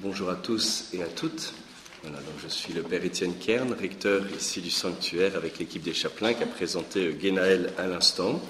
Bonjour 0.00 0.30
à 0.30 0.36
tous 0.36 0.90
et 0.92 1.02
à 1.02 1.06
toutes. 1.06 1.52
Voilà, 2.04 2.18
donc 2.18 2.36
je 2.40 2.46
suis 2.46 2.72
le 2.72 2.82
Père 2.82 3.04
Étienne 3.04 3.34
Kern, 3.36 3.72
recteur 3.72 4.22
ici 4.38 4.60
du 4.60 4.70
sanctuaire 4.70 5.34
avec 5.34 5.58
l'équipe 5.58 5.82
des 5.82 5.92
chapelains 5.92 6.34
qui 6.34 6.44
a 6.44 6.46
présenté 6.46 7.12
Guénaël 7.20 7.72
à 7.78 7.88
l'instant. 7.88 8.40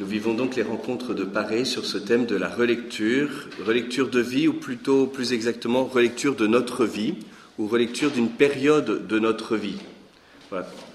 Nous 0.00 0.06
vivons 0.06 0.34
donc 0.34 0.54
les 0.54 0.64
rencontres 0.64 1.14
de 1.14 1.24
Paris 1.24 1.64
sur 1.64 1.86
ce 1.86 1.96
thème 1.96 2.26
de 2.26 2.36
la 2.36 2.50
relecture, 2.50 3.48
relecture 3.64 4.10
de 4.10 4.20
vie 4.20 4.48
ou 4.48 4.52
plutôt 4.52 5.06
plus 5.06 5.32
exactement 5.32 5.86
relecture 5.86 6.36
de 6.36 6.46
notre 6.46 6.84
vie 6.84 7.14
ou 7.58 7.66
relecture 7.66 8.10
d'une 8.10 8.28
période 8.28 9.06
de 9.06 9.18
notre 9.18 9.56
vie. 9.56 9.78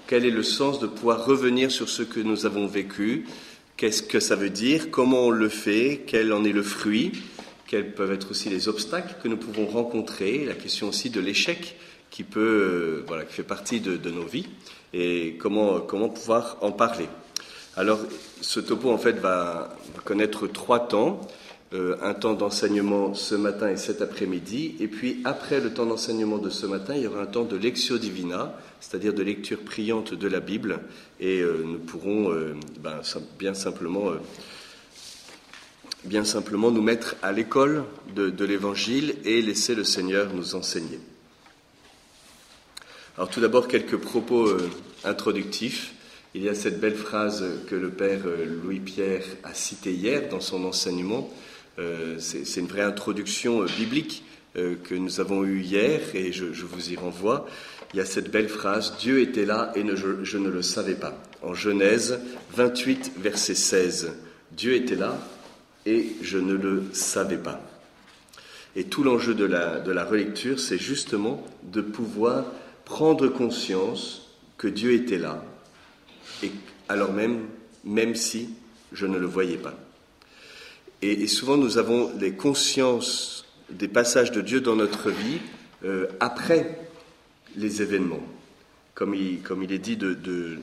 Quel 0.06 0.26
est 0.26 0.30
le 0.30 0.44
sens 0.44 0.78
de 0.78 0.86
pouvoir 0.86 1.24
revenir 1.24 1.72
sur 1.72 1.88
ce 1.88 2.04
que 2.04 2.20
nous 2.20 2.46
avons 2.46 2.68
vécu? 2.68 3.26
Qu'est-ce 3.76 4.04
que 4.04 4.20
ça 4.20 4.36
veut 4.36 4.50
dire? 4.50 4.92
Comment 4.92 5.26
on 5.26 5.30
le 5.30 5.48
fait? 5.48 6.04
Quel 6.06 6.32
en 6.32 6.44
est 6.44 6.52
le 6.52 6.62
fruit? 6.62 7.10
Quels 7.68 7.92
peuvent 7.92 8.12
être 8.12 8.30
aussi 8.30 8.48
les 8.48 8.66
obstacles 8.66 9.14
que 9.22 9.28
nous 9.28 9.36
pouvons 9.36 9.66
rencontrer, 9.66 10.44
la 10.44 10.54
question 10.54 10.88
aussi 10.88 11.10
de 11.10 11.20
l'échec 11.20 11.76
qui 12.10 12.24
peut, 12.24 12.40
euh, 12.40 13.04
voilà, 13.06 13.24
qui 13.24 13.34
fait 13.34 13.42
partie 13.42 13.80
de, 13.80 14.10
nos 14.10 14.24
vies, 14.24 14.48
et 14.94 15.36
comment, 15.38 15.78
comment 15.80 16.08
pouvoir 16.08 16.56
en 16.62 16.72
parler. 16.72 17.06
Alors, 17.76 18.00
ce 18.40 18.58
topo, 18.58 18.90
en 18.90 18.96
fait, 18.96 19.18
va, 19.18 19.76
connaître 20.04 20.46
trois 20.48 20.88
temps. 20.88 21.20
Euh, 21.74 21.96
un 22.00 22.14
temps 22.14 22.32
d'enseignement 22.32 23.12
ce 23.12 23.34
matin 23.34 23.68
et 23.68 23.76
cet 23.76 24.00
après-midi, 24.00 24.76
et 24.80 24.88
puis 24.88 25.20
après 25.26 25.60
le 25.60 25.74
temps 25.74 25.84
d'enseignement 25.84 26.38
de 26.38 26.48
ce 26.48 26.64
matin, 26.64 26.94
il 26.96 27.02
y 27.02 27.06
aura 27.06 27.20
un 27.20 27.26
temps 27.26 27.44
de 27.44 27.58
lectio 27.58 27.98
divina, 27.98 28.54
c'est-à-dire 28.80 29.12
de 29.12 29.22
lecture 29.22 29.58
priante 29.58 30.14
de 30.14 30.28
la 30.28 30.40
Bible, 30.40 30.80
et 31.20 31.42
euh, 31.42 31.62
nous 31.66 31.78
pourrons 31.78 32.32
ben, 32.82 33.02
bien 33.38 33.52
simplement 33.52 34.12
bien 36.04 36.24
simplement 36.24 36.70
nous 36.70 36.82
mettre 36.82 37.16
à 37.22 37.32
l'école 37.32 37.84
de, 38.14 38.44
l'Évangile 38.44 39.16
et 39.24 39.42
laisser 39.42 39.74
le 39.74 39.84
Seigneur 39.84 40.32
nous 40.32 40.54
enseigner. 40.54 41.00
Alors 43.16 43.28
tout 43.28 43.40
d'abord 43.40 43.68
quelques 43.68 43.96
propos 43.96 44.46
euh, 44.46 44.70
introductifs. 45.04 45.92
Il 46.34 46.42
y 46.42 46.48
a 46.48 46.54
cette 46.54 46.78
belle 46.78 46.94
phrase 46.94 47.44
que 47.68 47.74
le 47.74 47.90
Père 47.90 48.20
euh, 48.26 48.44
Louis-Pierre 48.62 49.24
a 49.42 49.54
citée 49.54 49.92
hier 49.92 50.28
dans 50.28 50.40
son 50.40 50.64
enseignement. 50.64 51.28
Euh, 51.78 52.16
c'est 52.18 52.60
une 52.60 52.66
vraie 52.66 52.82
introduction 52.82 53.64
biblique 53.64 54.24
que 54.54 54.94
nous 54.94 55.20
avons 55.20 55.44
eue 55.44 55.60
hier 55.60 56.00
et 56.14 56.32
je, 56.32 56.46
vous 56.46 56.90
y 56.90 56.96
renvoie. 56.96 57.46
Il 57.92 57.98
y 57.98 58.00
a 58.00 58.04
cette 58.04 58.32
belle 58.32 58.48
phrase 58.48 58.94
Dieu 58.98 59.20
était 59.20 59.44
là 59.44 59.70
et 59.76 59.84
je, 59.94 60.24
je 60.24 60.38
ne 60.38 60.48
le 60.48 60.62
savais 60.62 60.96
pas. 60.96 61.16
En 61.42 61.54
Genèse 61.54 62.18
28, 62.56 63.12
verset 63.18 63.54
16. 63.54 64.12
Dieu 64.50 64.74
était 64.74 64.96
là 64.96 65.16
et 65.88 66.12
je 66.20 66.36
ne 66.36 66.52
le 66.52 66.84
savais 66.92 67.38
pas. 67.38 67.62
Et 68.76 68.84
tout 68.84 69.02
l'enjeu 69.02 69.34
de 69.34 69.46
la, 69.46 69.80
de 69.80 69.90
la 69.90 70.04
relecture, 70.04 70.60
c'est 70.60 70.76
justement 70.76 71.42
de 71.62 71.80
pouvoir 71.80 72.44
prendre 72.84 73.26
conscience 73.28 74.36
que 74.58 74.68
Dieu 74.68 74.92
était 74.92 75.18
là, 75.18 75.42
et 76.42 76.50
alors 76.90 77.12
même, 77.12 77.46
même 77.84 78.14
si 78.14 78.50
je 78.92 79.06
ne 79.06 79.16
le 79.16 79.26
voyais 79.26 79.56
pas. 79.56 79.74
Et, 81.00 81.26
souvent, 81.28 81.56
nous 81.56 81.78
avons 81.78 82.12
les 82.18 82.32
consciences 82.32 83.46
des 83.70 83.88
passages 83.88 84.32
de 84.32 84.40
Dieu 84.40 84.60
dans 84.60 84.74
notre 84.74 85.10
vie 85.10 85.38
euh, 85.84 86.06
après 86.18 86.80
les 87.56 87.82
événements. 87.82 88.22
Comme 88.94 89.14
il, 89.14 89.40
comme 89.40 89.62
il 89.62 89.70
est 89.70 89.78
dit 89.78 89.96
de, 89.96 90.12
de, 90.12 90.58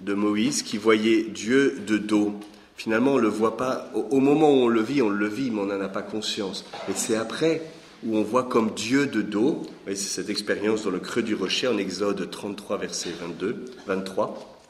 de 0.00 0.14
Moïse, 0.14 0.62
qui 0.62 0.78
voyait 0.78 1.24
Dieu 1.24 1.80
de 1.86 1.98
dos 1.98 2.38
Finalement, 2.80 3.12
on 3.12 3.16
ne 3.16 3.20
le 3.20 3.28
voit 3.28 3.58
pas. 3.58 3.90
Au, 3.92 4.20
moment 4.20 4.50
où 4.50 4.62
on 4.62 4.68
le 4.68 4.80
vit, 4.80 5.02
on 5.02 5.10
le 5.10 5.28
vit, 5.28 5.50
mais 5.50 5.60
on 5.60 5.66
n'en 5.66 5.82
a 5.82 5.90
pas 5.90 6.00
conscience. 6.00 6.64
Et 6.88 6.92
c'est 6.94 7.14
après 7.14 7.60
où 8.06 8.16
on 8.16 8.22
voit 8.22 8.44
comme 8.44 8.70
Dieu 8.70 9.06
de 9.06 9.20
dos. 9.20 9.64
C'est 9.86 9.96
cette 9.96 10.30
expérience 10.30 10.84
dans 10.84 10.90
le 10.90 10.98
creux 10.98 11.20
du 11.20 11.34
rocher 11.34 11.68
en 11.68 11.76
Exode 11.76 12.30
33, 12.30 12.78
verset 12.78 13.10
22, 13.20 13.66
23, 13.86 14.62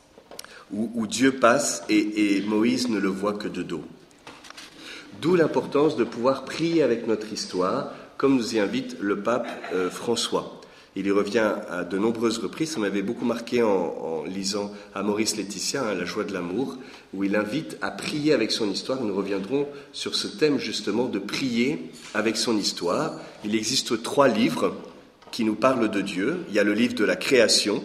où, 0.73 1.07
Dieu 1.07 1.37
passe 1.37 1.85
et, 1.89 2.43
Moïse 2.49 2.89
ne 2.89 2.99
le 2.99 3.11
voit 3.11 3.35
que 3.35 3.47
de 3.47 3.63
dos. 3.63 3.85
D'où 5.23 5.37
l'importance 5.37 5.95
de 5.95 6.03
pouvoir 6.03 6.45
prier 6.45 6.83
avec 6.83 7.07
notre 7.07 7.33
histoire, 7.33 7.93
comme 8.17 8.35
nous 8.35 8.57
y 8.57 8.59
invite 8.59 8.97
le 8.99 9.21
pape 9.21 9.47
euh, 9.73 9.89
François. 9.89 10.60
Il 10.97 11.07
y 11.07 11.11
revient 11.11 11.53
à 11.69 11.85
de 11.85 11.99
nombreuses 11.99 12.39
reprises. 12.39 12.73
Ça 12.73 12.81
m'avait 12.81 13.03
beaucoup 13.03 13.25
marqué 13.25 13.63
en, 13.63 14.25
lisant 14.25 14.73
à 14.95 15.03
Maurice 15.03 15.37
Laetitia, 15.37 15.85
hein, 15.85 15.95
La 15.95 16.05
joie 16.05 16.25
de 16.25 16.33
l'amour, 16.33 16.79
où 17.15 17.23
il 17.23 17.37
invite 17.37 17.77
à 17.81 17.91
prier 17.91 18.33
avec 18.33 18.51
son 18.51 18.69
histoire. 18.71 19.01
Nous 19.01 19.15
reviendrons 19.15 19.69
sur 19.93 20.15
ce 20.15 20.27
thème 20.27 20.59
justement 20.59 21.07
de 21.07 21.19
prier 21.19 21.91
avec 22.13 22.37
son 22.37 22.57
histoire. 22.57 23.15
Il 23.45 23.55
existe 23.55 24.03
trois 24.03 24.29
livres 24.29 24.75
qui 25.31 25.45
nous 25.45 25.55
parlent 25.55 25.91
de 25.91 26.01
Dieu. 26.01 26.39
Il 26.49 26.55
y 26.55 26.59
a 26.59 26.65
le 26.65 26.75
livre 26.75 26.95
de 26.95 27.05
la 27.05 27.17
création. 27.17 27.85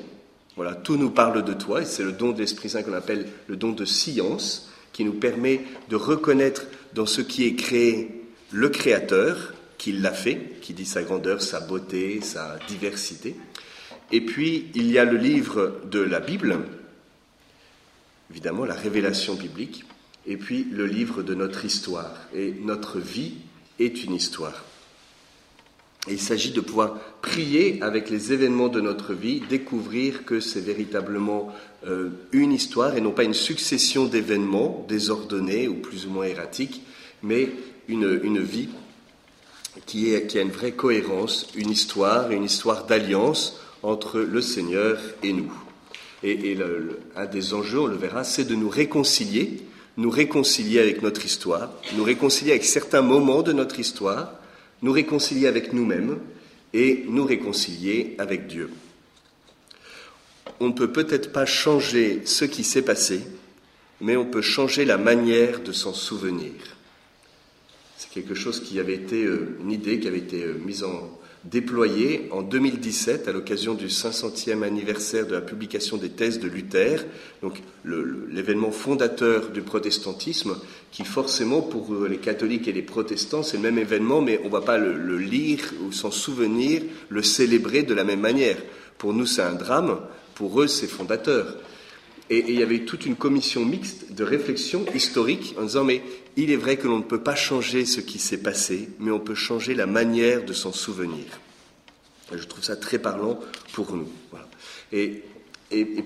Voilà, 0.56 0.74
tout 0.74 0.98
nous 0.98 1.12
parle 1.12 1.44
de 1.44 1.54
toi, 1.54 1.82
et 1.82 1.86
c'est 1.86 2.04
le 2.04 2.14
don 2.14 2.32
de 2.32 2.40
l'Esprit 2.40 2.70
Saint 2.70 2.82
qu'on 2.82 2.94
appelle 2.94 3.28
le 3.48 3.58
don 3.58 3.72
de 3.72 3.86
science, 3.86 4.72
qui 4.94 5.04
nous 5.04 5.14
permet 5.14 5.62
de 5.90 5.98
reconnaître 5.98 6.66
dans 6.94 7.06
ce 7.06 7.20
qui 7.20 7.46
est 7.46 7.56
créé 7.56 8.24
le 8.52 8.70
Créateur, 8.70 9.54
qu'il 9.78 10.02
l'a 10.02 10.14
fait, 10.14 10.60
qui 10.62 10.74
dit 10.74 10.86
sa 10.86 11.04
grandeur, 11.04 11.42
sa 11.42 11.60
beauté, 11.60 12.22
sa 12.22 12.58
diversité. 12.68 13.36
Et 14.12 14.22
puis, 14.22 14.70
il 14.76 14.92
y 14.92 14.98
a 14.98 15.06
le 15.06 15.18
livre 15.18 15.82
de 15.90 16.00
la 16.00 16.20
Bible, 16.20 16.60
évidemment 18.30 18.66
la 18.66 18.76
révélation 18.76 19.36
biblique, 19.36 19.86
et 20.28 20.38
puis 20.38 20.68
le 20.72 20.86
livre 20.86 21.24
de 21.24 21.34
notre 21.34 21.66
histoire. 21.66 22.28
Et 22.34 22.54
notre 22.64 23.00
vie 23.00 23.34
est 23.80 24.04
une 24.04 24.14
histoire. 24.14 24.64
Il 26.08 26.20
s'agit 26.20 26.52
de 26.52 26.62
pouvoir 26.62 27.00
prier 27.22 27.82
avec 27.82 28.12
les 28.12 28.32
événements 28.32 28.68
de 28.68 28.80
notre 28.80 29.14
vie, 29.14 29.42
découvrir 29.50 30.24
que 30.24 30.40
c'est 30.40 30.62
véritablement 30.62 31.52
euh, 31.88 32.10
une 32.32 32.52
histoire 32.52 32.96
et 32.96 33.02
non 33.02 33.12
pas 33.12 33.24
une 33.24 33.34
succession 33.34 34.06
d'événements 34.06 34.86
désordonnés 34.88 35.68
ou 35.68 35.76
plus 35.76 36.06
ou 36.06 36.12
moins 36.12 36.26
erratiques, 36.26 36.84
mais 37.24 37.50
une, 37.88 38.20
une 38.24 38.40
vie 38.40 38.70
qui, 39.86 40.16
a 40.16 40.42
une 40.42 40.52
vraie 40.52 40.72
cohérence, 40.72 41.48
une 41.56 41.70
histoire, 41.70 42.32
une 42.32 42.44
histoire 42.44 42.86
d'alliance 42.86 43.60
entre 43.84 44.20
le 44.20 44.42
Seigneur 44.42 45.00
et 45.22 45.34
nous. 45.34 45.54
Et, 46.24 46.58
un 47.16 47.26
des 47.26 47.54
enjeux, 47.54 47.82
on 47.82 47.88
le 47.88 47.96
verra, 47.96 48.24
c'est 48.24 48.46
de 48.46 48.56
nous 48.56 48.70
réconcilier, 48.70 49.62
nous 49.98 50.10
réconcilier 50.10 50.80
avec 50.80 51.02
notre 51.02 51.26
histoire, 51.26 51.72
nous 51.96 52.04
réconcilier 52.04 52.52
avec 52.52 52.66
certains 52.66 53.02
moments 53.02 53.44
de 53.44 53.54
notre 53.54 53.80
histoire, 53.80 54.34
nous 54.82 54.92
réconcilier 54.92 55.48
avec 55.48 55.74
nous-mêmes 55.74 56.18
et 56.74 57.06
nous 57.08 57.26
réconcilier 57.26 58.16
avec 58.18 58.48
Dieu. 58.48 58.72
On 60.60 60.68
ne 60.68 60.74
peut 60.74 60.92
peut-être 60.92 61.32
pas 61.32 61.46
changer 61.46 62.22
ce 62.26 62.46
qui 62.46 62.64
s'est 62.64 62.82
passé, 62.82 63.22
mais 64.02 64.16
on 64.16 64.26
peut 64.26 64.42
changer 64.42 64.86
la 64.86 64.98
manière 64.98 65.62
de 65.62 65.72
s'en 65.72 65.94
souvenir 65.94 66.75
quelque 68.14 68.34
chose 68.34 68.62
qui 68.62 68.80
avait 68.80 68.96
été, 68.96 69.24
euh, 69.24 69.58
une 69.62 69.72
idée 69.72 70.00
qui 70.00 70.08
avait 70.08 70.20
été 70.20 70.44
euh, 70.44 70.54
mise 70.66 70.84
en, 70.84 71.20
déployée 71.46 72.28
en 72.32 72.42
2017 72.42 73.28
à 73.28 73.32
l'occasion 73.32 73.76
du 73.76 73.88
500e 73.88 74.64
anniversaire 74.64 75.28
de 75.28 75.34
la 75.34 75.42
publication 75.42 75.98
des 75.98 76.10
thèses 76.10 76.40
de 76.40 76.48
Luther, 76.48 77.06
donc 77.44 77.62
l'événement 77.86 78.72
fondateur 78.72 79.50
du 79.52 79.62
protestantisme, 79.62 80.58
qui 80.92 81.06
forcément 81.06 81.62
pour 81.62 81.94
euh, 81.94 82.08
les 82.08 82.18
catholiques 82.18 82.68
et 82.68 82.74
les 82.74 82.82
protestants 82.82 83.44
c'est 83.44 83.58
le 83.58 83.64
même 83.64 83.78
événement, 83.78 84.22
mais 84.22 84.40
on 84.44 84.48
ne 84.48 84.52
va 84.52 84.62
pas 84.62 84.78
le, 84.78 85.18
lire 85.18 85.60
ou 85.86 85.92
s'en 85.92 86.12
souvenir, 86.12 86.82
le 87.10 87.22
célébrer 87.22 87.84
de 87.84 87.94
la 87.94 88.04
même 88.04 88.22
manière. 88.22 88.58
Pour 88.98 89.14
nous 89.14 89.28
c'est 89.28 89.44
un 89.44 89.54
drame, 89.54 90.00
pour 90.34 90.62
eux 90.62 90.68
c'est 90.68 90.88
fondateur. 90.88 91.58
Et, 92.32 92.38
et, 92.38 92.52
il 92.54 92.60
y 92.60 92.64
avait 92.64 92.80
toute 92.80 93.06
une 93.06 93.16
commission 93.16 93.64
mixte 93.64 94.14
de 94.14 94.24
réflexion 94.24 94.84
historique 94.96 95.54
en 95.60 95.64
disant 95.64 95.84
mais 95.84 96.02
il 96.38 96.52
est 96.52 96.58
vrai 96.58 96.78
que 96.78 96.88
l'on 96.88 96.98
ne 96.98 97.04
peut 97.04 97.22
pas 97.22 97.36
changer 97.36 97.86
ce 97.86 98.02
qui 98.02 98.20
s'est 98.20 98.42
passé, 98.42 98.90
mais 99.00 99.12
on 99.12 99.20
peut 99.20 99.36
changer 99.36 99.74
la 99.74 99.86
manière 99.86 100.44
de 100.44 100.54
s'en 100.54 100.74
souvenir. 100.74 101.26
je 102.32 102.44
trouve 102.44 102.64
ça 102.64 102.76
très 102.76 103.00
parlant 103.00 103.40
pour 103.74 103.96
nous. 103.96 104.10
Et, 104.92 105.24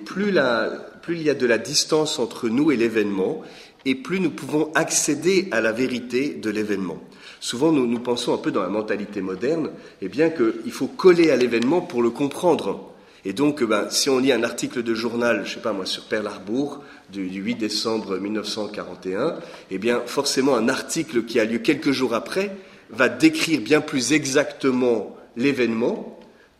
plus, 0.05 0.29
il 0.29 1.21
y 1.21 1.29
a 1.29 1.33
de 1.33 1.45
la 1.45 1.57
distance 1.57 2.19
entre 2.19 2.49
nous 2.49 2.71
et 2.71 2.77
l'événement, 2.77 3.41
et 3.85 3.95
plus 3.95 4.19
nous 4.19 4.31
pouvons 4.31 4.71
accéder 4.75 5.47
à 5.51 5.61
la 5.61 5.71
vérité 5.71 6.29
de 6.29 6.49
l'événement. 6.49 7.01
Souvent, 7.39 7.71
nous, 7.71 7.99
pensons 7.99 8.33
un 8.33 8.37
peu 8.37 8.51
dans 8.51 8.61
la 8.61 8.69
mentalité 8.69 9.21
moderne, 9.21 9.71
eh 10.01 10.09
bien 10.09 10.29
qu'il 10.29 10.71
faut 10.71 10.87
coller 10.87 11.31
à 11.31 11.37
l'événement 11.37 11.81
pour 11.81 12.01
le 12.01 12.09
comprendre. 12.09 12.88
Et 13.25 13.33
donc, 13.33 13.63
ben, 13.63 13.89
si 13.89 14.09
on 14.09 14.19
lit 14.19 14.31
un 14.31 14.43
article 14.43 14.81
de 14.83 14.93
journal, 14.93 15.43
je 15.45 15.55
sais 15.55 15.59
pas 15.59 15.73
moi, 15.73 15.85
sur 15.85 16.03
Pearl 16.05 16.27
Harbor, 16.27 16.83
du, 17.11 17.27
8 17.27 17.55
décembre 17.55 18.17
1941, 18.17 19.39
eh 19.71 19.77
bien, 19.77 20.01
forcément, 20.05 20.55
un 20.55 20.69
article 20.69 21.25
qui 21.25 21.39
a 21.39 21.45
lieu 21.45 21.59
quelques 21.59 21.91
jours 21.91 22.13
après 22.13 22.55
va 22.89 23.09
décrire 23.09 23.61
bien 23.61 23.81
plus 23.81 24.13
exactement 24.13 25.15
l'événement 25.35 26.19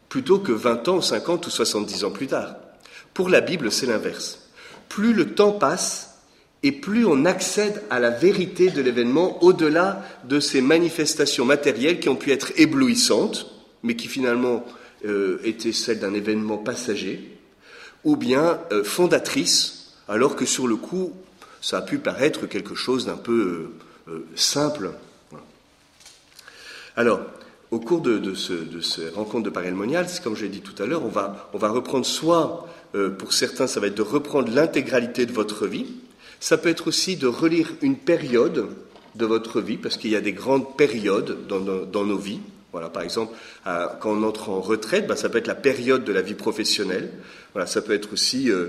plutôt 0.09 0.39
que 0.39 0.51
20 0.51 0.87
ans, 0.87 1.01
50 1.01 1.47
ou 1.47 1.49
70 1.49 2.03
ans 2.03 2.11
plus 2.11 2.27
tard. 2.27 2.55
Pour 3.13 3.29
la 3.29 3.41
Bible, 3.41 3.71
c'est 3.71 3.85
l'inverse. 3.85 4.49
Plus 4.89 5.13
le 5.13 5.33
temps 5.33 5.51
passe, 5.51 6.09
et 6.61 6.71
plus 6.71 7.05
on 7.05 7.25
accède 7.25 7.81
à 7.89 7.99
la 7.99 8.09
vérité 8.09 8.69
de 8.69 8.81
l'événement 8.81 9.41
au-delà 9.43 10.03
de 10.25 10.39
ces 10.39 10.61
manifestations 10.61 11.45
matérielles 11.45 11.99
qui 11.99 12.09
ont 12.09 12.15
pu 12.15 12.31
être 12.31 12.51
éblouissantes, 12.57 13.49
mais 13.81 13.95
qui 13.95 14.07
finalement 14.07 14.65
euh, 15.05 15.39
étaient 15.43 15.71
celles 15.71 15.99
d'un 15.99 16.13
événement 16.13 16.57
passager, 16.57 17.37
ou 18.03 18.15
bien 18.15 18.59
euh, 18.71 18.83
fondatrices, 18.83 19.93
alors 20.07 20.35
que 20.35 20.45
sur 20.45 20.67
le 20.67 20.75
coup, 20.75 21.13
ça 21.61 21.79
a 21.79 21.81
pu 21.81 21.97
paraître 21.97 22.47
quelque 22.47 22.75
chose 22.75 23.05
d'un 23.05 23.17
peu 23.17 23.71
euh, 24.07 24.25
simple. 24.35 24.91
Alors, 26.95 27.21
au 27.71 27.79
cours 27.79 28.01
de, 28.01 28.33
ce, 28.33 28.53
de 28.53 28.81
ces 28.81 29.09
rencontres 29.09 29.43
de 29.43 29.49
Paris 29.49 29.71
Monial, 29.71 30.07
comme 30.23 30.35
je 30.35 30.43
l'ai 30.43 30.49
dit 30.49 30.61
tout 30.61 30.81
à 30.81 30.85
l'heure, 30.85 31.05
on 31.05 31.09
va, 31.09 31.49
on 31.53 31.57
va 31.57 31.69
reprendre 31.69 32.05
soit, 32.05 32.67
pour 33.19 33.33
certains, 33.33 33.67
ça 33.67 33.79
va 33.79 33.87
être 33.87 33.95
de 33.95 34.01
reprendre 34.01 34.51
l'intégralité 34.51 35.27
de 35.27 35.31
votre 35.31 35.67
vie, 35.67 35.85
ça 36.39 36.57
peut 36.57 36.69
être 36.69 36.87
aussi 36.87 37.15
de 37.15 37.27
relire 37.27 37.71
une 37.81 37.95
période 37.95 38.69
de 39.15 39.25
votre 39.25 39.61
vie, 39.61 39.77
parce 39.77 39.97
qu'il 39.97 40.11
y 40.11 40.15
a 40.15 40.21
des 40.21 40.33
grandes 40.33 40.77
périodes 40.77 41.47
dans, 41.47 42.05
nos 42.05 42.17
vies. 42.17 42.39
Voilà, 42.71 42.89
par 42.89 43.03
exemple, 43.03 43.35
quand 43.65 44.11
on 44.11 44.23
entre 44.23 44.49
en 44.49 44.61
retraite, 44.61 45.07
ben, 45.07 45.15
ça 45.15 45.29
peut 45.29 45.37
être 45.37 45.47
la 45.47 45.55
période 45.55 46.03
de 46.03 46.13
la 46.13 46.21
vie 46.21 46.35
professionnelle. 46.35 47.09
Voilà, 47.53 47.65
ça 47.65 47.81
peut 47.81 47.93
être 47.93 48.13
aussi 48.13 48.51
euh, 48.51 48.67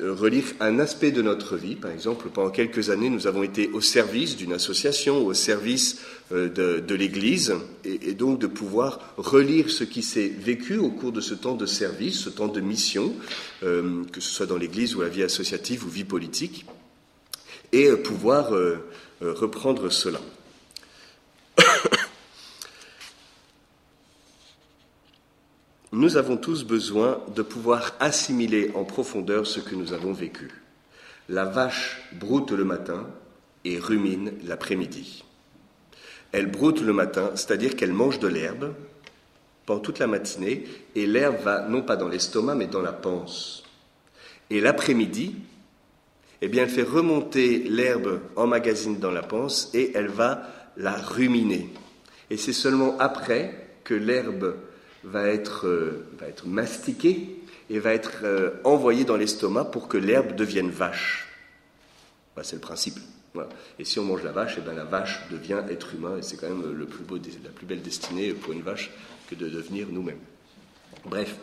euh, 0.00 0.14
relire 0.14 0.44
un 0.60 0.78
aspect 0.78 1.10
de 1.10 1.20
notre 1.20 1.56
vie. 1.56 1.74
Par 1.74 1.90
exemple, 1.90 2.28
pendant 2.32 2.50
quelques 2.50 2.88
années, 2.88 3.10
nous 3.10 3.26
avons 3.26 3.42
été 3.42 3.68
au 3.68 3.82
service 3.82 4.36
d'une 4.36 4.54
association, 4.54 5.26
au 5.26 5.34
service 5.34 6.00
euh, 6.32 6.48
de, 6.48 6.94
l'Église, 6.94 7.54
et, 7.84 8.14
donc 8.14 8.38
de 8.38 8.46
pouvoir 8.46 9.14
relire 9.18 9.70
ce 9.70 9.84
qui 9.84 10.02
s'est 10.02 10.32
vécu 10.38 10.78
au 10.78 10.88
cours 10.88 11.12
de 11.12 11.20
ce 11.20 11.34
temps 11.34 11.54
de 11.54 11.66
service, 11.66 12.18
ce 12.18 12.30
temps 12.30 12.48
de 12.48 12.60
mission, 12.60 13.12
que 13.60 14.20
ce 14.20 14.30
soit 14.30 14.46
dans 14.46 14.56
l'Église 14.56 14.94
ou 14.96 15.02
la 15.02 15.08
vie 15.08 15.22
associative 15.22 15.84
ou 15.84 15.88
vie 15.88 16.04
politique 16.04 16.64
et 17.74 17.88
euh, 17.88 17.96
pouvoir 17.96 18.54
euh, 18.54 18.78
euh, 19.22 19.32
reprendre 19.34 19.90
cela. 19.90 20.20
Nous 25.94 26.16
avons 26.16 26.36
tous 26.36 26.64
besoin 26.64 27.20
de 27.36 27.42
pouvoir 27.42 27.92
assimiler 28.00 28.72
en 28.74 28.82
profondeur 28.82 29.46
ce 29.46 29.60
que 29.60 29.76
nous 29.76 29.92
avons 29.92 30.12
vécu. 30.12 30.50
La 31.28 31.44
vache 31.44 32.02
broute 32.14 32.50
le 32.50 32.64
matin 32.64 33.06
et 33.64 33.78
rumine 33.78 34.32
l'après-midi. 34.44 35.22
Elle 36.32 36.50
broute 36.50 36.80
le 36.80 36.92
matin, 36.92 37.30
c'est-à-dire 37.36 37.76
qu'elle 37.76 37.92
mange 37.92 38.18
de 38.18 38.26
l'herbe 38.26 38.74
pendant 39.66 39.78
toute 39.78 40.00
la 40.00 40.08
matinée, 40.08 40.64
et 40.96 41.06
l'herbe 41.06 41.40
va 41.44 41.68
non 41.68 41.82
pas 41.82 41.94
dans 41.94 42.08
l'estomac, 42.08 42.56
mais 42.56 42.66
dans 42.66 42.82
la 42.82 42.92
panse. 42.92 43.62
Et 44.50 44.60
l'après-midi, 44.60 45.36
eh 46.42 46.48
bien, 46.48 46.64
elle 46.64 46.70
fait 46.70 46.82
remonter 46.82 47.58
l'herbe 47.68 48.18
en 48.34 48.48
magazine 48.48 48.98
dans 48.98 49.12
la 49.12 49.22
panse 49.22 49.70
et 49.74 49.92
elle 49.94 50.08
va 50.08 50.42
la 50.76 50.96
ruminer. 50.96 51.72
Et 52.30 52.36
c'est 52.36 52.52
seulement 52.52 52.98
après 52.98 53.68
que 53.84 53.94
l'herbe 53.94 54.56
va 55.04 55.28
être, 55.28 55.66
euh, 55.66 56.06
va 56.18 56.26
être 56.26 56.46
mastiquée 56.46 57.36
et 57.70 57.78
va 57.78 57.92
être 57.92 58.22
euh, 58.24 58.50
envoyée 58.64 59.04
dans 59.04 59.16
l'estomac 59.16 59.66
pour 59.66 59.88
que 59.88 59.96
l'herbe 59.96 60.34
devienne 60.34 60.70
vache. 60.70 61.28
c'est 62.42 62.56
le 62.56 62.60
principe. 62.60 62.98
Et 63.78 63.84
si 63.84 63.98
on 63.98 64.04
mange 64.04 64.22
la 64.22 64.30
vache, 64.30 64.54
eh 64.58 64.60
bien, 64.60 64.74
la 64.74 64.84
vache 64.84 65.22
devient 65.30 65.62
être 65.68 65.94
humain, 65.94 66.18
et 66.18 66.22
c'est 66.22 66.36
quand 66.36 66.48
même 66.48 66.72
le 66.72 66.86
plus 66.86 67.02
beau, 67.02 67.16
la 67.16 67.50
plus 67.50 67.66
belle 67.66 67.82
destinée 67.82 68.32
pour 68.32 68.52
une 68.52 68.62
vache 68.62 68.92
que 69.28 69.34
de 69.34 69.48
devenir 69.48 69.88
nous-mêmes. 69.90 70.20
Bref, 71.04 71.34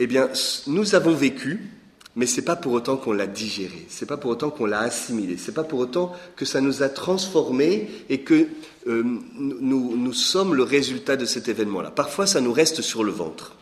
eh 0.00 0.06
bien, 0.08 0.28
nous 0.66 0.94
avons 0.96 1.14
vécu 1.14 1.70
mais 2.18 2.26
c'est 2.26 2.42
pas 2.42 2.56
pour 2.56 2.72
autant 2.72 2.96
qu'on 2.96 3.12
l'a 3.12 3.28
digéré, 3.28 3.86
c'est 3.88 4.04
pas 4.04 4.16
pour 4.16 4.32
autant 4.32 4.50
qu'on 4.50 4.66
l'a 4.66 4.80
assimilé, 4.80 5.36
c'est 5.38 5.54
pas 5.54 5.62
pour 5.62 5.78
autant 5.78 6.12
que 6.34 6.44
ça 6.44 6.60
nous 6.60 6.82
a 6.82 6.88
transformés 6.88 7.88
et 8.10 8.22
que 8.22 8.48
euh, 8.88 9.04
nous, 9.36 9.96
nous 9.96 10.12
sommes 10.12 10.56
le 10.56 10.64
résultat 10.64 11.16
de 11.16 11.24
cet 11.24 11.46
événement-là. 11.46 11.92
Parfois, 11.92 12.26
ça 12.26 12.40
nous 12.40 12.52
reste 12.52 12.82
sur 12.82 13.04
le 13.04 13.12
ventre. 13.12 13.54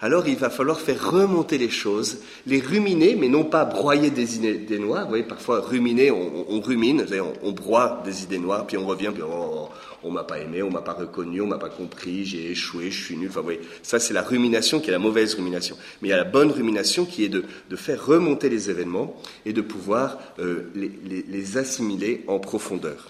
Alors 0.00 0.26
il 0.26 0.36
va 0.36 0.48
falloir 0.48 0.80
faire 0.80 1.10
remonter 1.10 1.58
les 1.58 1.68
choses, 1.68 2.18
les 2.46 2.60
ruminer, 2.60 3.14
mais 3.14 3.28
non 3.28 3.44
pas 3.44 3.66
broyer 3.66 4.10
des 4.10 4.36
idées 4.36 4.78
noires. 4.78 5.02
Vous 5.02 5.10
voyez, 5.10 5.24
parfois 5.24 5.60
ruminer, 5.60 6.10
on, 6.10 6.60
rumine, 6.60 7.04
on, 7.42 7.52
broie 7.52 8.02
des 8.06 8.22
idées 8.22 8.38
noires, 8.38 8.66
puis 8.66 8.78
on 8.78 8.86
revient, 8.86 9.10
puis 9.12 9.22
on, 9.22 9.68
on 10.02 10.10
m'a 10.10 10.24
pas 10.24 10.38
aimé, 10.38 10.62
on 10.62 10.70
m'a 10.70 10.82
pas 10.82 10.92
reconnu, 10.92 11.40
on 11.40 11.46
m'a 11.46 11.58
pas 11.58 11.68
compris, 11.68 12.24
j'ai 12.24 12.50
échoué, 12.50 12.90
je 12.90 13.04
suis 13.04 13.16
nul. 13.16 13.28
Enfin, 13.28 13.40
vous 13.40 13.52
ça 13.82 13.98
c'est 13.98 14.14
la 14.14 14.22
rumination 14.22 14.80
qui 14.80 14.88
est 14.88 14.92
la 14.92 14.98
mauvaise 14.98 15.34
rumination. 15.34 15.76
Mais 16.00 16.08
il 16.08 16.10
y 16.10 16.14
a 16.14 16.18
la 16.18 16.24
bonne 16.24 16.50
rumination 16.50 17.04
qui 17.04 17.24
est 17.24 17.28
de, 17.28 17.44
faire 17.76 18.04
remonter 18.04 18.48
les 18.48 18.70
événements 18.70 19.16
et 19.46 19.52
de 19.52 19.60
pouvoir 19.60 20.18
euh, 20.38 20.70
les, 20.74 21.56
assimiler 21.56 22.24
en 22.26 22.38
profondeur. 22.38 23.08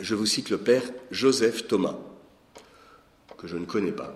Je 0.00 0.14
vous 0.14 0.26
cite 0.26 0.50
le 0.50 0.58
père 0.58 0.82
Joseph 1.10 1.66
Thomas, 1.66 1.96
que 3.36 3.46
je 3.46 3.56
ne 3.56 3.64
connais 3.64 3.92
pas 3.92 4.14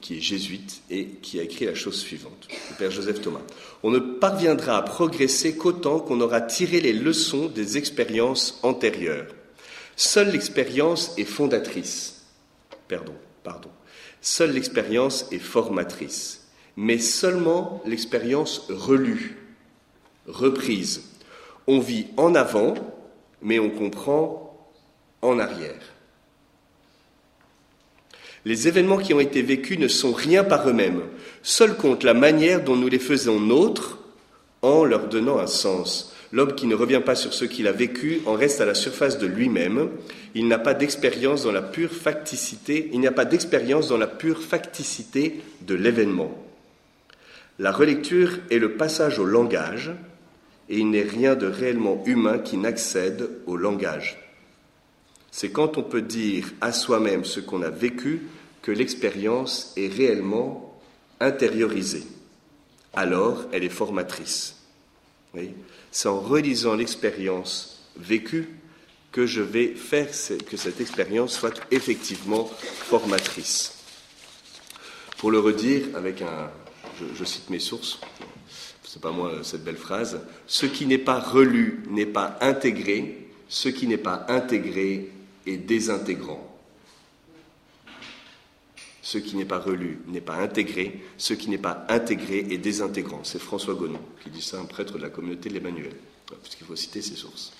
qui 0.00 0.16
est 0.16 0.20
jésuite 0.20 0.82
et 0.90 1.06
qui 1.22 1.40
a 1.40 1.42
écrit 1.42 1.66
la 1.66 1.74
chose 1.74 1.98
suivante, 1.98 2.48
le 2.70 2.76
Père 2.76 2.90
Joseph 2.90 3.20
Thomas. 3.20 3.40
On 3.82 3.90
ne 3.90 3.98
parviendra 3.98 4.76
à 4.76 4.82
progresser 4.82 5.56
qu'autant 5.56 6.00
qu'on 6.00 6.20
aura 6.20 6.40
tiré 6.40 6.80
les 6.80 6.92
leçons 6.92 7.48
des 7.48 7.76
expériences 7.76 8.58
antérieures. 8.62 9.26
Seule 10.00 10.30
l'expérience 10.30 11.12
est 11.18 11.26
fondatrice. 11.26 12.22
Pardon, 12.88 13.12
pardon. 13.44 13.68
Seule 14.22 14.52
l'expérience 14.52 15.26
est 15.30 15.38
formatrice. 15.38 16.48
Mais 16.74 16.96
seulement 16.96 17.82
l'expérience 17.84 18.64
relue, 18.70 19.36
reprise. 20.26 21.02
On 21.66 21.80
vit 21.80 22.06
en 22.16 22.34
avant, 22.34 22.76
mais 23.42 23.58
on 23.58 23.68
comprend 23.68 24.66
en 25.20 25.38
arrière. 25.38 25.82
Les 28.46 28.68
événements 28.68 28.96
qui 28.96 29.12
ont 29.12 29.20
été 29.20 29.42
vécus 29.42 29.78
ne 29.78 29.88
sont 29.88 30.14
rien 30.14 30.44
par 30.44 30.66
eux-mêmes. 30.66 31.02
Seul 31.42 31.76
compte 31.76 32.04
la 32.04 32.14
manière 32.14 32.64
dont 32.64 32.76
nous 32.76 32.88
les 32.88 32.98
faisons 32.98 33.38
nôtres 33.38 33.98
en 34.62 34.82
leur 34.82 35.08
donnant 35.08 35.38
un 35.38 35.46
sens. 35.46 36.14
L'homme 36.32 36.54
qui 36.54 36.66
ne 36.66 36.76
revient 36.76 37.02
pas 37.04 37.16
sur 37.16 37.34
ce 37.34 37.44
qu'il 37.44 37.66
a 37.66 37.72
vécu 37.72 38.20
en 38.24 38.34
reste 38.34 38.60
à 38.60 38.66
la 38.66 38.74
surface 38.74 39.18
de 39.18 39.26
lui-même. 39.26 39.90
Il 40.34 40.46
n'a 40.46 40.58
pas 40.58 40.74
d'expérience 40.74 41.42
dans 41.42 41.52
la 41.52 41.62
pure 41.62 41.92
facticité, 41.92 42.88
il 42.92 43.00
n'y 43.00 43.08
a 43.08 43.12
pas 43.12 43.24
d'expérience 43.24 43.88
dans 43.88 43.98
la 43.98 44.06
pure 44.06 44.42
facticité 44.42 45.40
de 45.62 45.74
l'événement. 45.74 46.32
La 47.58 47.72
relecture 47.72 48.38
est 48.50 48.58
le 48.58 48.76
passage 48.76 49.18
au 49.18 49.24
langage, 49.24 49.90
et 50.68 50.78
il 50.78 50.90
n'est 50.90 51.02
rien 51.02 51.34
de 51.34 51.46
réellement 51.46 52.02
humain 52.06 52.38
qui 52.38 52.56
n'accède 52.56 53.28
au 53.46 53.56
langage. 53.56 54.18
C'est 55.32 55.50
quand 55.50 55.78
on 55.78 55.82
peut 55.82 56.02
dire 56.02 56.46
à 56.60 56.72
soi-même 56.72 57.24
ce 57.24 57.40
qu'on 57.40 57.62
a 57.62 57.70
vécu 57.70 58.22
que 58.62 58.70
l'expérience 58.70 59.72
est 59.76 59.92
réellement 59.92 60.80
intériorisée. 61.18 62.04
Alors, 62.94 63.44
elle 63.52 63.64
est 63.64 63.68
formatrice. 63.68 64.59
C'est 65.90 66.08
en 66.08 66.20
relisant 66.20 66.74
l'expérience 66.74 67.88
vécue 67.96 68.48
que 69.12 69.26
je 69.26 69.42
vais 69.42 69.74
faire 69.74 70.08
que 70.08 70.56
cette 70.56 70.80
expérience 70.80 71.34
soit 71.34 71.60
effectivement 71.70 72.46
formatrice. 72.46 73.76
Pour 75.18 75.30
le 75.30 75.38
redire 75.38 75.86
avec 75.94 76.22
un, 76.22 76.50
je, 77.14 77.24
cite 77.24 77.50
mes 77.50 77.58
sources, 77.58 78.00
c'est 78.84 79.02
pas 79.02 79.10
moi 79.10 79.40
cette 79.42 79.64
belle 79.64 79.76
phrase, 79.76 80.20
ce 80.46 80.66
qui 80.66 80.86
n'est 80.86 80.98
pas 80.98 81.20
relu 81.20 81.82
n'est 81.90 82.06
pas 82.06 82.38
intégré, 82.40 83.28
ce 83.48 83.68
qui 83.68 83.86
n'est 83.86 83.98
pas 83.98 84.24
intégré 84.28 85.10
et 85.46 85.56
désintégrant. 85.56 86.49
Ce 89.10 89.18
qui 89.18 89.34
n'est 89.34 89.44
pas 89.44 89.58
relu 89.58 89.98
n'est 90.06 90.20
pas 90.20 90.36
intégré, 90.36 91.00
ce 91.18 91.34
qui 91.34 91.50
n'est 91.50 91.58
pas 91.58 91.84
intégré 91.88 92.46
est 92.48 92.58
désintégrant. 92.58 93.22
C'est 93.24 93.40
François 93.40 93.74
Gonon 93.74 93.98
qui 94.22 94.30
dit 94.30 94.40
ça, 94.40 94.60
un 94.60 94.66
prêtre 94.66 94.98
de 94.98 95.02
la 95.02 95.08
communauté 95.08 95.48
de 95.48 95.54
l'Emmanuel, 95.54 95.90
puisqu'il 96.44 96.64
faut 96.64 96.76
citer 96.76 97.02
ses 97.02 97.16
sources. 97.16 97.52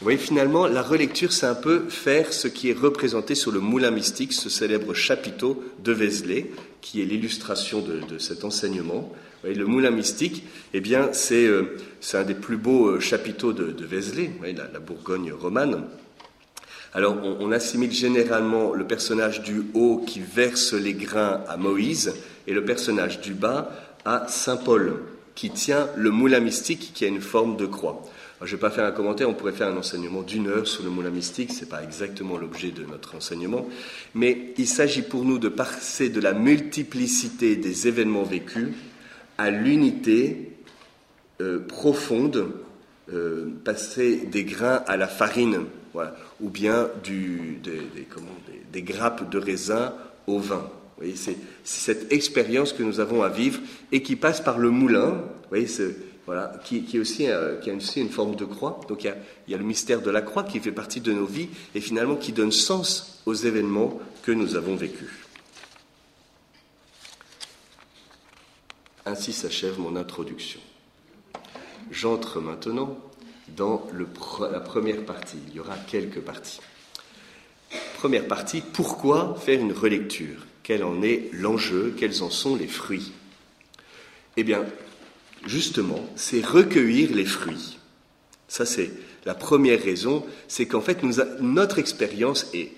Vous 0.00 0.04
voyez, 0.04 0.16
finalement, 0.16 0.66
la 0.66 0.80
relecture, 0.80 1.34
c'est 1.34 1.44
un 1.44 1.54
peu 1.54 1.90
faire 1.90 2.32
ce 2.32 2.48
qui 2.48 2.70
est 2.70 2.78
représenté 2.78 3.34
sur 3.34 3.52
le 3.52 3.60
moulin 3.60 3.90
mystique, 3.90 4.32
ce 4.32 4.48
célèbre 4.48 4.94
chapiteau 4.94 5.62
de 5.80 5.92
Vézelay, 5.92 6.50
qui 6.80 7.02
est 7.02 7.04
l'illustration 7.04 7.82
de, 7.82 8.16
cet 8.16 8.42
enseignement. 8.42 9.12
le 9.44 9.66
moulin 9.66 9.90
mystique, 9.90 10.44
eh 10.72 10.80
bien, 10.80 11.12
c'est 11.12 11.44
euh, 11.44 11.76
un 12.14 12.22
des 12.22 12.34
plus 12.34 12.56
beaux 12.56 12.86
euh, 12.86 13.00
chapiteaux 13.00 13.52
de, 13.52 13.70
de 13.70 13.86
la 14.72 14.80
Bourgogne 14.80 15.30
romane. 15.30 15.84
Alors 16.96 17.16
on, 17.24 17.50
assimile 17.50 17.90
généralement 17.90 18.72
le 18.72 18.86
personnage 18.86 19.42
du 19.42 19.64
haut 19.74 20.04
qui 20.06 20.20
verse 20.20 20.74
les 20.74 20.94
grains 20.94 21.42
à 21.48 21.56
Moïse 21.56 22.14
et 22.46 22.52
le 22.52 22.64
personnage 22.64 23.20
du 23.20 23.34
bas 23.34 23.72
à 24.04 24.26
Saint 24.28 24.56
Paul 24.56 25.00
qui 25.34 25.50
tient 25.50 25.88
le 25.96 26.10
moulin 26.10 26.38
mystique 26.38 26.92
qui 26.94 27.04
a 27.04 27.08
une 27.08 27.20
forme 27.20 27.56
de 27.56 27.66
croix. 27.66 28.04
je 28.40 28.46
ne 28.46 28.50
vais 28.52 28.60
pas 28.60 28.70
faire 28.70 28.84
un 28.84 28.92
commentaire, 28.92 29.28
on 29.28 29.34
pourrait 29.34 29.50
faire 29.50 29.66
un 29.66 29.76
enseignement 29.76 30.22
d'une 30.22 30.46
heure 30.46 30.68
sur 30.68 30.84
le 30.84 30.90
moulin 30.90 31.10
mystique, 31.10 31.52
ce 31.52 31.62
n'est 31.64 31.70
pas 31.70 31.82
exactement 31.82 32.38
l'objet 32.38 32.70
de 32.70 32.84
notre 32.84 33.16
enseignement, 33.16 33.66
mais 34.14 34.52
il 34.56 34.68
s'agit 34.68 35.02
pour 35.02 35.24
nous 35.24 35.40
de 35.40 35.48
passer 35.48 36.10
de 36.10 36.20
la 36.20 36.32
multiplicité 36.32 37.56
des 37.56 37.88
événements 37.88 38.22
vécus 38.22 38.68
à 39.36 39.50
l'unité 39.50 40.52
euh, 41.40 41.58
profonde 41.58 42.52
euh, 43.12 43.52
passer 43.64 44.26
des 44.30 44.44
grains 44.44 44.84
à 44.86 44.96
la 44.96 45.08
farine, 45.08 45.64
voilà, 45.92 46.16
ou 46.40 46.48
bien 46.48 46.88
des, 47.02 48.82
grappes 48.82 49.30
de 49.30 49.38
raisin 49.38 49.94
au 50.26 50.38
vin. 50.38 50.68
C'est, 51.14 51.36
cette 51.64 52.12
expérience 52.12 52.72
que 52.72 52.82
nous 52.82 53.00
avons 53.00 53.22
à 53.22 53.28
vivre 53.28 53.60
et 53.92 54.02
qui 54.02 54.16
passe 54.16 54.40
par 54.40 54.58
le 54.58 54.70
moulin, 54.70 55.10
vous 55.10 55.48
voyez, 55.48 55.66
voilà, 56.26 56.58
qui, 56.64 56.84
qui, 56.84 56.96
est 56.96 57.00
aussi, 57.00 57.28
euh, 57.28 57.58
qui 57.58 57.70
a 57.70 57.74
aussi 57.74 58.00
une 58.00 58.08
forme 58.08 58.36
de 58.36 58.44
croix. 58.44 58.80
Donc 58.88 59.04
il 59.04 59.08
y, 59.08 59.10
a, 59.10 59.16
il 59.46 59.52
y 59.52 59.54
a 59.54 59.58
le 59.58 59.64
mystère 59.64 60.00
de 60.00 60.10
la 60.10 60.22
croix 60.22 60.44
qui 60.44 60.58
fait 60.60 60.72
partie 60.72 61.00
de 61.00 61.12
nos 61.12 61.26
vies 61.26 61.48
et 61.74 61.80
finalement 61.80 62.16
qui 62.16 62.32
donne 62.32 62.52
sens 62.52 63.22
aux 63.26 63.34
événements 63.34 64.00
que 64.22 64.32
nous 64.32 64.56
avons 64.56 64.74
vécus. 64.74 65.10
Ainsi 69.06 69.34
s'achève 69.34 69.78
mon 69.78 69.96
introduction. 69.96 70.60
J'entre 71.90 72.40
maintenant 72.40 72.96
dans 73.56 73.86
la 74.50 74.60
première 74.60 75.04
partie. 75.04 75.38
Il 75.48 75.56
y 75.56 75.60
aura 75.60 75.76
quelques 75.76 76.20
parties. 76.20 76.60
Première 77.98 78.26
partie, 78.26 78.60
pourquoi 78.60 79.36
faire 79.40 79.60
une 79.60 79.72
relecture? 79.72 80.46
Quel 80.62 80.84
en 80.84 81.02
est 81.02 81.30
l'enjeu? 81.32 81.94
Quels 81.96 82.22
en 82.22 82.30
sont 82.30 82.56
les 82.56 82.66
fruits? 82.66 83.12
Eh 84.36 84.44
bien, 84.44 84.64
justement, 85.46 86.04
c'est 86.16 86.44
recueillir 86.44 87.14
les 87.14 87.24
fruits. 87.24 87.78
Ça, 88.48 88.66
c'est 88.66 88.90
la 89.24 89.34
première 89.34 89.82
raison, 89.82 90.24
c'est 90.48 90.66
qu'en 90.66 90.80
fait, 90.80 91.02
notre 91.40 91.78
expérience 91.78 92.46
est, 92.54 92.72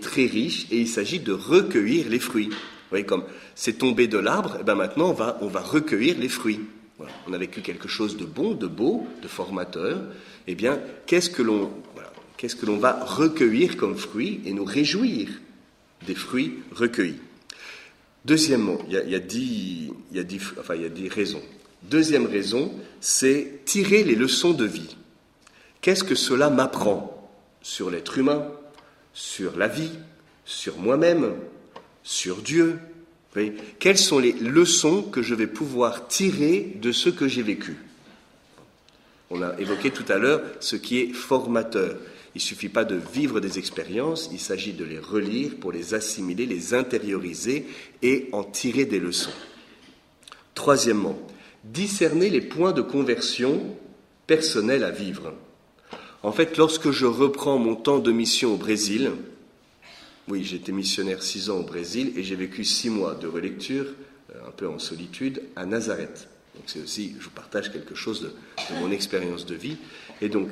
très 0.00 0.26
riche 0.26 0.66
et 0.70 0.78
il 0.80 0.88
s'agit 0.88 1.20
de 1.20 1.32
recueillir 1.32 2.08
les 2.08 2.20
fruits. 2.20 2.48
Vous 2.48 2.90
voyez, 2.90 3.04
comme 3.04 3.24
c'est 3.54 3.78
tombé 3.78 4.06
de 4.06 4.18
l'arbre, 4.18 4.56
et 4.56 4.58
eh 4.60 4.64
bien 4.64 4.74
maintenant, 4.74 5.14
on 5.40 5.48
va 5.48 5.60
recueillir 5.60 6.18
les 6.18 6.28
fruits. 6.28 6.60
On 6.98 7.32
a 7.32 7.38
vécu 7.38 7.60
quelque 7.60 7.88
chose 7.88 8.16
de 8.16 8.24
bon, 8.24 8.54
de 8.54 8.66
beau, 8.66 9.06
de 9.22 9.28
formateur. 9.28 10.00
Eh 10.46 10.54
bien, 10.54 10.80
qu'est-ce 11.06 11.28
que 11.30 11.42
l'on 11.42 12.76
va 12.78 13.04
recueillir 13.04 13.76
comme 13.76 13.96
fruits 13.96 14.40
et 14.44 14.52
nous 14.52 14.64
réjouir 14.64 15.28
des 16.06 16.14
fruits 16.14 16.54
recueillis? 16.72 17.20
Deuxièmement, 18.24 18.78
il 18.88 19.10
y 19.10 19.14
a 19.14 19.20
dix 19.20 19.92
raisons. 21.08 21.42
Deuxième 21.82 22.26
raison, 22.26 22.72
c'est 23.00 23.60
tirer 23.64 24.02
les 24.02 24.14
leçons 24.14 24.52
de 24.52 24.64
vie. 24.64 24.96
Qu'est-ce 25.82 26.02
que 26.02 26.14
cela 26.14 26.50
m'apprend 26.50 27.30
sur 27.62 27.90
l'être 27.90 28.18
humain, 28.18 28.48
sur 29.12 29.56
la 29.56 29.68
vie, 29.68 29.92
sur 30.44 30.78
moi-même, 30.78 31.34
sur 32.02 32.38
Dieu, 32.38 32.78
quelles 33.78 33.98
sont 33.98 34.18
les 34.18 34.32
leçons 34.32 35.02
que 35.02 35.22
je 35.22 35.34
vais 35.34 35.46
pouvoir 35.46 36.08
tirer 36.08 36.76
de 36.80 36.92
ce 36.92 37.10
que 37.10 37.28
j'ai 37.28 37.42
vécu? 37.42 37.76
On 39.30 39.42
a 39.42 39.58
évoqué 39.58 39.90
tout 39.90 40.04
à 40.08 40.18
l'heure 40.18 40.42
ce 40.60 40.76
qui 40.76 40.98
est 40.98 41.12
formateur. 41.12 41.96
Il 42.34 42.38
ne 42.38 42.42
suffit 42.42 42.68
pas 42.68 42.84
de 42.84 43.00
vivre 43.12 43.40
des 43.40 43.58
expériences, 43.58 44.28
il 44.32 44.38
s'agit 44.38 44.74
de 44.74 44.84
les 44.84 44.98
relire 44.98 45.56
pour 45.56 45.72
les 45.72 45.94
assimiler, 45.94 46.46
les 46.46 46.74
intérioriser 46.74 47.66
et 48.02 48.28
en 48.32 48.44
tirer 48.44 48.84
des 48.84 49.00
leçons. 49.00 49.32
Troisièmement, 50.54 51.18
discerner 51.64 52.30
les 52.30 52.42
points 52.42 52.72
de 52.72 52.82
conversion 52.82 53.76
personnels 54.26 54.84
à 54.84 54.90
vivre. 54.90 55.34
En 56.22 56.32
fait, 56.32 56.56
lorsque 56.56 56.90
je 56.90 57.06
reprends 57.06 57.58
mon 57.58 57.74
temps 57.74 57.98
de 57.98 58.12
mission 58.12 58.54
au 58.54 58.56
Brésil, 58.56 59.12
oui, 60.28 60.54
été 60.54 60.72
missionnaire 60.72 61.22
six 61.22 61.50
ans 61.50 61.58
au 61.58 61.62
Brésil 61.62 62.12
et 62.16 62.22
j'ai 62.22 62.36
vécu 62.36 62.64
six 62.64 62.90
mois 62.90 63.14
de 63.14 63.26
relecture, 63.26 63.86
euh, 64.34 64.48
un 64.48 64.50
peu 64.50 64.68
en 64.68 64.78
solitude, 64.78 65.42
à 65.54 65.66
Nazareth. 65.66 66.28
Donc 66.54 66.64
c'est 66.66 66.82
aussi, 66.82 67.14
je 67.18 67.24
vous 67.24 67.30
partage 67.30 67.72
quelque 67.72 67.94
chose 67.94 68.22
de, 68.22 68.28
de 68.28 68.80
mon 68.80 68.90
expérience 68.90 69.46
de 69.46 69.54
vie. 69.54 69.76
Et 70.20 70.28
donc, 70.28 70.48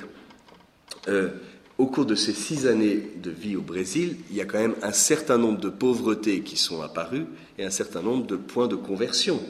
euh, 1.09 1.31
au 1.77 1.87
cours 1.87 2.07
de 2.07 2.15
ces 2.15 2.33
six 2.33 2.67
années 2.67 3.11
de 3.21 3.31
vie 3.31 3.57
au 3.57 3.63
Brésil, 3.63 4.17
il 4.31 4.37
y 4.37 4.41
a 4.41 4.45
quand 4.45 4.61
même 4.61 4.77
un 4.83 4.93
certain 4.93 5.39
nombre 5.39 5.61
de 5.61 5.71
pauvretés 5.71 6.43
qui 6.43 6.57
sont 6.57 6.83
apparues 6.83 7.27
et 7.59 7.65
un 7.65 7.71
certain 7.71 8.03
nombre 8.03 8.27
de 8.27 8.37
points 8.37 8.69
de 8.69 8.77
conversion. 8.77 9.41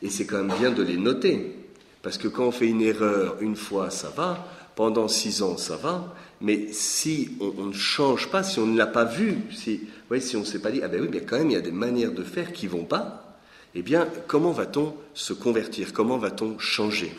Et 0.00 0.08
c'est 0.08 0.24
quand 0.24 0.42
même 0.42 0.56
bien 0.58 0.70
de 0.70 0.82
les 0.82 0.96
noter. 0.96 1.56
Parce 2.00 2.16
que 2.16 2.28
quand 2.28 2.46
on 2.46 2.52
fait 2.52 2.68
une 2.68 2.80
erreur 2.80 3.36
une 3.40 3.56
fois, 3.56 3.90
ça 3.90 4.08
va. 4.08 4.48
Pendant 4.76 5.08
six 5.08 5.42
ans, 5.42 5.56
ça 5.58 5.76
va. 5.76 6.14
Mais 6.40 6.68
si 6.72 7.30
on, 7.40 7.66
ne 7.66 7.72
change 7.72 8.30
pas, 8.30 8.42
si 8.42 8.60
on 8.60 8.66
ne 8.66 8.78
l'a 8.78 8.86
pas 8.86 9.04
vu, 9.04 9.38
si, 9.52 9.88
on 10.10 10.40
ne 10.40 10.44
s'est 10.44 10.60
pas 10.60 10.70
dit, 10.70 10.80
ah 10.82 10.88
ben 10.88 11.00
oui, 11.00 11.08
mais 11.10 11.22
quand 11.22 11.38
même, 11.38 11.50
il 11.50 11.54
y 11.54 11.56
a 11.56 11.60
des 11.60 11.72
manières 11.72 12.12
de 12.12 12.22
faire 12.22 12.52
qui 12.52 12.66
vont 12.66 12.84
pas, 12.84 13.38
eh 13.74 13.82
bien, 13.82 14.08
comment 14.26 14.52
va-t-on 14.52 14.94
se 15.14 15.32
convertir? 15.32 15.92
Comment 15.92 16.16
va-t-on 16.16 16.58
changer? 16.58 17.12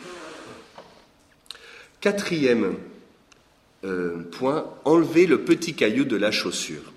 Quatrième 2.00 2.76
euh, 3.84 4.22
point, 4.32 4.66
enlever 4.84 5.26
le 5.26 5.42
petit 5.44 5.74
caillou 5.74 6.04
de 6.04 6.16
la 6.16 6.30
chaussure. 6.30 6.92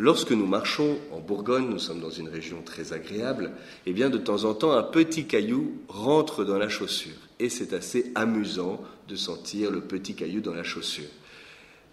Lorsque 0.00 0.30
nous 0.30 0.46
marchons 0.46 0.96
en 1.12 1.18
Bourgogne, 1.18 1.68
nous 1.68 1.80
sommes 1.80 2.00
dans 2.00 2.10
une 2.10 2.28
région 2.28 2.62
très 2.62 2.92
agréable, 2.92 3.50
eh 3.84 3.92
bien, 3.92 4.10
de 4.10 4.18
temps 4.18 4.44
en 4.44 4.54
temps, 4.54 4.70
un 4.70 4.84
petit 4.84 5.26
caillou 5.26 5.72
rentre 5.88 6.44
dans 6.44 6.56
la 6.56 6.68
chaussure. 6.68 7.16
Et 7.40 7.48
c'est 7.48 7.72
assez 7.72 8.12
amusant 8.14 8.80
de 9.08 9.16
sentir 9.16 9.72
le 9.72 9.80
petit 9.80 10.14
caillou 10.14 10.40
dans 10.40 10.54
la 10.54 10.62
chaussure 10.62 11.08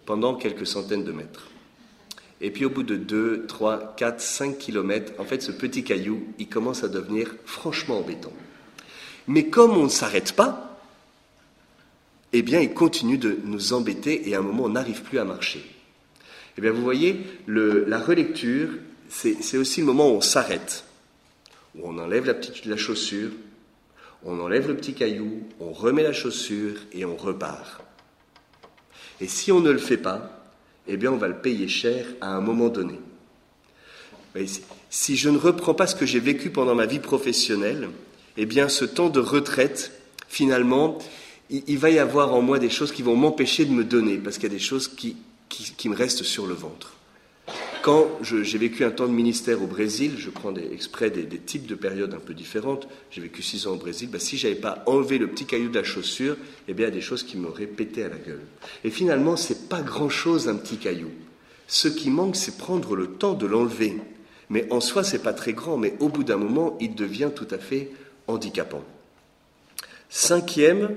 pendant 0.04 0.36
quelques 0.36 0.68
centaines 0.68 1.02
de 1.02 1.10
mètres. 1.10 1.48
Et 2.40 2.52
puis 2.52 2.64
au 2.64 2.70
bout 2.70 2.84
de 2.84 2.96
2, 2.96 3.46
3, 3.48 3.94
4, 3.96 4.20
5 4.20 4.58
kilomètres, 4.58 5.12
en 5.18 5.24
fait, 5.24 5.42
ce 5.42 5.50
petit 5.50 5.82
caillou, 5.82 6.28
il 6.38 6.48
commence 6.48 6.84
à 6.84 6.88
devenir 6.88 7.34
franchement 7.44 7.98
embêtant. 7.98 8.32
Mais 9.26 9.48
comme 9.48 9.72
on 9.72 9.84
ne 9.84 9.88
s'arrête 9.88 10.32
pas, 10.32 10.78
eh 12.32 12.42
bien, 12.42 12.60
il 12.60 12.72
continue 12.72 13.18
de 13.18 13.36
nous 13.44 13.72
embêter 13.72 14.28
et 14.28 14.36
à 14.36 14.38
un 14.38 14.42
moment, 14.42 14.64
on 14.64 14.68
n'arrive 14.70 15.02
plus 15.02 15.18
à 15.18 15.24
marcher. 15.24 15.75
Eh 16.58 16.60
bien, 16.60 16.72
vous 16.72 16.82
voyez, 16.82 17.20
la 17.46 17.98
relecture, 17.98 18.68
c'est 19.08 19.58
aussi 19.58 19.80
le 19.80 19.86
moment 19.86 20.10
où 20.10 20.14
on 20.14 20.20
s'arrête, 20.20 20.84
où 21.74 21.80
on 21.84 21.98
enlève 21.98 22.26
la, 22.26 22.34
petite, 22.34 22.64
la 22.64 22.76
chaussure, 22.76 23.30
on 24.24 24.40
enlève 24.40 24.68
le 24.68 24.76
petit 24.76 24.94
caillou, 24.94 25.42
on 25.60 25.72
remet 25.72 26.02
la 26.02 26.12
chaussure 26.12 26.76
et 26.92 27.04
on 27.04 27.16
repart. 27.16 27.82
Et 29.20 29.28
si 29.28 29.52
on 29.52 29.60
ne 29.60 29.70
le 29.70 29.78
fait 29.78 29.96
pas, 29.96 30.46
eh 30.88 30.96
bien 30.96 31.12
on 31.12 31.16
va 31.16 31.28
le 31.28 31.38
payer 31.38 31.68
cher 31.68 32.06
à 32.20 32.34
un 32.34 32.40
moment 32.40 32.68
donné. 32.68 32.98
Si 34.90 35.16
je 35.16 35.30
ne 35.30 35.38
reprends 35.38 35.74
pas 35.74 35.86
ce 35.86 35.94
que 35.94 36.06
j'ai 36.06 36.20
vécu 36.20 36.50
pendant 36.50 36.74
ma 36.74 36.86
vie 36.86 36.98
professionnelle, 36.98 37.88
eh 38.36 38.46
bien 38.46 38.68
ce 38.68 38.84
temps 38.84 39.08
de 39.08 39.20
retraite, 39.20 39.92
finalement, 40.28 40.98
il, 41.48 41.78
va 41.78 41.90
y 41.90 41.98
avoir 41.98 42.34
en 42.34 42.42
moi 42.42 42.58
des 42.58 42.68
choses 42.70 42.92
qui 42.92 43.02
vont 43.02 43.16
m'empêcher 43.16 43.64
de 43.64 43.72
me 43.72 43.84
donner, 43.84 44.18
parce 44.18 44.36
qu'il 44.36 44.50
y 44.50 44.52
a 44.52 44.56
des 44.56 44.62
choses 44.62 44.88
qui, 44.88 45.16
qui, 45.48 45.88
me 45.88 45.94
restent 45.94 46.22
sur 46.22 46.46
le 46.46 46.54
ventre. 46.54 46.94
Quand 47.82 48.08
j'ai 48.22 48.58
vécu 48.58 48.84
un 48.84 48.90
temps 48.90 49.06
de 49.06 49.12
ministère 49.12 49.62
au 49.62 49.66
Brésil, 49.66 50.14
je 50.18 50.30
prends 50.30 50.52
exprès 50.54 51.10
des, 51.10 51.22
des, 51.22 51.38
types 51.38 51.66
de 51.66 51.76
périodes 51.76 52.14
un 52.14 52.18
peu 52.18 52.34
différentes, 52.34 52.88
j'ai 53.12 53.20
vécu 53.20 53.42
six 53.42 53.68
ans 53.68 53.74
au 53.74 53.76
Brésil, 53.76 54.08
bah, 54.10 54.18
si 54.18 54.36
je 54.36 54.48
n'avais 54.48 54.60
pas 54.60 54.82
enlevé 54.86 55.18
le 55.18 55.28
petit 55.28 55.46
caillou 55.46 55.68
de 55.68 55.78
la 55.78 55.84
chaussure, 55.84 56.36
eh 56.66 56.74
bien, 56.74 56.86
il 56.86 56.88
y 56.88 56.92
a 56.92 56.94
des 56.94 57.00
choses 57.00 57.22
qui 57.22 57.36
m'auraient 57.36 57.66
pété 57.66 58.02
à 58.02 58.08
la 58.08 58.16
gueule. 58.16 58.42
Et 58.82 58.90
finalement, 58.90 59.36
c'est 59.36 59.68
pas 59.68 59.82
grand-chose 59.82 60.48
un 60.48 60.56
petit 60.56 60.78
caillou. 60.78 61.10
Ce 61.68 61.86
qui 61.86 62.10
manque, 62.10 62.36
c'est 62.36 62.58
prendre 62.58 62.96
le 62.96 63.08
temps 63.08 63.34
de 63.34 63.46
l'enlever. 63.46 63.96
Mais 64.50 64.66
en 64.72 64.80
soi, 64.80 65.04
c'est 65.04 65.22
pas 65.22 65.32
très 65.32 65.52
grand, 65.52 65.76
mais 65.76 65.94
au 66.00 66.08
bout 66.08 66.24
d'un 66.24 66.36
moment, 66.36 66.76
il 66.80 66.94
devient 66.94 67.30
tout 67.34 67.48
à 67.50 67.58
fait 67.58 67.90
handicapant. 68.26 68.84
Cinquième 70.08 70.96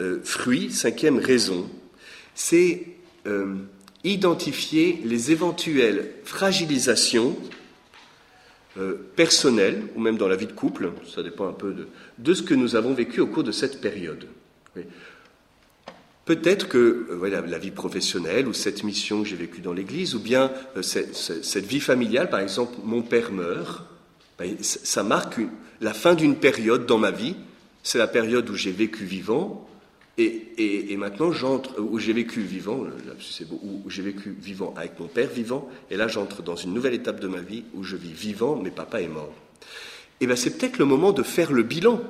euh, 0.00 0.20
fruit, 0.22 0.70
cinquième 0.70 1.18
raison, 1.18 1.68
c'est 2.34 2.86
euh, 3.26 3.54
identifier 4.04 5.00
les 5.04 5.32
éventuelles 5.32 6.12
fragilisations 6.24 7.36
euh, 8.78 8.94
personnelles, 9.16 9.84
ou 9.94 10.00
même 10.00 10.18
dans 10.18 10.28
la 10.28 10.36
vie 10.36 10.46
de 10.46 10.52
couple, 10.52 10.92
ça 11.12 11.22
dépend 11.22 11.48
un 11.48 11.54
peu 11.54 11.74
de, 12.18 12.34
ce 12.34 12.42
que 12.42 12.52
nous 12.52 12.76
avons 12.76 12.92
vécu 12.92 13.20
au 13.20 13.26
cours 13.26 13.42
de 13.42 13.52
cette 13.52 13.80
période. 13.80 14.26
Peut-être 16.26 16.68
que 16.68 17.06
euh, 17.08 17.16
voilà, 17.16 17.40
la 17.40 17.58
vie 17.58 17.70
professionnelle 17.70 18.46
ou 18.46 18.52
cette 18.52 18.84
mission 18.84 19.22
que 19.22 19.28
j'ai 19.28 19.36
vécue 19.36 19.62
dans 19.62 19.72
l'Église, 19.72 20.14
ou 20.14 20.20
bien 20.20 20.52
euh, 20.76 20.82
cette, 20.82 21.64
vie 21.64 21.80
familiale, 21.80 22.28
par 22.28 22.40
exemple, 22.40 22.76
mon 22.84 23.00
père 23.00 23.32
meurt, 23.32 23.84
ben, 24.38 24.56
ça 24.60 25.02
marque 25.02 25.40
la 25.80 25.94
fin 25.94 26.14
d'une 26.14 26.36
période 26.36 26.84
dans 26.84 26.98
ma 26.98 27.12
vie. 27.12 27.36
C'est 27.82 27.98
la 27.98 28.08
période 28.08 28.50
où 28.50 28.54
j'ai 28.56 28.72
vécu 28.72 29.04
vivant, 29.04 29.66
et, 30.18 30.96
maintenant, 30.96 31.30
j'entre, 31.30 31.78
où 31.78 31.98
j'ai 31.98 32.14
vécu 32.14 32.40
vivant, 32.40 32.86
beau, 33.50 33.60
où 33.62 33.90
j'ai 33.90 34.02
vécu 34.02 34.34
vivant 34.40 34.72
avec 34.76 34.98
mon 34.98 35.08
père 35.08 35.28
vivant, 35.28 35.68
et 35.90 35.96
là 35.96 36.08
j'entre 36.08 36.42
dans 36.42 36.56
une 36.56 36.72
nouvelle 36.72 36.94
étape 36.94 37.20
de 37.20 37.28
ma 37.28 37.40
vie 37.40 37.64
où 37.74 37.82
je 37.82 37.96
vis 37.96 38.12
vivant, 38.12 38.58
mais 38.62 38.70
papa 38.70 39.02
est 39.02 39.08
mort. 39.08 39.34
Et 40.20 40.26
bien 40.26 40.36
c'est 40.36 40.56
peut-être 40.56 40.78
le 40.78 40.86
moment 40.86 41.12
de 41.12 41.22
faire 41.22 41.52
le 41.52 41.62
bilan, 41.62 42.00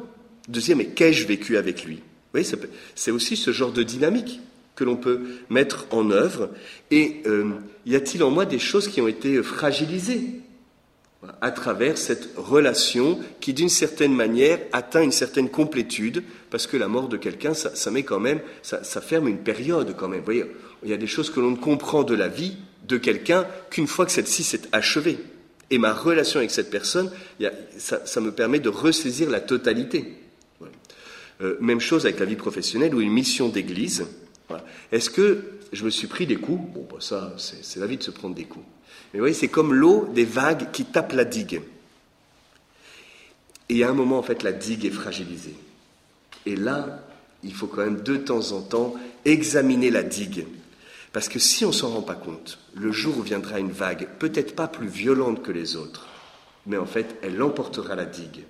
de 0.48 0.60
dire 0.60 0.76
mais 0.76 0.86
qu'ai-je 0.86 1.26
vécu 1.26 1.56
avec 1.56 1.84
lui? 1.84 1.96
Vous 1.96 2.42
voyez, 2.42 2.48
c'est 2.94 3.10
aussi 3.10 3.36
ce 3.36 3.50
genre 3.50 3.72
de 3.72 3.82
dynamique 3.82 4.40
que 4.76 4.84
l'on 4.84 4.96
peut 4.96 5.22
mettre 5.50 5.86
en 5.90 6.10
œuvre. 6.10 6.50
Et 6.90 7.22
euh, 7.26 7.50
y 7.86 7.96
a-t-il 7.96 8.22
en 8.22 8.30
moi 8.30 8.44
des 8.44 8.58
choses 8.58 8.88
qui 8.88 9.00
ont 9.00 9.08
été 9.08 9.42
fragilisées 9.42 10.22
à 11.40 11.50
travers 11.50 11.98
cette 11.98 12.28
relation 12.36 13.18
qui, 13.40 13.52
d'une 13.54 13.70
certaine 13.70 14.14
manière, 14.14 14.60
atteint 14.72 15.02
une 15.02 15.12
certaine 15.12 15.48
complétude 15.48 16.22
parce 16.56 16.66
que 16.66 16.78
la 16.78 16.88
mort 16.88 17.08
de 17.08 17.18
quelqu'un, 17.18 17.52
ça, 17.52 17.90
met 17.90 18.02
quand 18.02 18.18
même, 18.18 18.40
ça, 18.62 18.80
ferme 19.02 19.28
une 19.28 19.40
période 19.40 19.94
quand 19.94 20.08
même. 20.08 20.20
Vous 20.20 20.24
voyez, 20.24 20.46
il 20.82 20.88
y 20.88 20.94
a 20.94 20.96
des 20.96 21.06
choses 21.06 21.28
que 21.28 21.38
l'on 21.38 21.50
ne 21.50 21.56
comprend 21.56 22.02
de 22.02 22.14
la 22.14 22.28
vie 22.28 22.56
de 22.88 22.96
quelqu'un 22.96 23.46
qu'une 23.68 23.86
fois 23.86 24.06
que 24.06 24.12
celle-ci 24.12 24.42
s'est 24.42 24.62
achevée. 24.72 25.18
Et 25.70 25.76
ma 25.76 25.92
relation 25.92 26.38
avec 26.38 26.50
cette 26.50 26.70
personne, 26.70 27.10
ça, 27.76 28.20
me 28.22 28.32
permet 28.32 28.58
de 28.58 28.70
ressaisir 28.70 29.28
la 29.28 29.40
totalité. 29.40 30.14
Euh, 31.42 31.58
même 31.60 31.78
chose 31.78 32.06
avec 32.06 32.18
la 32.20 32.24
vie 32.24 32.36
professionnelle 32.36 32.94
ou 32.94 33.02
une 33.02 33.12
mission 33.12 33.50
d'église. 33.50 34.06
Est-ce 34.92 35.10
que 35.10 35.44
je 35.74 35.84
me 35.84 35.90
suis 35.90 36.06
pris 36.06 36.26
des 36.26 36.36
coups? 36.36 36.72
Bon, 36.72 36.88
bah, 36.90 37.00
ça, 37.00 37.34
c'est 37.36 37.80
la 37.80 37.86
vie 37.86 37.98
de 37.98 38.02
se 38.02 38.10
prendre 38.10 38.34
des 38.34 38.44
coups. 38.44 38.64
Mais 39.12 39.18
vous 39.18 39.24
voyez, 39.24 39.34
c'est 39.34 39.48
comme 39.48 39.74
l'eau 39.74 40.08
des 40.14 40.24
vagues 40.24 40.70
qui 40.72 40.86
tapent 40.86 41.12
la 41.12 41.26
digue. 41.26 41.60
Et 43.68 43.84
à 43.84 43.90
un 43.90 43.94
moment, 43.94 44.18
en 44.18 44.22
fait, 44.22 44.42
la 44.42 44.52
digue 44.52 44.86
est 44.86 44.90
fragilisée. 44.90 45.54
Et 46.46 46.56
là, 46.56 47.02
il 47.42 47.52
faut 47.52 47.66
quand 47.66 47.84
même 47.84 48.02
de 48.02 48.16
temps 48.16 48.52
en 48.52 48.62
temps 48.62 48.94
examiner 49.24 49.90
la 49.90 50.02
digue. 50.02 50.46
Parce 51.12 51.28
que 51.28 51.38
si 51.38 51.64
on 51.64 51.68
ne 51.68 51.74
s'en 51.74 51.90
rend 51.90 52.02
pas 52.02 52.14
compte, 52.14 52.58
le 52.74 52.92
jour 52.92 53.18
où 53.18 53.22
viendra 53.22 53.58
une 53.58 53.72
vague, 53.72 54.08
peut-être 54.18 54.54
pas 54.54 54.68
plus 54.68 54.88
violente 54.88 55.42
que 55.42 55.52
les 55.52 55.76
autres, 55.76 56.06
mais 56.66 56.76
en 56.76 56.86
fait, 56.86 57.16
elle 57.22 57.42
emportera 57.42 57.94
la 57.94 58.04
digue. 58.04 58.44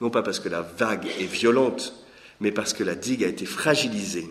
Non 0.00 0.10
pas 0.10 0.22
parce 0.22 0.40
que 0.40 0.48
la 0.48 0.62
vague 0.62 1.06
est 1.20 1.26
violente, 1.26 1.94
mais 2.40 2.52
parce 2.52 2.72
que 2.72 2.84
la 2.84 2.94
digue 2.94 3.24
a 3.24 3.28
été 3.28 3.46
fragilisée. 3.46 4.28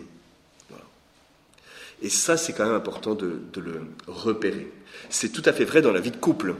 Et 2.00 2.08
ça, 2.08 2.36
c'est 2.36 2.52
quand 2.52 2.64
même 2.64 2.74
important 2.74 3.14
de, 3.14 3.40
le 3.56 3.82
repérer. 4.06 4.72
C'est 5.10 5.30
tout 5.30 5.42
à 5.44 5.52
fait 5.52 5.64
vrai 5.64 5.82
dans 5.82 5.92
la 5.92 6.00
vie 6.00 6.12
de 6.12 6.16
couple. 6.16 6.54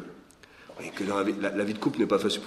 Que 0.95 1.05
la, 1.05 1.65
vie 1.65 1.75
de 1.75 1.79
couple 1.79 1.99
n'est 1.99 2.07
pas 2.07 2.19
facile. 2.19 2.43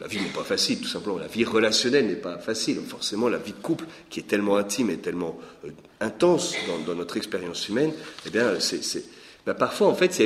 La, 0.00 0.06
vie 0.06 0.20
n'est 0.20 0.28
pas 0.28 0.44
facile, 0.44 0.80
tout 0.80 0.88
simplement. 0.88 1.18
La 1.18 1.26
vie 1.26 1.44
relationnelle 1.44 2.06
n'est 2.06 2.16
pas 2.16 2.38
facile. 2.38 2.80
Forcément, 2.80 3.28
la 3.28 3.38
vie 3.38 3.52
de 3.52 3.58
couple, 3.58 3.86
qui 4.08 4.20
est 4.20 4.24
tellement 4.24 4.56
intime 4.56 4.90
et 4.90 4.98
tellement 4.98 5.38
euh, 5.64 5.70
intense 6.00 6.54
dans, 6.86 6.94
notre 6.94 7.16
expérience 7.16 7.68
humaine, 7.68 7.92
eh 8.26 8.30
bien, 8.30 8.54
ben, 9.46 9.54
parfois, 9.54 9.88
en 9.88 9.94
fait, 9.94 10.18
il 10.18 10.22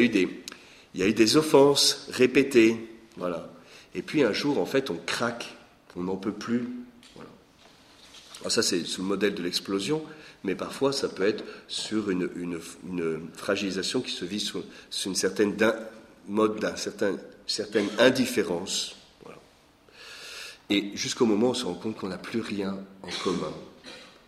y, 0.95 1.03
a 1.03 1.07
eu 1.07 1.13
des, 1.13 1.37
offenses 1.37 2.07
répétées. 2.11 2.77
Voilà. 3.17 3.51
Et 3.95 4.03
puis, 4.03 4.23
un 4.23 4.33
jour, 4.33 4.59
en 4.59 4.67
fait, 4.67 4.91
on 4.91 4.99
craque, 5.05 5.57
on 5.97 6.05
n'en 6.05 6.17
peut 6.17 6.33
plus. 6.33 6.69
Alors 8.41 8.53
ça, 8.53 8.63
c'est 8.63 8.85
sous 8.85 9.03
le 9.03 9.09
modèle 9.09 9.35
de 9.35 9.43
l'explosion 9.43 10.03
mais 10.45 10.55
parfois 10.55 10.93
ça 10.93 11.09
peut 11.09 11.27
être 11.27 11.43
sur 11.67 12.11
une, 12.11 12.29
fragilisation 13.35 14.01
qui 14.01 14.13
se 14.13 14.25
vit 14.25 14.41
sur, 14.41 14.63
une 15.07 15.15
certaine 15.15 15.57
mode 16.29 16.61
d'une 16.61 16.77
certain, 16.77 17.17
certaine 17.47 17.89
indifférence. 17.99 18.97
Et 20.71 20.93
jusqu'au 20.95 21.27
moment 21.27 21.49
où 21.49 21.51
on 21.51 21.55
se 21.55 21.65
rend 21.65 21.75
compte 21.75 21.97
qu'on 21.97 22.09
n'a 22.09 22.19
plus 22.19 22.41
rien 22.41 22.79
en 23.03 23.11
commun. 23.23 23.53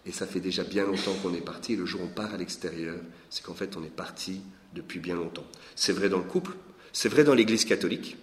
Et 0.04 0.12
ça 0.12 0.26
fait 0.26 0.40
déjà 0.40 0.64
bien 0.64 0.84
longtemps 0.84 1.14
qu'on 1.22 1.34
est 1.34 1.40
parti. 1.40 1.76
Le 1.76 1.86
jour 1.86 2.02
où 2.02 2.04
on 2.04 2.08
part 2.08 2.34
à 2.34 2.36
l'extérieur, 2.36 2.96
c'est 3.30 3.42
qu'en 3.42 3.54
fait 3.54 3.76
on 3.76 3.82
est 3.82 3.94
parti 3.94 4.40
depuis 4.74 5.00
bien 5.00 5.16
longtemps. 5.16 5.46
C'est 5.74 5.92
vrai 5.92 6.08
dans 6.08 6.18
le 6.18 6.24
couple, 6.24 6.52
c'est 6.92 7.08
vrai 7.08 7.24
dans 7.24 7.34
l'Église 7.34 7.64
catholique, 7.64 8.16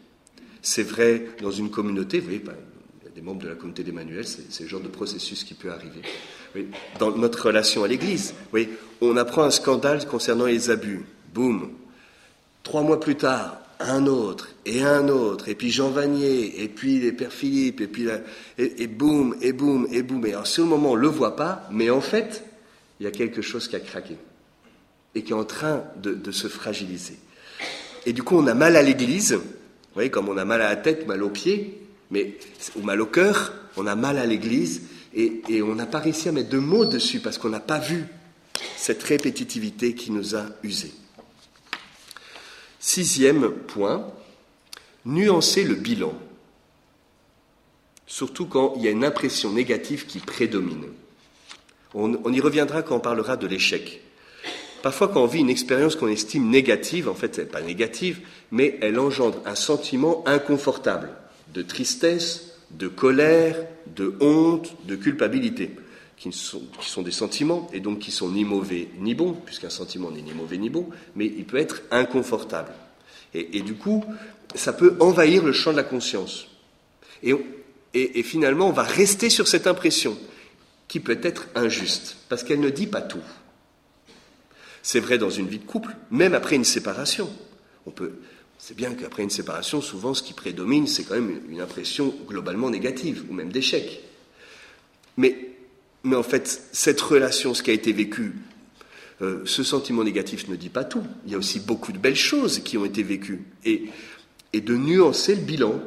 c'est 0.61 0.83
vrai 0.83 1.27
dans 1.41 1.51
une 1.51 1.71
communauté. 1.71 2.19
Vous 2.19 2.25
voyez, 2.25 2.41
il 2.41 3.05
y 3.05 3.11
a 3.11 3.13
des 3.13 3.21
membres 3.21 3.41
de 3.41 3.49
la 3.49 3.55
communauté 3.55 3.83
d'Emmanuel, 3.83 4.25
c'est 4.25 4.63
le 4.63 4.69
genre 4.69 4.81
de 4.81 4.87
processus 4.87 5.43
qui 5.43 5.55
peut 5.55 5.71
arriver 5.71 6.01
dans 6.99 7.15
notre 7.17 7.47
relation 7.47 7.83
à 7.83 7.87
l'Église. 7.87 8.33
Oui, 8.53 8.69
on 9.01 9.17
apprend 9.17 9.43
un 9.43 9.51
scandale 9.51 10.05
concernant 10.07 10.45
les 10.45 10.69
abus. 10.69 11.05
Boum. 11.33 11.71
Trois 12.61 12.83
mois 12.83 12.99
plus 12.99 13.15
tard, 13.15 13.59
un 13.83 14.07
autre, 14.07 14.49
et 14.65 14.83
un 14.83 15.07
autre, 15.09 15.49
et 15.49 15.55
puis 15.55 15.71
Jean 15.71 15.89
Vanier, 15.89 16.63
et 16.63 16.67
puis 16.67 16.99
les 16.99 17.11
pères 17.11 17.33
Philippe, 17.33 17.81
et 17.81 17.87
puis 17.87 18.07
et, 18.57 18.87
boum, 18.87 19.35
et 19.41 19.53
boum, 19.53 19.87
et 19.91 20.01
boum. 20.01 20.25
Et 20.25 20.33
sur 20.45 20.63
le 20.63 20.69
moment, 20.69 20.91
on 20.91 20.95
ne 20.95 21.01
le 21.01 21.07
voit 21.07 21.35
pas, 21.35 21.67
mais 21.71 21.89
en 21.89 22.01
fait, 22.01 22.43
il 22.99 23.03
y 23.03 23.07
a 23.07 23.11
quelque 23.11 23.41
chose 23.41 23.67
qui 23.67 23.75
a 23.75 23.79
craqué 23.79 24.15
et 25.15 25.21
qui 25.23 25.31
est 25.31 25.35
en 25.35 25.45
train 25.45 25.83
de, 26.01 26.31
se 26.31 26.47
fragiliser. 26.47 27.17
Et 28.05 28.13
du 28.13 28.23
coup, 28.23 28.35
on 28.35 28.47
a 28.47 28.53
mal 28.53 28.75
à 28.75 28.81
l'Église, 28.81 29.33
vous 29.33 29.41
voyez, 29.93 30.09
comme 30.09 30.29
on 30.29 30.37
a 30.37 30.45
mal 30.45 30.61
à 30.61 30.69
la 30.69 30.75
tête, 30.75 31.07
mal 31.07 31.21
aux 31.21 31.29
pieds, 31.29 31.79
mais, 32.09 32.37
ou 32.75 32.81
mal 32.81 32.99
au 33.01 33.05
cœur, 33.05 33.53
on 33.77 33.85
a 33.85 33.95
mal 33.95 34.17
à 34.17 34.25
l'Église, 34.25 34.81
et, 35.15 35.61
on 35.61 35.75
n'a 35.75 35.85
pas 35.85 35.99
réussi 35.99 36.29
à 36.29 36.31
mettre 36.31 36.49
de 36.49 36.57
mots 36.57 36.85
dessus 36.85 37.19
parce 37.19 37.37
qu'on 37.37 37.49
n'a 37.49 37.59
pas 37.59 37.79
vu 37.79 38.05
cette 38.77 39.03
répétitivité 39.03 39.93
qui 39.93 40.11
nous 40.11 40.35
a 40.35 40.45
usés. 40.63 40.93
Sixième 42.85 43.49
point, 43.49 44.05
nuancer 45.05 45.63
le 45.63 45.75
bilan, 45.75 46.13
surtout 48.05 48.45
quand 48.45 48.73
il 48.75 48.83
y 48.83 48.89
a 48.89 48.91
une 48.91 49.05
impression 49.05 49.53
négative 49.53 50.05
qui 50.05 50.19
prédomine. 50.19 50.87
On, 51.93 52.33
y 52.33 52.41
reviendra 52.41 52.81
quand 52.81 52.97
on 52.97 52.99
parlera 52.99 53.37
de 53.37 53.47
l'échec. 53.47 54.01
Parfois, 54.81 55.07
quand 55.07 55.23
on 55.23 55.27
vit 55.27 55.39
une 55.39 55.49
expérience 55.49 55.95
qu'on 55.95 56.09
estime 56.09 56.49
négative, 56.49 57.07
en 57.07 57.13
fait, 57.13 57.37
elle 57.37 57.45
n'est 57.45 57.51
pas 57.51 57.61
négative, 57.61 58.19
mais 58.51 58.77
elle 58.81 58.99
engendre 58.99 59.41
un 59.45 59.55
sentiment 59.55 60.21
inconfortable, 60.27 61.11
de 61.53 61.61
tristesse, 61.61 62.57
de 62.71 62.89
colère, 62.89 63.65
de 63.95 64.17
honte, 64.19 64.75
de 64.85 64.97
culpabilité, 64.97 65.71
qui 66.31 66.39
sont, 66.87 67.01
des 67.01 67.11
sentiments, 67.11 67.69
et 67.73 67.81
donc 67.81 67.99
qui 67.99 68.11
sont 68.11 68.29
ni 68.29 68.45
mauvais 68.45 68.87
ni 68.99 69.13
bons, 69.13 69.33
puisqu'un 69.33 69.69
sentiment 69.69 70.09
n'est 70.09 70.21
ni 70.21 70.33
mauvais 70.33 70.57
ni 70.57 70.69
bon, 70.69 70.87
mais 71.15 71.25
il 71.25 71.43
peut 71.43 71.57
être 71.57 71.81
inconfortable. 71.91 72.71
Et, 73.33 73.61
du 73.61 73.73
coup, 73.73 74.05
ça 74.53 74.73
peut 74.73 74.95
envahir 74.99 75.43
le 75.43 75.51
champ 75.53 75.71
de 75.71 75.77
la 75.77 75.83
conscience. 75.83 76.47
Et, 77.23 77.33
et, 77.93 78.23
finalement, 78.23 78.69
on 78.69 78.71
va 78.71 78.83
rester 78.83 79.29
sur 79.29 79.47
cette 79.47 79.67
impression, 79.67 80.17
qui 80.87 80.99
peut 80.99 81.19
être 81.23 81.47
injuste, 81.55 82.15
parce 82.29 82.43
qu'elle 82.43 82.59
ne 82.59 82.69
dit 82.69 82.87
pas 82.87 83.01
tout. 83.01 83.23
C'est 84.83 84.99
vrai 84.99 85.17
dans 85.17 85.31
une 85.31 85.47
vie 85.47 85.59
de 85.59 85.65
couple, 85.65 85.95
même 86.11 86.35
après 86.35 86.55
une 86.55 86.63
séparation. 86.63 87.29
On 87.85 87.91
peut, 87.91 88.13
c'est 88.59 88.77
bien 88.77 88.93
qu'après 88.93 89.23
une 89.23 89.29
séparation, 89.29 89.81
souvent 89.81 90.13
ce 90.13 90.21
qui 90.21 90.33
prédomine, 90.33 90.87
c'est 90.87 91.03
quand 91.03 91.15
même 91.15 91.41
une 91.49 91.59
impression 91.59 92.13
globalement 92.27 92.69
négative, 92.69 93.25
ou 93.29 93.33
même 93.33 93.51
d'échec. 93.51 94.03
Mais, 95.17 95.52
mais 96.03 96.15
en 96.15 96.23
fait, 96.23 96.67
cette 96.71 97.01
relation, 97.01 97.53
ce 97.53 97.63
qui 97.63 97.71
a 97.71 97.73
été 97.73 97.93
vécu, 97.93 98.33
euh, 99.21 99.41
ce 99.45 99.63
sentiment 99.63 100.03
négatif 100.03 100.47
ne 100.49 100.55
dit 100.55 100.69
pas 100.69 100.83
tout. 100.83 101.03
Il 101.25 101.31
y 101.31 101.35
a 101.35 101.37
aussi 101.37 101.59
beaucoup 101.59 101.91
de 101.91 101.97
belles 101.97 102.15
choses 102.15 102.59
qui 102.59 102.77
ont 102.77 102.85
été 102.85 103.03
vécues. 103.03 103.43
Et, 103.65 103.89
de 104.53 104.77
nuancer 104.77 105.35
le 105.35 105.41
bilan, 105.41 105.81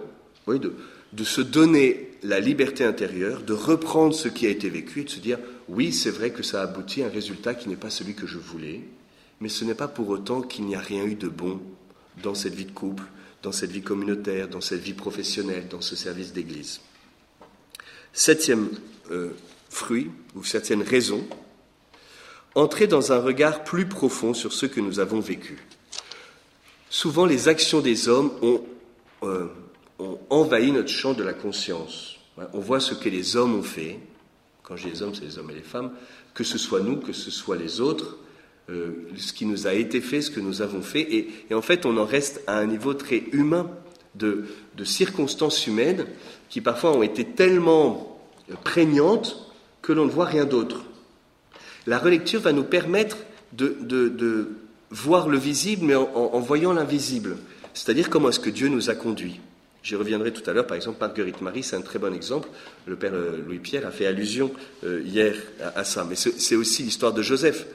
de, 0.49 0.75
de 1.13 1.25
se 1.25 1.41
donner 1.41 2.11
la 2.25 2.41
liberté 2.41 2.83
intérieure, 2.83 3.43
de 3.43 3.53
reprendre 3.53 4.13
ce 4.13 4.29
qui 4.29 4.47
a 4.47 4.51
été 4.51 4.69
vécu 4.69 5.03
et 5.03 5.05
de 5.05 5.11
se 5.11 5.21
dire, 5.21 5.39
oui, 5.69 5.93
c'est 5.93 6.11
vrai 6.11 6.31
que 6.31 6.43
ça 6.43 6.61
a 6.61 6.65
abouti 6.65 7.03
à 7.03 7.07
un 7.07 7.11
résultat 7.11 7.55
qui 7.55 7.69
n'est 7.69 7.77
pas 7.77 7.91
celui 7.91 8.15
que 8.15 8.27
je 8.27 8.39
voulais, 8.39 8.81
mais 9.41 9.49
ce 9.49 9.65
n'est 9.65 9.75
pas 9.75 9.87
pour 9.87 10.09
autant 10.09 10.41
qu'il 10.41 10.65
n'y 10.65 10.75
a 10.75 10.81
rien 10.81 11.05
eu 11.05 11.15
de 11.15 11.29
bon 11.29 11.61
dans 12.23 12.35
cette 12.35 12.55
vie 12.55 12.65
de 12.65 12.73
couple, 12.73 13.05
dans 13.43 13.53
cette 13.53 13.71
vie 13.71 13.83
communautaire, 13.83 14.49
dans 14.49 14.61
cette 14.61 14.81
vie 14.81 14.95
professionnelle, 14.95 15.69
dans 15.69 15.81
ce 15.81 15.95
service 15.95 16.33
d'église. 16.33 16.81
Septième 18.13 18.71
euh, 19.13 19.31
fruit, 19.77 20.11
ou 20.35 20.45
septième 20.45 20.83
raison, 20.83 21.27
entrer 22.55 22.87
dans 22.87 23.13
un 23.13 23.21
regard 23.21 23.65
plus 23.65 23.87
profond 23.87 24.35
sur 24.35 24.53
ce 24.53 24.67
que 24.67 24.81
nous 24.81 24.99
avons 24.99 25.21
vécu. 25.21 25.59
Souvent, 26.89 27.27
les 27.27 27.49
actions 27.49 27.81
des 27.81 28.09
hommes 28.09 28.33
ont, 28.43 28.63
euh, 29.23 29.47
ont 29.99 30.19
envahi 30.31 30.73
notre 30.73 30.89
champ 30.89 31.13
de 31.13 31.23
la 31.23 31.35
conscience. 31.35 32.17
On 32.53 32.61
voit 32.61 32.81
ce 32.81 32.95
que 32.95 33.09
les 33.09 33.37
hommes 33.37 33.55
ont 33.55 33.63
fait. 33.63 33.99
Quand 34.63 34.77
j'ai 34.77 34.91
les 34.91 35.03
hommes, 35.03 35.15
c'est 35.15 35.25
les 35.25 35.39
hommes 35.39 35.51
et 35.51 35.55
les 35.55 35.61
femmes. 35.61 35.93
Que 36.35 36.45
ce 36.45 36.59
soit 36.59 36.81
nous, 36.81 36.97
que 36.97 37.13
ce 37.13 37.31
soit 37.31 37.57
les 37.57 37.81
autres, 37.81 38.19
euh, 38.69 39.09
ce 39.17 39.33
qui 39.33 39.47
nous 39.47 39.67
a 39.67 39.75
été 39.75 40.01
fait, 40.01 40.23
ce 40.23 40.31
que 40.31 40.41
nous 40.41 40.61
avons 40.61 40.83
fait, 40.83 41.01
et, 41.49 41.55
en 41.55 41.63
fait 41.63 41.87
on 41.87 41.97
en 41.99 42.05
reste 42.05 42.43
à 42.49 42.59
un 42.59 42.67
niveau 42.67 42.95
très 42.95 43.23
humain 43.33 43.71
de, 44.17 44.47
circonstances 44.85 45.67
humaines 45.67 46.07
qui 46.49 46.61
parfois 46.61 46.97
ont 46.97 47.03
été 47.03 47.25
tellement 47.25 48.19
prégnantes 48.65 49.46
que 49.87 49.93
l'on 49.93 50.05
ne 50.05 50.11
voit 50.11 50.25
rien 50.25 50.45
d'autre. 50.45 50.83
La 51.87 51.99
relecture 51.99 52.41
va 52.41 52.53
nous 52.53 52.65
permettre 52.65 53.19
de, 53.53 54.49
voir 54.91 55.29
le 55.29 55.39
visible, 55.39 55.87
mais 55.87 55.95
en, 55.95 56.41
voyant 56.41 56.73
l'invisible, 56.73 57.37
c'est-à-dire 57.73 58.11
comment 58.11 58.31
est-ce 58.31 58.41
que 58.41 58.51
Dieu 58.51 58.67
nous 58.67 58.91
a 58.91 58.97
conduits. 58.97 59.41
J'y 59.85 59.95
reviendrai 59.95 60.33
tout 60.33 60.43
à 60.51 60.53
l'heure, 60.53 60.67
par 60.67 60.77
exemple, 60.77 60.99
Marguerite 61.01 61.41
Marie, 61.41 61.63
c'est 61.63 61.77
un 61.77 61.83
très 61.83 62.01
bon 62.01 62.13
exemple. 62.13 62.49
Le 62.87 62.97
père 62.97 63.15
euh, 63.15 63.41
Louis-Pierre 63.47 63.87
a 63.87 63.93
fait 63.93 64.07
allusion 64.07 64.51
euh, 64.83 65.01
hier 65.05 65.37
à 65.77 65.85
ça. 65.85 66.05
Mais 66.05 66.17
c'est 66.17 66.57
aussi 66.57 66.83
l'histoire 66.83 67.13
de 67.13 67.23
Joseph. 67.23 67.67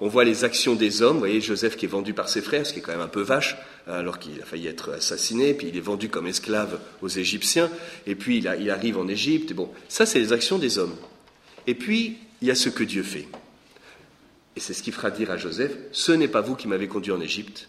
On 0.00 0.06
voit 0.06 0.22
les 0.22 0.44
actions 0.44 0.76
des 0.76 1.02
hommes. 1.02 1.14
Vous 1.14 1.26
voyez 1.26 1.40
Joseph 1.40 1.76
qui 1.76 1.86
est 1.86 1.88
vendu 1.88 2.14
par 2.14 2.28
ses 2.28 2.42
frères, 2.42 2.64
ce 2.64 2.72
qui 2.72 2.78
est 2.78 2.82
quand 2.82 2.92
même 2.92 3.00
un 3.00 3.08
peu 3.08 3.22
vache, 3.22 3.56
alors 3.88 4.20
qu'il 4.20 4.40
a 4.40 4.44
failli 4.44 4.68
être 4.68 4.92
assassiné. 4.92 5.54
Puis 5.54 5.66
il 5.70 5.76
est 5.76 5.80
vendu 5.80 6.08
comme 6.08 6.28
esclave 6.28 6.78
aux 7.02 7.08
Égyptiens. 7.08 7.68
Et 8.06 8.14
puis 8.14 8.38
il, 8.38 8.70
arrive 8.70 8.96
en 8.96 9.08
Égypte. 9.08 9.52
bon, 9.52 9.68
ça, 9.88 10.06
c'est 10.06 10.20
les 10.20 10.32
actions 10.32 10.58
des 10.58 10.78
hommes. 10.78 10.94
Et 11.68 11.74
puis, 11.74 12.16
il 12.40 12.48
y 12.48 12.50
a 12.50 12.54
ce 12.54 12.70
que 12.70 12.82
Dieu 12.82 13.02
fait. 13.02 13.28
Et 14.56 14.60
c'est 14.60 14.72
ce 14.72 14.82
qui 14.82 14.90
fera 14.90 15.10
dire 15.10 15.30
à 15.30 15.36
Joseph, 15.36 15.76
ce 15.92 16.12
n'est 16.12 16.26
pas 16.26 16.40
vous 16.40 16.56
qui 16.56 16.66
m'avez 16.66 16.88
conduit 16.88 17.12
en 17.12 17.20
Égypte, 17.20 17.68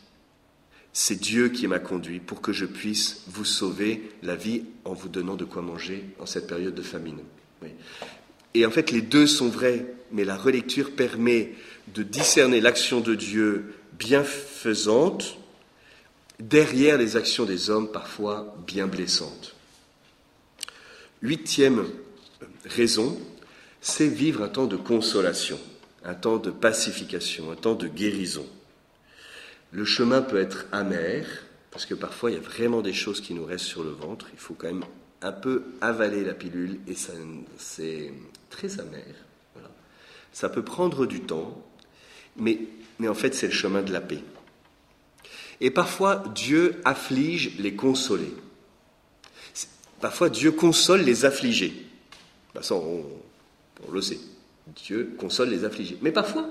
c'est 0.94 1.20
Dieu 1.20 1.50
qui 1.50 1.68
m'a 1.68 1.80
conduit 1.80 2.22
pour 2.22 2.42
que 2.42 2.54
je 2.54 2.66
puisse 2.66 3.24
vous 3.28 3.44
sauver 3.44 4.10
la 4.24 4.38
vie 4.38 4.64
en 4.86 4.94
vous 4.94 5.10
donnant 5.10 5.36
de 5.36 5.44
quoi 5.44 5.62
manger 5.62 6.06
en 6.18 6.26
cette 6.26 6.48
période 6.48 6.74
de 6.74 6.82
famine. 6.82 7.20
Et 8.54 8.66
en 8.66 8.72
fait, 8.72 8.92
les 8.92 9.02
deux 9.02 9.28
sont 9.28 9.50
vrais, 9.50 9.86
mais 10.14 10.24
la 10.24 10.38
relecture 10.38 10.96
permet 10.96 11.54
de 11.94 12.02
discerner 12.02 12.62
l'action 12.62 13.02
de 13.02 13.16
Dieu 13.16 13.76
bienfaisante 14.00 15.38
derrière 16.40 16.98
les 16.98 17.18
actions 17.18 17.44
des 17.44 17.70
hommes 17.70 17.92
parfois 17.92 18.56
bien 18.66 18.88
blessantes. 18.88 19.56
Huitième 21.22 21.86
raison, 22.64 23.20
c'est 23.82 24.08
vivre 24.08 24.44
un 24.44 24.50
temps 24.50 24.68
de 24.68 24.78
consolation, 24.78 25.60
un 26.04 26.14
temps 26.14 26.38
de 26.38 26.52
pacification, 26.52 27.52
un 27.52 27.56
temps 27.56 27.76
de 27.76 27.88
guérison. 27.88 28.46
Le 29.72 29.86
chemin 29.86 30.22
peut 30.22 30.40
être 30.40 30.66
amer, 30.72 31.26
parce 31.72 31.86
que 31.86 31.94
parfois 31.94 32.32
il 32.32 32.36
y 32.36 32.38
a 32.38 32.42
vraiment 32.42 32.82
des 32.82 32.94
choses 32.94 33.22
qui 33.22 33.34
nous 33.34 33.46
restent 33.46 33.66
sur 33.66 33.84
le 33.84 33.92
ventre. 33.92 34.28
Il 34.34 34.40
faut 34.40 34.54
quand 34.54 34.68
même 34.68 34.86
un 35.22 35.32
peu 35.32 35.64
avaler 35.82 36.24
la 36.24 36.34
pilule 36.34 36.80
et 36.88 36.96
c'est 37.58 38.14
très 38.50 38.80
amer. 38.80 39.16
Ça 40.32 40.50
peut 40.50 40.64
prendre 40.64 41.06
du 41.06 41.22
temps, 41.22 41.64
mais, 42.38 42.60
en 43.08 43.14
fait 43.14 43.34
c'est 43.34 43.48
le 43.48 43.54
chemin 43.54 43.82
de 43.82 43.92
la 43.92 44.02
paix. 44.02 44.24
Et 45.62 45.72
parfois 45.72 46.24
Dieu 46.34 46.80
afflige 46.86 47.58
les 47.60 47.76
consolés. 47.76 48.34
Parfois 50.00 50.30
Dieu 50.30 50.52
console 50.52 51.02
les 51.02 51.26
affligés. 51.26 51.86
On 53.88 53.92
le 53.92 54.02
sait. 54.02 54.20
Dieu 54.76 55.14
console 55.18 55.50
les 55.50 55.66
affligés. 55.66 55.98
Mais 56.02 56.12
parfois, 56.12 56.48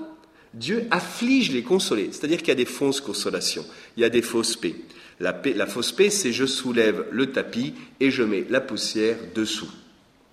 Dieu 0.53 0.87
afflige 0.91 1.51
les 1.51 1.63
consolés. 1.63 2.09
C'est-à-dire 2.11 2.39
qu'il 2.39 2.49
y 2.49 2.51
a 2.51 2.55
des 2.55 2.65
fausses 2.65 3.01
consolations, 3.01 3.65
il 3.97 4.01
y 4.01 4.03
a 4.03 4.09
des 4.09 4.21
fausses 4.21 4.55
paix. 4.55 4.75
La, 5.19 5.67
fausse 5.67 5.91
paix, 5.91 6.09
c'est 6.09 6.31
je 6.31 6.45
soulève 6.45 7.05
le 7.11 7.31
tapis 7.31 7.73
et 7.99 8.09
je 8.09 8.23
mets 8.23 8.45
la 8.49 8.61
poussière 8.61 9.17
dessous. 9.35 9.69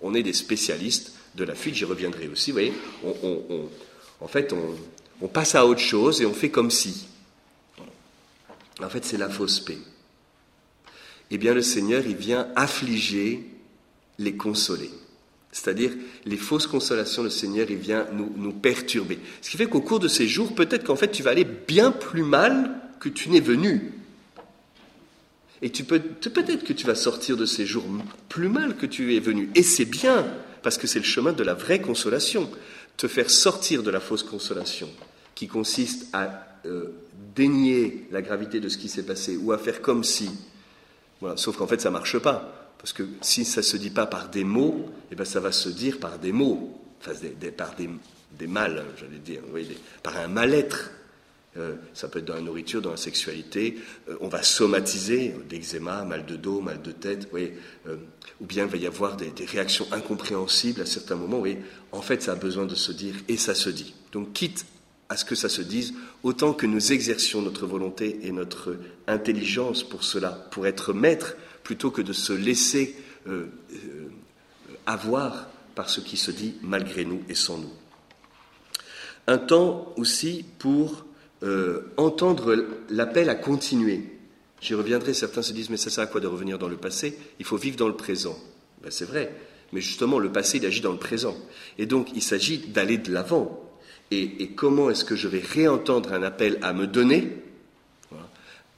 On 0.01 0.13
est 0.13 0.23
des 0.23 0.33
spécialistes 0.33 1.13
de 1.35 1.43
la 1.43 1.55
fuite, 1.55 1.75
j'y 1.75 1.85
reviendrai 1.85 2.29
aussi. 2.29 2.51
Vous 2.51 2.55
voyez, 2.55 2.73
en 4.21 4.27
fait, 4.27 4.53
on, 5.21 5.27
passe 5.27 5.55
à 5.55 5.65
autre 5.65 5.81
chose 5.81 6.21
et 6.21 6.25
on 6.25 6.33
fait 6.33 6.49
comme 6.49 6.71
si. 6.71 7.07
En 8.81 8.89
fait, 8.89 9.03
c'est 9.03 9.17
la 9.17 9.29
fausse 9.29 9.59
paix. 9.59 9.77
Eh 11.31 11.37
bien, 11.37 11.53
le 11.53 11.61
Seigneur, 11.61 12.03
il 12.07 12.15
vient 12.15 12.47
affliger 12.55 13.43
les 14.19 14.37
consoler. 14.37 14.89
C'est-à-dire, 15.57 15.89
les 16.25 16.37
fausses 16.37 16.67
consolations, 16.67 17.23
le 17.23 17.31
Seigneur, 17.31 17.65
il 17.71 17.77
vient 17.77 18.05
nous, 18.13 18.31
nous 18.37 18.53
perturber. 18.53 19.17
Ce 19.41 19.49
qui 19.49 19.57
fait 19.57 19.65
qu'au 19.65 19.81
cours 19.81 19.99
de 19.99 20.07
ces 20.07 20.27
jours, 20.27 20.53
peut-être 20.53 20.83
qu'en 20.83 20.95
fait, 20.95 21.09
tu 21.09 21.23
vas 21.23 21.31
aller 21.31 21.45
bien 21.45 21.91
plus 21.91 22.21
mal 22.21 22.79
que 22.99 23.09
tu 23.09 23.29
n'es 23.29 23.39
venu. 23.39 23.91
Et 25.63 25.71
tu 25.71 25.83
peux, 25.83 25.99
peut-être 25.99 26.63
que 26.63 26.73
tu 26.73 26.85
vas 26.85 26.93
sortir 26.93 27.37
de 27.37 27.47
ces 27.47 27.65
jours 27.65 27.85
plus 28.29 28.49
mal 28.49 28.77
que 28.77 28.85
tu 28.85 29.15
es 29.15 29.19
venu. 29.19 29.49
Et 29.55 29.63
c'est 29.63 29.85
bien, 29.85 30.27
parce 30.61 30.77
que 30.77 30.85
c'est 30.85 30.99
le 30.99 31.05
chemin 31.05 31.33
de 31.33 31.43
la 31.43 31.55
vraie 31.55 31.81
consolation. 31.81 32.51
Te 32.95 33.07
faire 33.07 33.31
sortir 33.31 33.81
de 33.81 33.89
la 33.89 33.99
fausse 33.99 34.21
consolation, 34.21 34.89
qui 35.33 35.47
consiste 35.47 36.05
à 36.13 36.59
euh, 36.67 36.93
dénier 37.35 38.05
la 38.11 38.21
gravité 38.21 38.59
de 38.59 38.69
ce 38.69 38.77
qui 38.77 38.89
s'est 38.89 39.07
passé, 39.07 39.37
ou 39.37 39.51
à 39.51 39.57
faire 39.57 39.81
comme 39.81 40.03
si. 40.03 40.29
Voilà. 41.19 41.35
Sauf 41.35 41.57
qu'en 41.57 41.65
fait, 41.65 41.81
ça 41.81 41.89
ne 41.89 41.93
marche 41.93 42.19
pas. 42.19 42.66
Parce 42.77 42.93
que 42.93 43.03
si 43.21 43.45
ça 43.45 43.61
ne 43.61 43.65
se 43.65 43.77
dit 43.77 43.89
pas 43.89 44.05
par 44.05 44.29
des 44.29 44.43
mots, 44.43 44.89
eh 45.11 45.15
ben, 45.15 45.25
ça 45.25 45.39
va 45.39 45.51
se 45.51 45.69
dire 45.69 45.99
par 45.99 46.19
des 46.19 46.31
mots, 46.31 46.79
enfin, 46.99 47.13
par 47.55 47.75
des, 47.75 47.89
des 48.37 48.47
mal, 48.47 48.85
j'allais 48.97 49.19
dire, 49.19 49.41
par 50.03 50.17
un 50.17 50.27
mal-être. 50.27 50.91
Euh, 51.57 51.75
ça 51.93 52.07
peut 52.07 52.19
être 52.19 52.25
dans 52.25 52.35
la 52.35 52.41
nourriture, 52.41 52.81
dans 52.81 52.91
la 52.91 52.97
sexualité. 52.97 53.79
Euh, 54.09 54.15
on 54.21 54.27
va 54.27 54.43
somatiser 54.43 55.33
d'eczéma, 55.49 56.03
mal 56.03 56.25
de 56.25 56.35
dos, 56.35 56.61
mal 56.61 56.81
de 56.81 56.91
tête. 56.91 57.27
Euh, 57.33 57.95
ou 58.39 58.45
bien 58.45 58.65
il 58.65 58.69
va 58.69 58.77
y 58.77 58.85
avoir 58.85 59.17
des, 59.17 59.31
réactions 59.45 59.87
incompréhensibles 59.91 60.81
à 60.81 60.85
certains 60.85 61.15
moments. 61.15 61.43
en 61.91 62.01
fait, 62.01 62.21
ça 62.21 62.33
a 62.33 62.35
besoin 62.35 62.65
de 62.65 62.75
se 62.75 62.91
dire 62.91 63.15
et 63.27 63.37
ça 63.37 63.55
se 63.55 63.69
dit. 63.69 63.95
Donc, 64.11 64.33
quitte 64.33 64.65
à 65.09 65.17
ce 65.17 65.25
que 65.25 65.35
ça 65.35 65.49
se 65.49 65.61
dise, 65.61 65.93
autant 66.21 66.53
que 66.53 66.65
nous 66.65 66.91
exercions 66.91 67.41
notre 67.41 67.65
volonté 67.65 68.19
et 68.23 68.31
notre 68.31 68.77
intelligence 69.07 69.83
pour 69.83 70.03
cela, 70.03 70.31
pour 70.51 70.67
être 70.67 70.93
maître, 70.93 71.37
plutôt 71.67 71.91
que 71.91 72.01
de 72.01 72.13
se 72.13 72.31
laisser 72.31 72.95
avoir 74.85 75.49
par 75.75 75.89
ce 75.89 75.99
qui 75.99 76.15
se 76.15 76.31
dit 76.31 76.55
malgré 76.61 77.03
nous 77.03 77.21
et 77.27 77.35
sans 77.35 77.57
nous. 77.57 77.73
Un 79.27 79.37
temps 79.37 79.93
aussi 79.97 80.45
pour 80.59 81.05
euh, 81.43 81.91
entendre 81.97 82.55
l'appel 82.89 83.29
à 83.29 83.35
continuer. 83.35 84.01
J'y 84.61 84.73
reviendrai, 84.73 85.13
certains 85.13 85.41
se 85.41 85.51
disent, 85.51 85.69
mais 85.69 85.75
ça 85.75 85.89
sert 85.89 86.05
à 86.05 86.07
quoi 86.07 86.21
de 86.21 86.27
revenir 86.27 86.57
dans 86.57 86.69
le 86.69 86.77
passé? 86.77 87.19
Il 87.37 87.45
faut 87.45 87.57
vivre 87.57 87.75
dans 87.75 87.89
le 87.89 87.97
présent. 87.97 88.39
Ben, 88.81 88.89
c'est 88.89 89.05
vrai, 89.05 89.35
mais 89.73 89.81
justement, 89.81 90.17
le 90.17 90.31
passé, 90.31 90.59
il 90.59 90.65
agit 90.65 90.79
dans 90.79 90.93
le 90.93 90.97
présent. 90.97 91.35
Et 91.77 91.85
donc, 91.85 92.07
il 92.15 92.23
s'agit 92.23 92.59
d'aller 92.59 92.97
de 92.97 93.11
l'avant. 93.11 93.61
Et, 94.09 94.51
comment 94.55 94.89
est-ce 94.89 95.03
que 95.03 95.17
je 95.17 95.27
vais 95.27 95.41
réentendre 95.41 96.13
un 96.13 96.23
appel 96.23 96.57
à 96.61 96.71
me 96.71 96.87
donner? 96.87 97.33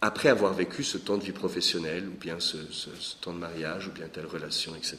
Après 0.02 0.30
avoir 0.30 0.54
vécu 0.54 0.84
ce 0.84 0.98
temps 0.98 1.18
de 1.18 1.24
vie 1.24 1.32
professionnelle, 1.32 2.08
ou 2.08 2.18
bien 2.20 2.40
ce, 2.40 2.58
temps 3.22 3.34
de 3.34 3.40
mariage, 3.40 3.88
ou 3.88 3.92
bien 3.92 4.08
telle 4.08 4.26
relation, 4.26 4.76
etc. 4.76 4.98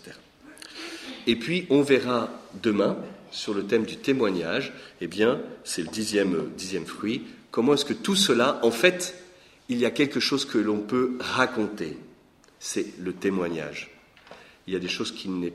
Et 1.27 1.37
puis, 1.37 1.67
on 1.71 1.83
verra 1.83 2.31
demain, 2.63 2.97
sur 3.31 3.55
le 3.55 3.65
thème 3.65 3.85
du 3.85 3.97
témoignage, 3.97 4.73
eh 5.01 5.07
bien, 5.07 5.41
c'est 5.65 5.83
le 5.83 5.89
dixième, 5.89 6.51
dixième 6.57 6.87
fruit, 6.87 7.23
Comment 7.51 7.75
est-ce 7.75 7.85
que 7.85 7.93
tout 7.93 8.15
cela, 8.15 8.61
en 8.63 8.71
fait, 8.71 9.15
il 9.69 9.79
y 9.79 9.87
a 9.87 9.91
quelque 9.91 10.21
chose 10.21 10.45
que 10.45 10.59
l'on 10.59 10.81
peut 10.81 11.17
raconter 11.19 11.99
C'est 12.61 12.99
le 12.99 13.13
témoignage. 13.13 13.91
Il 14.67 14.73
y 14.73 14.77
a 14.77 14.81
des 14.81 14.89
choses 14.89 15.13
qui 15.13 15.29
n'est 15.29 15.53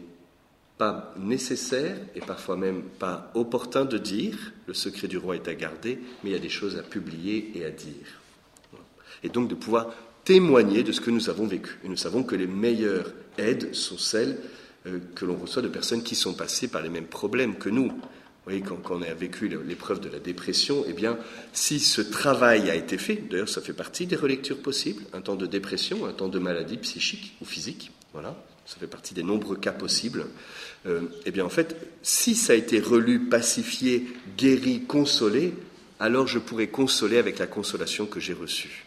pas 0.77 1.13
nécessaire 1.17 1.97
et 2.15 2.19
parfois 2.19 2.57
même 2.57 2.81
pas 2.83 3.31
opportun 3.33 3.85
de 3.85 3.97
dire. 3.97 4.51
Le 4.67 4.73
secret 4.73 5.07
du 5.07 5.17
roi 5.17 5.35
est 5.35 5.47
à 5.47 5.55
garder, 5.55 5.99
mais 6.23 6.31
il 6.31 6.33
y 6.33 6.37
a 6.37 6.39
des 6.39 6.49
choses 6.49 6.77
à 6.77 6.83
publier 6.83 7.51
et 7.55 7.63
à 7.63 7.71
dire. 7.71 8.21
Et 9.23 9.29
donc 9.29 9.47
de 9.47 9.55
pouvoir 9.55 9.93
témoigner 10.23 10.83
de 10.83 10.91
ce 10.91 11.01
que 11.01 11.11
nous 11.11 11.29
avons 11.29 11.47
vécu. 11.47 11.77
Et 11.83 11.89
nous 11.89 11.97
savons 11.97 12.23
que 12.23 12.35
les 12.35 12.47
meilleures 12.47 13.13
aides 13.37 13.73
sont 13.73 13.97
celles 13.97 14.37
euh, 14.87 14.99
que 15.13 15.25
l'on 15.25 15.35
reçoit 15.35 15.61
de 15.61 15.67
personnes 15.67 16.03
qui 16.03 16.15
sont 16.15 16.33
passées 16.33 16.67
par 16.67 16.81
les 16.81 16.89
mêmes 16.89 17.07
problèmes 17.07 17.55
que 17.55 17.69
nous. 17.69 17.87
Vous 17.87 18.51
voyez, 18.51 18.61
quand, 18.61 18.79
on 18.91 19.01
a 19.01 19.13
vécu 19.13 19.47
l'épreuve 19.47 19.99
de 19.99 20.09
la 20.09 20.19
dépression, 20.19 20.85
eh 20.87 20.93
bien, 20.93 21.17
si 21.51 21.79
ce 21.79 22.01
travail 22.01 22.69
a 22.69 22.75
été 22.75 22.99
fait, 22.99 23.15
d'ailleurs, 23.29 23.49
ça 23.49 23.59
fait 23.59 23.73
partie 23.73 24.05
des 24.05 24.15
relectures 24.15 24.61
possibles, 24.61 25.03
un 25.13 25.21
temps 25.21 25.35
de 25.35 25.47
dépression, 25.47 26.05
un 26.05 26.13
temps 26.13 26.27
de 26.27 26.37
maladie 26.37 26.77
psychique 26.77 27.35
ou 27.41 27.45
physique, 27.45 27.91
voilà, 28.13 28.35
ça 28.67 28.77
fait 28.79 28.85
partie 28.85 29.15
des 29.15 29.23
nombreux 29.23 29.57
cas 29.57 29.71
possibles. 29.71 30.27
Euh, 30.85 31.01
eh 31.25 31.31
bien, 31.31 31.43
en 31.43 31.49
fait, 31.49 31.75
si 32.03 32.35
ça 32.35 32.53
a 32.53 32.55
été 32.55 32.79
relu, 32.79 33.19
pacifié, 33.19 34.05
guéri, 34.37 34.83
consolé, 34.83 35.55
alors 35.99 36.27
je 36.27 36.37
pourrais 36.37 36.67
consoler 36.67 37.17
avec 37.17 37.39
la 37.39 37.47
consolation 37.47 38.05
que 38.05 38.19
j'ai 38.19 38.33
reçue. 38.33 38.84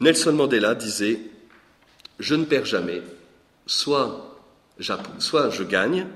Nelson 0.00 0.32
Mandela 0.32 0.74
disait 0.74 1.20
Je 2.18 2.34
ne 2.34 2.44
perds 2.44 2.64
jamais, 2.64 3.02
soit, 3.66 4.36
je 4.78 5.62
gagne, 5.62 6.06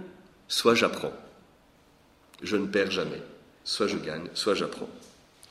soit 0.48 0.74
j'apprends. 0.74 1.12
Je 2.42 2.56
ne 2.56 2.66
perds 2.66 2.90
jamais. 2.90 3.22
Soit 3.62 3.86
je 3.86 3.96
gagne, 3.96 4.28
soit 4.34 4.54
j'apprends. 4.54 4.88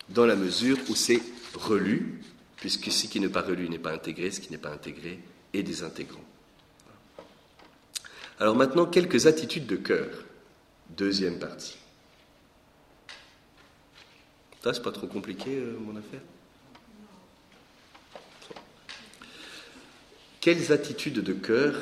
Dans 0.09 0.25
la 0.25 0.35
mesure 0.35 0.77
où 0.89 0.95
c'est 0.95 1.21
relu, 1.55 2.21
puisque 2.57 2.91
ce 2.91 3.07
qui 3.07 3.19
n'est 3.19 3.29
pas 3.29 3.41
relu 3.41 3.69
n'est 3.69 3.79
pas 3.79 3.91
intégré, 3.91 4.29
ce 4.29 4.39
qui 4.39 4.51
n'est 4.51 4.57
pas 4.57 4.71
intégré 4.71 5.19
est 5.53 5.63
désintégrant. 5.63 6.23
Alors 8.39 8.55
maintenant, 8.55 8.85
quelques 8.85 9.27
attitudes 9.27 9.65
de 9.67 9.75
cœur. 9.75 10.09
Deuxième 10.89 11.39
partie. 11.39 11.77
Ça, 14.63 14.73
c'est 14.73 14.83
pas 14.83 14.91
trop 14.91 15.07
compliqué, 15.07 15.55
euh, 15.55 15.77
mon 15.79 15.97
affaire? 15.97 16.21
Quelles 20.43 20.73
attitudes 20.73 21.23
de 21.23 21.31
cœur 21.31 21.73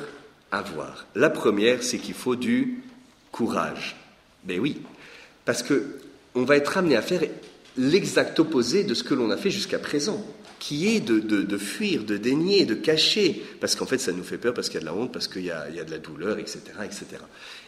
avoir 0.52 1.06
La 1.16 1.30
première, 1.30 1.82
c'est 1.82 1.98
qu'il 1.98 2.14
faut 2.14 2.36
du 2.36 2.84
courage. 3.32 3.96
Ben 4.44 4.60
oui, 4.60 4.82
parce 5.44 5.64
que 5.64 5.96
on 6.36 6.44
va 6.44 6.58
être 6.58 6.76
amené 6.78 6.94
à 6.94 7.02
faire 7.02 7.22
l'exact 7.76 8.38
opposé 8.38 8.84
de 8.84 8.94
ce 8.94 9.02
que 9.02 9.14
l'on 9.14 9.32
a 9.32 9.36
fait 9.36 9.50
jusqu'à 9.50 9.80
présent, 9.80 10.24
qui 10.60 10.94
est 10.94 11.00
de, 11.00 11.58
fuir, 11.58 12.04
de 12.04 12.16
dénier, 12.16 12.64
de 12.64 12.74
cacher, 12.74 13.42
parce 13.60 13.74
qu'en 13.74 13.84
fait 13.84 13.98
ça 13.98 14.12
nous 14.12 14.22
fait 14.22 14.38
peur, 14.38 14.54
parce 14.54 14.68
qu'il 14.68 14.76
y 14.76 14.78
a 14.78 14.82
de 14.82 14.86
la 14.86 14.94
honte, 14.94 15.10
parce 15.10 15.26
qu'il 15.26 15.44
y, 15.44 15.50
a 15.50 15.68
de 15.68 15.90
la 15.90 15.98
douleur, 15.98 16.38
etc., 16.38 16.60
etc. 16.84 17.06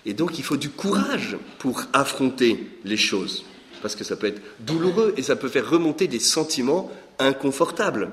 Et 0.06 0.14
donc 0.14 0.38
il 0.38 0.44
faut 0.44 0.56
du 0.56 0.70
courage 0.70 1.36
pour 1.58 1.82
affronter 1.92 2.68
les 2.84 2.96
choses, 2.96 3.44
parce 3.82 3.96
que 3.96 4.04
ça 4.04 4.14
peut 4.14 4.28
être 4.28 4.42
douloureux 4.60 5.12
et 5.16 5.24
ça 5.24 5.34
peut 5.34 5.48
faire 5.48 5.68
remonter 5.68 6.06
des 6.06 6.20
sentiments 6.20 6.92
inconfortables 7.18 8.10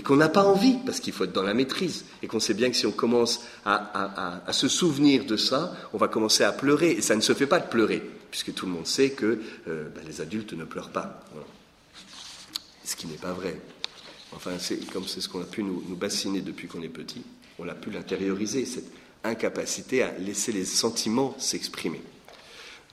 et 0.00 0.02
qu'on 0.02 0.16
n'a 0.16 0.30
pas 0.30 0.44
envie, 0.44 0.78
parce 0.86 0.98
qu'il 0.98 1.12
faut 1.12 1.24
être 1.24 1.32
dans 1.34 1.42
la 1.42 1.52
maîtrise, 1.52 2.06
et 2.22 2.26
qu'on 2.26 2.40
sait 2.40 2.54
bien 2.54 2.70
que 2.70 2.76
si 2.76 2.86
on 2.86 2.90
commence 2.90 3.42
à, 3.66 4.42
se 4.50 4.66
souvenir 4.66 5.26
de 5.26 5.36
ça, 5.36 5.76
on 5.92 5.98
va 5.98 6.08
commencer 6.08 6.42
à 6.42 6.52
pleurer, 6.52 6.92
et 6.92 7.02
ça 7.02 7.14
ne 7.16 7.20
se 7.20 7.34
fait 7.34 7.46
pas 7.46 7.58
de 7.58 7.68
pleurer, 7.68 8.02
puisque 8.30 8.54
tout 8.54 8.64
le 8.64 8.72
monde 8.72 8.86
sait 8.86 9.10
que 9.10 9.42
euh, 9.68 9.90
ben, 9.94 10.02
les 10.06 10.22
adultes 10.22 10.54
ne 10.54 10.64
pleurent 10.64 10.88
pas. 10.88 11.22
Ce 12.82 12.96
qui 12.96 13.08
n'est 13.08 13.18
pas 13.18 13.34
vrai. 13.34 13.60
Enfin, 14.34 14.52
comme 14.90 15.06
c'est 15.06 15.20
ce 15.20 15.28
qu'on 15.28 15.42
a 15.42 15.44
pu 15.44 15.62
nous, 15.62 15.82
bassiner 15.96 16.40
depuis 16.40 16.66
qu'on 16.66 16.80
est 16.80 16.88
petit, 16.88 17.22
on 17.58 17.68
a 17.68 17.74
pu 17.74 17.90
l'intérioriser, 17.90 18.64
cette 18.64 18.90
incapacité 19.22 20.02
à 20.02 20.16
laisser 20.16 20.50
les 20.50 20.64
sentiments 20.64 21.36
s'exprimer. 21.38 22.00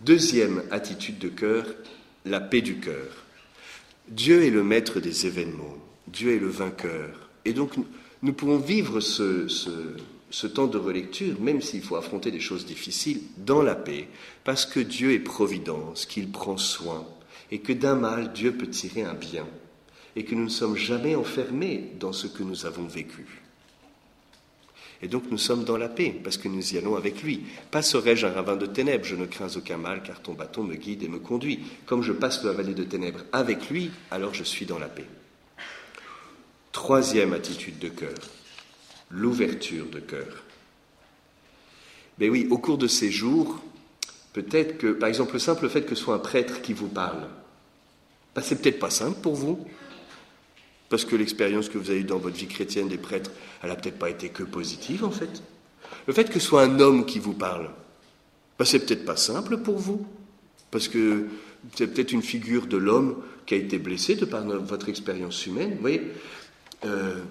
Deuxième 0.01 0.61
attitude 0.71 1.19
de 1.19 1.29
cœur, 1.29 1.67
la 2.25 2.41
paix 2.41 2.61
du 2.61 2.81
cœur. 2.81 3.23
Dieu 4.09 4.43
est 4.43 4.49
le 4.49 4.63
maître 4.63 4.99
des 4.99 5.25
événements, 5.25 5.77
Dieu 6.07 6.35
est 6.35 6.39
le 6.39 6.47
vainqueur. 6.47 7.29
Et 7.45 7.53
donc 7.53 7.73
nous 8.23 8.33
pouvons 8.33 8.57
vivre 8.57 8.99
ce, 8.99 9.47
temps 10.47 10.67
de 10.67 10.77
relecture, 10.77 11.39
même 11.39 11.61
s'il 11.61 11.81
faut 11.81 11.95
affronter 11.95 12.31
des 12.31 12.39
choses 12.39 12.65
difficiles, 12.65 13.21
dans 13.37 13.61
la 13.61 13.75
paix, 13.75 14.07
parce 14.43 14.65
que 14.65 14.79
Dieu 14.79 15.13
est 15.13 15.19
providence, 15.19 16.05
qu'il 16.05 16.31
prend 16.31 16.57
soin, 16.57 17.05
et 17.51 17.59
que 17.59 17.73
d'un 17.73 17.95
mal, 17.95 18.33
Dieu 18.33 18.53
peut 18.53 18.67
tirer 18.67 19.03
un 19.03 19.13
bien, 19.13 19.45
et 20.15 20.23
que 20.23 20.33
nous 20.33 20.45
ne 20.45 20.49
sommes 20.49 20.75
jamais 20.75 21.15
enfermés 21.15 21.91
dans 21.99 22.11
ce 22.11 22.27
que 22.27 22.43
nous 22.43 22.65
avons 22.65 22.87
vécu. 22.87 23.43
Et 25.03 25.07
donc 25.07 25.25
nous 25.29 25.37
sommes 25.37 25.63
dans 25.63 25.77
la 25.77 25.89
paix, 25.89 26.19
parce 26.23 26.37
que 26.37 26.47
nous 26.47 26.73
y 26.73 26.77
allons 26.79 26.95
avec 26.95 27.21
lui. 27.21 27.43
Passerai-je 27.69 28.25
un 28.25 28.31
ravin 28.31 28.55
de 28.55 28.65
ténèbres, 28.65 29.05
je 29.05 29.15
ne 29.15 29.27
crains 29.27 29.55
aucun 29.55 29.77
mal, 29.77 30.01
car 30.01 30.23
ton 30.23 30.33
bâton 30.33 30.63
me 30.63 30.73
guide 30.73 31.03
et 31.03 31.07
me 31.07 31.19
conduit. 31.19 31.59
Comme 31.85 32.01
je 32.01 32.13
passe 32.13 32.43
la 32.43 32.51
vallée 32.51 32.73
de 32.73 32.83
ténèbres 32.83 33.23
avec 33.31 33.69
lui, 33.69 33.91
alors 34.09 34.33
je 34.33 34.43
suis 34.43 34.65
dans 34.65 34.79
la 34.79 34.87
paix. 34.87 35.05
Troisième 36.77 37.33
attitude 37.33 37.79
de 37.79 37.89
cœur, 37.89 38.13
l'ouverture 39.09 39.87
de 39.87 39.99
cœur. 39.99 40.43
Mais 42.19 42.29
oui, 42.29 42.47
au 42.51 42.59
cours 42.59 42.77
de 42.77 42.85
ces 42.85 43.09
jours, 43.09 43.59
peut-être 44.31 44.77
que, 44.77 44.91
par 44.91 45.09
exemple, 45.09 45.33
le 45.33 45.39
simple 45.39 45.67
fait 45.69 45.81
que 45.81 45.95
ce 45.95 46.03
soit 46.03 46.13
un 46.13 46.19
prêtre 46.19 46.61
qui 46.61 46.73
vous 46.73 46.87
parle, 46.87 47.27
ben, 48.35 48.43
c'est 48.43 48.61
peut-être 48.61 48.77
pas 48.77 48.91
simple 48.91 49.19
pour 49.23 49.33
vous, 49.33 49.65
parce 50.87 51.03
que 51.03 51.15
l'expérience 51.15 51.67
que 51.67 51.79
vous 51.79 51.89
avez 51.89 52.01
eue 52.01 52.03
dans 52.03 52.19
votre 52.19 52.37
vie 52.37 52.47
chrétienne 52.47 52.89
des 52.89 52.99
prêtres, 52.99 53.31
elle 53.63 53.69
n'a 53.69 53.75
peut-être 53.75 53.97
pas 53.97 54.11
été 54.11 54.29
que 54.29 54.43
positive, 54.43 55.03
en 55.03 55.11
fait. 55.11 55.41
Le 56.05 56.13
fait 56.13 56.25
que 56.25 56.39
ce 56.39 56.45
soit 56.45 56.61
un 56.61 56.79
homme 56.79 57.07
qui 57.07 57.17
vous 57.17 57.33
parle, 57.33 57.71
ben, 58.59 58.65
c'est 58.65 58.85
peut-être 58.85 59.03
pas 59.03 59.17
simple 59.17 59.57
pour 59.57 59.79
vous, 59.79 60.05
parce 60.69 60.87
que 60.87 61.25
c'est 61.73 61.87
peut-être 61.87 62.11
une 62.11 62.21
figure 62.21 62.67
de 62.67 62.77
l'homme 62.77 63.23
qui 63.47 63.55
a 63.55 63.57
été 63.57 63.79
blessé 63.79 64.13
de 64.13 64.25
par 64.25 64.43
votre 64.43 64.89
expérience 64.89 65.43
humaine. 65.47 65.73
Vous 65.73 65.81
voyez, 65.81 66.03
euh, 66.85 67.21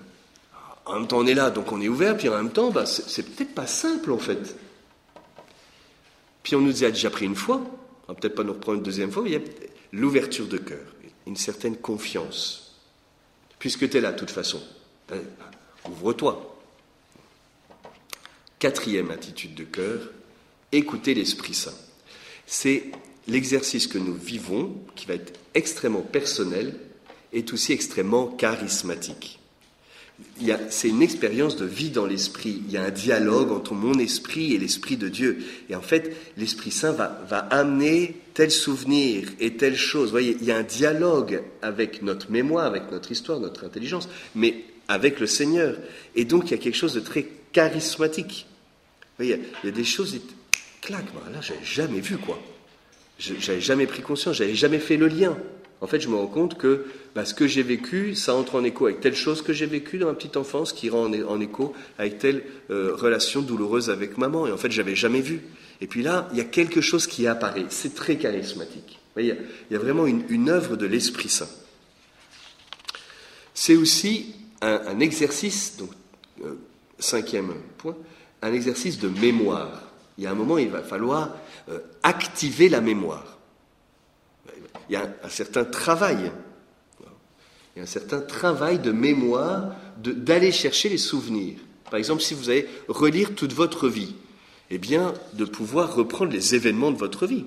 en 0.87 1.01
même 1.01 1.09
temps, 1.09 1.19
on 1.19 1.27
est 1.27 1.35
là, 1.35 1.51
donc 1.51 1.73
on 1.73 1.81
est 1.81 1.89
ouvert, 1.89 2.17
puis 2.17 2.29
en 2.29 2.37
même 2.37 2.53
temps, 2.53 2.71
bah, 2.71 2.87
c'est 2.87 3.23
peut-être 3.23 3.55
pas 3.55 3.67
simple 3.67 4.13
en 4.13 4.19
fait. 4.19 4.57
Puis 6.43 6.55
on 6.55 6.61
nous 6.61 6.85
a 6.85 6.91
déjà 6.91 7.11
pris 7.11 7.27
une 7.27 7.35
fois, 7.35 7.61
on 8.07 8.13
va 8.13 8.19
peut-être 8.19 8.37
pas 8.37 8.45
nous 8.45 8.53
reprendre 8.53 8.79
une 8.79 8.85
deuxième 8.85 9.11
fois, 9.11 9.25
mais 9.25 9.31
il 9.31 9.33
y 9.35 9.37
a 9.37 9.41
l'ouverture 9.93 10.47
de 10.47 10.59
cœur, 10.59 10.95
une 11.27 11.37
certaine 11.37 11.77
confiance. 11.77 12.77
Puisque 13.59 13.91
tu 13.91 13.97
es 13.97 14.01
là, 14.01 14.13
de 14.13 14.19
toute 14.19 14.31
façon, 14.31 14.63
ben, 15.09 15.21
ouvre-toi. 15.89 16.57
Quatrième 18.59 19.11
attitude 19.11 19.55
de 19.55 19.65
cœur, 19.65 19.99
écouter 20.71 21.15
l'Esprit 21.15 21.55
Saint. 21.55 21.75
C'est 22.47 22.85
l'exercice 23.27 23.87
que 23.87 23.99
nous 23.99 24.15
vivons, 24.15 24.77
qui 24.95 25.07
va 25.07 25.15
être 25.15 25.39
extrêmement 25.55 26.03
personnel, 26.03 26.79
est 27.33 27.53
aussi 27.53 27.73
extrêmement 27.73 28.27
charismatique 28.27 29.41
c'est 30.71 30.89
une 30.89 31.03
expérience 31.03 31.57
de 31.57 31.67
vie 31.67 31.91
dans 31.91 32.07
l'esprit. 32.07 32.62
Il 32.67 32.73
y 32.73 32.77
a 32.77 32.85
un 32.85 32.91
dialogue 32.91 33.53
entre 33.53 33.75
mon 33.75 33.99
esprit 33.99 34.55
et 34.55 34.59
l'esprit 34.59 34.97
de 34.97 35.09
Dieu. 35.09 35.45
Et 35.69 35.75
en 35.75 35.83
fait, 35.83 36.17
l'Esprit 36.37 36.71
Saint 36.71 36.93
va, 36.93 37.23
va, 37.29 37.39
amener 37.39 38.17
tel 38.35 38.51
souvenir 38.51 39.29
et 39.41 39.55
telle 39.55 39.77
chose. 39.77 40.07
Vous 40.07 40.12
voyez, 40.12 40.37
il 40.41 40.47
y 40.47 40.53
a 40.53 40.57
un 40.57 40.62
dialogue 40.62 41.43
avec 41.62 42.03
notre 42.03 42.31
mémoire, 42.31 42.67
avec 42.67 42.91
notre 42.91 43.12
histoire, 43.12 43.41
notre 43.41 43.65
intelligence, 43.65 44.09
mais 44.35 44.65
avec 44.89 45.21
le 45.21 45.27
Seigneur. 45.27 45.77
Et 46.15 46.25
donc, 46.25 46.47
il 46.47 46.51
y 46.53 46.55
a 46.55 46.59
quelque 46.59 46.77
chose 46.77 46.95
de 46.95 47.01
très 47.01 47.27
charismatique. 47.53 48.47
Vous 49.19 49.25
voyez, 49.25 49.41
il 49.62 49.67
y 49.67 49.73
a 49.73 49.75
des 49.75 49.85
choses, 49.85 50.19
clac, 50.81 51.05
là, 51.33 51.41
j'avais 51.41 51.65
jamais 51.65 52.01
vu, 52.01 52.17
quoi. 52.17 52.41
J'avais 53.19 53.62
jamais 53.62 53.87
pris 53.87 54.03
conscience, 54.03 54.37
j'avais 54.37 54.55
jamais 54.55 54.79
fait 54.79 54.99
le 54.99 55.09
lien. 55.09 55.39
En 55.81 55.87
fait, 55.87 56.01
je 56.01 56.09
me 56.09 56.17
rends 56.17 56.27
compte 56.27 56.59
que 56.59 56.87
bah, 57.16 57.24
ce 57.24 57.33
que 57.33 57.46
j'ai 57.46 57.62
vécu, 57.62 58.14
ça 58.14 58.35
entre 58.35 58.57
en 58.57 58.64
écho 58.64 58.85
avec 58.85 59.00
telle 59.00 59.14
chose 59.14 59.40
que 59.40 59.55
j'ai 59.55 59.64
vécue 59.64 59.96
dans 59.96 60.07
ma 60.07 60.12
petite 60.12 60.37
enfance, 60.37 60.74
qui 60.74 60.90
rend 60.90 61.11
en, 61.11 61.40
écho 61.40 61.74
avec 61.96 62.18
telle 62.18 62.44
euh, 62.68 62.94
relation 62.94 63.40
douloureuse 63.40 63.88
avec 63.88 64.18
maman. 64.18 64.46
Et 64.46 64.52
en 64.52 64.59
fait, 64.59 64.70
je 64.70 64.83
n'avais 64.83 64.94
jamais 64.94 65.22
vu. 65.22 65.40
Et 65.81 65.87
puis 65.87 66.02
là, 66.02 66.29
il 66.33 66.37
y 66.37 66.42
a 66.42 66.44
quelque 66.44 66.83
chose 66.83 67.07
qui 67.07 67.26
apparaît. 67.26 67.64
C'est 67.70 67.94
très 67.94 68.16
charismatique. 68.16 68.98
il, 69.16 69.35
y 69.70 69.74
a, 69.74 69.79
vraiment 69.79 70.07
une, 70.07 70.50
œuvre 70.50 70.76
de 70.76 70.85
l'Esprit 70.85 71.31
Saint. 71.31 71.48
C'est 73.55 73.76
aussi 73.76 74.35
un, 74.61 75.00
exercice, 75.00 75.79
donc 75.79 75.90
euh, 76.44 76.59
cinquième 76.98 77.55
point, 77.79 77.96
un 78.42 78.52
exercice 78.52 78.98
de 78.98 79.09
mémoire. 79.09 79.90
Il 80.18 80.24
y 80.24 80.26
a 80.26 80.33
un 80.33 80.35
moment, 80.35 80.59
il 80.59 80.68
va 80.68 80.83
falloir 80.83 81.35
euh, 81.70 81.79
activer 82.02 82.68
la 82.68 82.83
mémoire 82.83 83.37
il 84.88 84.92
y 84.92 84.96
a 84.96 85.07
un, 85.22 85.29
certain 85.29 85.64
travail. 85.64 86.31
Il 87.77 87.81
y 87.81 87.83
a 87.83 87.83
un 87.83 87.87
certain 87.87 88.21
travail 88.21 88.79
de 88.79 88.91
mémoire, 88.91 89.77
d'aller 89.99 90.51
chercher 90.51 90.89
les 90.89 90.97
souvenirs. 90.97 91.59
Par 91.91 91.99
exemple, 91.99 92.23
si 92.23 92.33
vous 92.33 92.49
allez 92.49 92.67
relire 92.89 93.35
toute 93.35 93.53
votre 93.53 93.89
vie, 93.89 94.15
eh 94.71 94.79
bien, 94.79 95.12
de 95.35 95.45
pouvoir 95.45 95.95
reprendre 95.95 96.33
les 96.33 96.55
événements 96.55 96.91
de 96.91 96.97
votre 96.97 97.27
vie. 97.27 97.45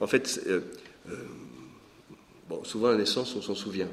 en 0.00 0.06
fait, 0.08 0.40
euh, 0.48 0.60
euh, 1.08 2.56
souvent 2.64 2.88
à 2.88 2.92
la 2.92 2.98
naissance, 2.98 3.34
on 3.36 3.42
s'en 3.42 3.54
souvient. 3.54 3.88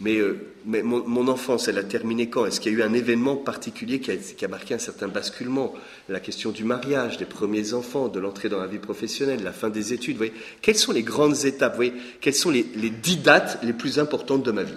Mais, 0.00 0.16
euh, 0.16 0.38
mon, 0.64 1.28
enfance, 1.28 1.68
elle 1.68 1.76
a 1.76 1.84
terminé 1.84 2.30
quand? 2.30 2.46
Est-ce 2.46 2.58
qu'il 2.58 2.72
y 2.72 2.76
a 2.76 2.78
eu 2.78 2.82
un 2.82 2.94
événement 2.94 3.36
particulier 3.36 4.00
qui 4.00 4.10
a, 4.10 4.48
marqué 4.48 4.72
un 4.72 4.78
certain 4.78 5.08
basculement? 5.08 5.74
La 6.08 6.20
question 6.20 6.52
du 6.52 6.64
mariage, 6.64 7.18
des 7.18 7.26
premiers 7.26 7.74
enfants, 7.74 8.08
de 8.08 8.18
l'entrée 8.18 8.48
dans 8.48 8.60
la 8.60 8.66
vie 8.66 8.78
professionnelle, 8.78 9.42
la 9.42 9.52
fin 9.52 9.68
des 9.68 9.92
études. 9.92 10.14
Vous 10.14 10.24
voyez? 10.24 10.32
Quelles 10.62 10.78
sont 10.78 10.92
les 10.92 11.02
grandes 11.02 11.44
étapes 11.44 11.72
vous 11.72 11.76
voyez? 11.76 11.92
Quelles 12.22 12.34
sont 12.34 12.50
les, 12.50 12.62
dix 12.62 13.18
dates 13.18 13.58
les 13.62 13.74
plus 13.74 13.98
importantes 13.98 14.42
de 14.42 14.50
ma 14.52 14.62
vie? 14.62 14.72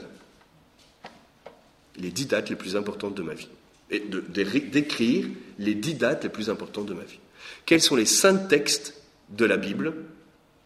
Les 1.98 2.12
dix 2.12 2.26
dates 2.26 2.50
les 2.50 2.58
plus 2.58 2.76
importantes 2.76 3.16
de 3.16 3.22
ma 3.22 3.34
vie. 3.34 3.50
Et 3.92 4.04
d'écrire 4.30 5.28
les 5.58 5.76
dix 5.76 5.94
dates 5.94 6.24
les 6.24 6.30
plus 6.30 6.50
importantes 6.50 6.88
de 6.88 6.94
ma 6.94 7.04
vie. 7.04 7.20
Quels 7.66 7.82
sont 7.82 7.96
les 7.96 8.06
cinq 8.06 8.50
textes 8.50 9.02
de 9.30 9.46
la 9.46 9.56
Bible 9.56 9.94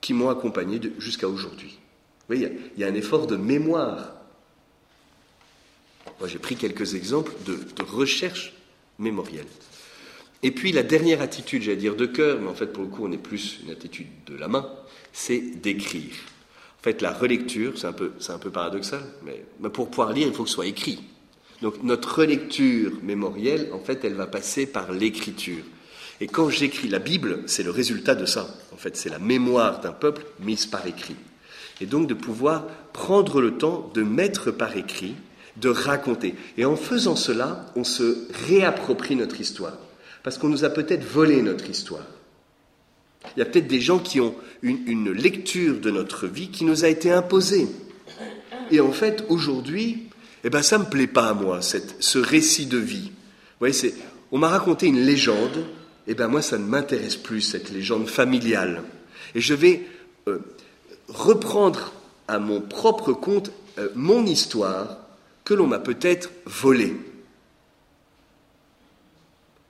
qui 0.01 0.13
m'ont 0.13 0.29
accompagné 0.29 0.79
jusqu'à 0.97 1.27
aujourd'hui? 1.27 1.77
Il 2.31 2.49
y 2.77 2.83
a 2.83 2.87
un 2.87 2.95
effort 2.95 3.27
de 3.27 3.35
mémoire 3.35 4.16
moi, 6.19 6.27
j'ai 6.27 6.39
pris 6.39 6.55
quelques 6.55 6.95
exemples 6.95 7.31
de, 7.45 7.59
recherche 7.83 8.53
mémorielle. 8.99 9.45
Et 10.43 10.51
puis 10.51 10.71
la 10.71 10.83
dernière 10.83 11.21
attitude, 11.21 11.63
j'allais 11.63 11.77
dire 11.77 11.95
de 11.95 12.05
cœur, 12.05 12.39
mais 12.39 12.47
en 12.47 12.53
fait 12.53 12.67
pour 12.67 12.83
le 12.83 12.89
coup 12.89 13.05
on 13.05 13.11
est 13.11 13.17
plus 13.17 13.59
une 13.63 13.71
attitude 13.71 14.07
de 14.27 14.35
la 14.35 14.47
main, 14.47 14.69
c'est 15.11 15.39
d'écrire. 15.39 16.13
En 16.79 16.83
fait 16.83 17.01
la 17.01 17.11
relecture, 17.11 17.77
c'est 17.77 17.87
un 17.87 17.93
peu, 17.93 18.11
c'est 18.19 18.31
un 18.31 18.37
peu 18.37 18.51
paradoxal, 18.51 19.01
mais, 19.25 19.69
pour 19.69 19.89
pouvoir 19.89 20.13
lire 20.13 20.27
il 20.27 20.33
faut 20.33 20.43
que 20.43 20.49
ce 20.49 20.55
soit 20.55 20.67
écrit. 20.67 20.99
Donc 21.61 21.81
notre 21.81 22.19
relecture 22.19 22.91
mémorielle, 23.01 23.69
en 23.73 23.79
fait, 23.79 24.05
elle 24.05 24.13
va 24.13 24.27
passer 24.27 24.67
par 24.67 24.91
l'écriture. 24.91 25.63
Et 26.21 26.27
quand 26.27 26.49
j'écris 26.49 26.87
la 26.87 26.99
Bible, 26.99 27.43
c'est 27.47 27.63
le 27.63 27.71
résultat 27.71 28.15
de 28.15 28.25
ça. 28.25 28.47
En 28.73 28.77
fait, 28.77 28.95
c'est 28.95 29.09
la 29.09 29.19
mémoire 29.19 29.81
d'un 29.81 29.91
peuple 29.91 30.25
mise 30.39 30.65
par 30.67 30.85
écrit. 30.85 31.15
Et 31.81 31.85
donc 31.85 32.07
de 32.07 32.13
pouvoir 32.13 32.65
prendre 32.93 33.41
le 33.41 33.57
temps 33.57 33.91
de 33.93 34.03
mettre 34.03 34.51
par 34.51 34.77
écrit 34.77 35.15
de 35.59 35.69
raconter. 35.69 36.35
Et 36.57 36.65
en 36.65 36.75
faisant 36.75 37.15
cela, 37.15 37.65
on 37.75 37.83
se 37.83 38.27
réapproprie 38.47 39.15
notre 39.15 39.39
histoire. 39.41 39.77
Parce 40.23 40.37
qu'on 40.37 40.49
nous 40.49 40.65
a 40.65 40.69
peut-être 40.69 41.03
volé 41.03 41.41
notre 41.41 41.69
histoire. 41.69 42.05
Il 43.35 43.39
y 43.39 43.41
a 43.41 43.45
peut-être 43.45 43.67
des 43.67 43.81
gens 43.81 43.99
qui 43.99 44.19
ont 44.19 44.35
une, 44.61 45.11
lecture 45.11 45.79
de 45.79 45.91
notre 45.91 46.27
vie 46.27 46.49
qui 46.49 46.65
nous 46.65 46.85
a 46.85 46.87
été 46.87 47.11
imposée. 47.11 47.67
Et 48.71 48.79
en 48.79 48.91
fait, 48.91 49.25
aujourd'hui, 49.29 50.03
eh 50.43 50.49
ben, 50.49 50.61
ça 50.61 50.77
ne 50.77 50.83
me 50.83 50.89
plaît 50.89 51.07
pas 51.07 51.29
à 51.29 51.33
moi, 51.33 51.61
cette, 51.61 51.95
ce 51.99 52.19
récit 52.19 52.67
de 52.67 52.77
vie. 52.77 53.11
Vous 53.59 53.67
voyez, 53.67 53.93
on 54.31 54.37
m'a 54.37 54.49
raconté 54.49 54.87
une 54.87 55.01
légende, 55.01 55.65
et 56.07 56.11
eh 56.11 56.15
ben 56.15 56.27
moi, 56.27 56.41
ça 56.41 56.57
ne 56.57 56.65
m'intéresse 56.65 57.17
plus, 57.17 57.41
cette 57.41 57.69
légende 57.71 58.07
familiale. 58.07 58.83
Et 59.35 59.41
je 59.41 59.53
vais 59.53 59.83
euh, 60.27 60.39
reprendre 61.09 61.91
à 62.27 62.39
mon 62.39 62.61
propre 62.61 63.13
compte 63.13 63.51
euh, 63.77 63.89
mon 63.95 64.25
histoire 64.25 64.99
que 65.47 65.53
l'on 65.53 65.65
m'a 65.65 65.79
peut-être 65.79 66.29
volé. 66.45 66.93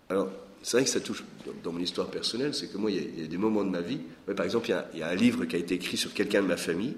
Alors, 0.10 0.28
c'est 0.64 0.78
vrai 0.78 0.86
que 0.86 0.90
ça 0.90 1.00
touche 1.00 1.24
dans 1.64 1.72
mon 1.72 1.80
histoire 1.80 2.08
personnelle, 2.08 2.56
c'est 2.56 2.66
que 2.66 2.80
moi, 2.80 2.90
il 2.90 3.22
y, 3.22 3.24
a, 3.24 3.28
des 3.28 3.38
moments 3.38 3.64
de 3.64 3.70
ma 3.70 3.82
vie, 3.82 4.00
par 4.36 4.44
exemple, 4.44 4.74
il 4.96 5.00
y, 5.00 5.04
a, 5.04 5.08
un 5.08 5.14
livre 5.14 5.46
qui 5.46 5.56
a 5.56 5.60
été 5.60 5.76
écrit 5.76 5.96
sur 5.96 6.16
quelqu'un 6.16 6.42
de 6.42 6.48
ma 6.48 6.58
famille 6.58 6.96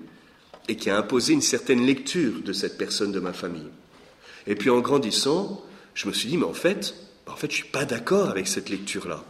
et 0.70 0.78
qui 0.78 0.90
a 0.90 0.98
imposé 0.98 1.34
une 1.34 1.42
certaine 1.42 1.86
lecture 1.86 2.42
de 2.42 2.54
cette 2.54 2.78
personne 2.78 3.12
de 3.12 3.20
ma 3.20 3.34
famille. 3.34 3.68
Et 4.48 4.56
puis 4.56 4.70
en 4.70 4.80
grandissant, 4.80 5.62
je 5.94 6.08
me 6.08 6.14
suis 6.14 6.30
dit, 6.30 6.38
mais 6.38 6.46
en 6.46 6.54
fait, 6.54 6.96
en 7.28 7.36
fait, 7.36 7.52
je 7.52 7.58
suis 7.58 7.68
pas 7.68 7.84
d'accord 7.84 8.30
avec 8.30 8.48
cette 8.48 8.70
lecture-là. 8.70 9.26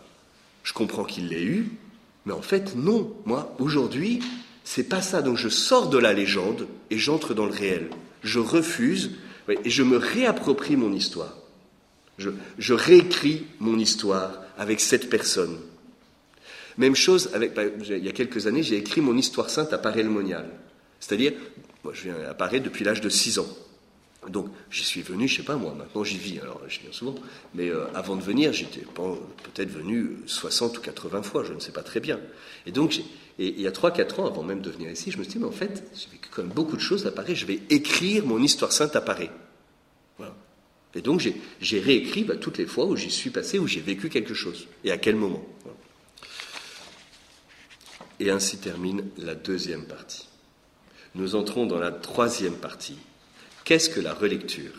Je 0.61 0.73
comprends 0.73 1.05
qu'il 1.05 1.29
l'ait 1.29 1.41
eue, 1.41 1.71
mais 2.27 2.33
en 2.33 2.43
fait, 2.43 2.75
non. 2.75 3.11
Moi, 3.25 3.55
aujourd'hui, 3.57 4.19
c'est 4.63 4.87
pas 4.87 5.01
ça. 5.01 5.23
Donc 5.23 5.37
je 5.37 5.49
sors 5.49 5.89
de 5.89 5.97
la 5.97 6.13
légende 6.13 6.67
et 6.91 6.99
j'entre 6.99 7.33
dans 7.33 7.47
le 7.47 7.51
réel. 7.51 7.89
Je 8.21 8.37
refuse 8.37 9.17
et 9.63 9.69
je 9.69 9.83
me 9.83 9.97
réapproprie 9.97 10.75
mon 10.75 10.93
histoire. 10.93 11.35
Je, 12.17 12.73
réécris 12.73 13.45
mon 13.59 13.79
histoire 13.79 14.41
avec 14.57 14.81
cette 14.81 15.09
personne. 15.09 15.57
Même 16.77 16.95
chose 16.95 17.31
il 17.33 18.03
y 18.03 18.09
a 18.09 18.11
quelques 18.11 18.47
années, 18.47 18.63
j'ai 18.63 18.77
écrit 18.77 19.01
mon 19.01 19.17
histoire 19.17 19.49
sainte 19.49 19.71
à 19.71 19.77
Paray-le-Monial. 19.77 20.45
C'est-à-dire, 20.99 21.33
moi 21.83 21.93
je 21.95 22.03
viens 22.03 22.15
à 22.29 22.33
Paris 22.33 22.59
depuis 22.59 22.83
l'âge 22.83 23.01
de 23.01 23.09
6 23.09 23.39
ans. 23.39 23.47
Donc 24.27 24.49
j'y 24.69 24.83
suis 24.83 25.01
venu, 25.01 25.27
je 25.27 25.37
sais 25.37 25.43
pas 25.43 25.55
moi, 25.55 25.73
maintenant 25.73 26.03
j'y 26.03 26.17
vis, 26.17 26.39
alors 26.39 26.61
je 26.67 26.81
viens 26.81 26.91
souvent, 26.91 27.15
mais 27.55 27.69
euh, 27.69 27.85
avant 27.93 28.17
de 28.17 28.21
venir, 28.21 28.51
j'étais 28.51 28.81
peut-être 28.81 29.69
venu 29.69 30.17
60 30.25 30.77
ou 30.77 30.81
80 30.81 31.23
fois, 31.23 31.45
je 31.45 31.53
ne 31.53 31.59
sais 31.59 31.71
pas 31.71 31.83
très 31.83 32.01
bien. 32.01 32.19
Et 32.65 32.71
donc, 32.71 33.01
il 33.37 33.61
y 33.61 33.65
a 33.65 33.71
3-4 33.71 34.19
ans, 34.19 34.27
avant 34.27 34.43
même 34.43 34.61
de 34.61 34.69
venir 34.69 34.91
ici, 34.91 35.11
je 35.11 35.17
me 35.17 35.23
suis 35.23 35.33
dit, 35.33 35.39
mais 35.39 35.45
en 35.45 35.51
fait, 35.51 35.83
j'ai 35.95 36.09
vécu 36.11 36.29
beaucoup 36.53 36.75
de 36.75 36.81
choses 36.81 37.07
à 37.07 37.11
Paris, 37.11 37.35
je 37.35 37.45
vais 37.45 37.61
écrire 37.69 38.25
mon 38.25 38.41
histoire 38.43 38.73
sainte 38.73 38.95
à 38.97 39.01
Paris. 39.01 39.29
Et 40.95 41.01
donc 41.01 41.21
j'ai 41.61 41.79
réécrit 41.79 42.23
bah, 42.23 42.35
toutes 42.35 42.57
les 42.57 42.65
fois 42.65 42.85
où 42.85 42.95
j'y 42.95 43.11
suis 43.11 43.29
passé, 43.29 43.59
où 43.59 43.67
j'ai 43.67 43.81
vécu 43.81 44.09
quelque 44.09 44.33
chose, 44.33 44.67
et 44.83 44.91
à 44.91 44.97
quel 44.97 45.15
moment? 45.15 45.45
Et 48.19 48.31
ainsi 48.31 48.57
termine 48.57 49.05
la 49.17 49.35
deuxième 49.35 49.85
partie. 49.85 50.27
Nous 51.15 51.35
entrons 51.35 51.65
dans 51.65 51.79
la 51.79 51.91
troisième 51.91 52.55
partie 52.55 52.97
Qu'est-ce 53.69 53.91
que 53.91 53.99
la 53.99 54.15
relecture? 54.15 54.73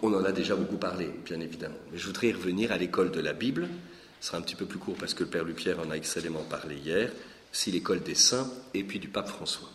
On 0.00 0.14
en 0.14 0.24
a 0.24 0.32
déjà 0.32 0.56
beaucoup 0.56 0.78
parlé, 0.78 1.10
bien 1.26 1.38
évidemment. 1.40 1.76
Mais 1.92 1.98
je 1.98 2.06
voudrais 2.06 2.32
revenir 2.32 2.72
à 2.72 2.78
l'école 2.78 3.10
de 3.10 3.20
la 3.20 3.34
Bible. 3.34 3.68
Ce 4.22 4.28
sera 4.28 4.38
un 4.38 4.40
petit 4.40 4.54
peu 4.54 4.64
plus 4.64 4.78
court 4.78 4.94
parce 4.94 5.12
que 5.12 5.24
le 5.24 5.28
Père 5.28 5.44
Lupierre 5.44 5.80
en 5.80 5.90
a 5.90 5.96
excellemment 5.96 6.44
parlé 6.44 6.76
hier. 6.76 7.12
Si 7.52 7.70
l'école 7.70 8.02
des 8.02 8.14
saints 8.14 8.50
et 8.72 8.82
puis 8.84 8.98
du 8.98 9.08
pape 9.08 9.28
François. 9.28 9.68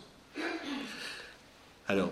Alors, 1.86 2.10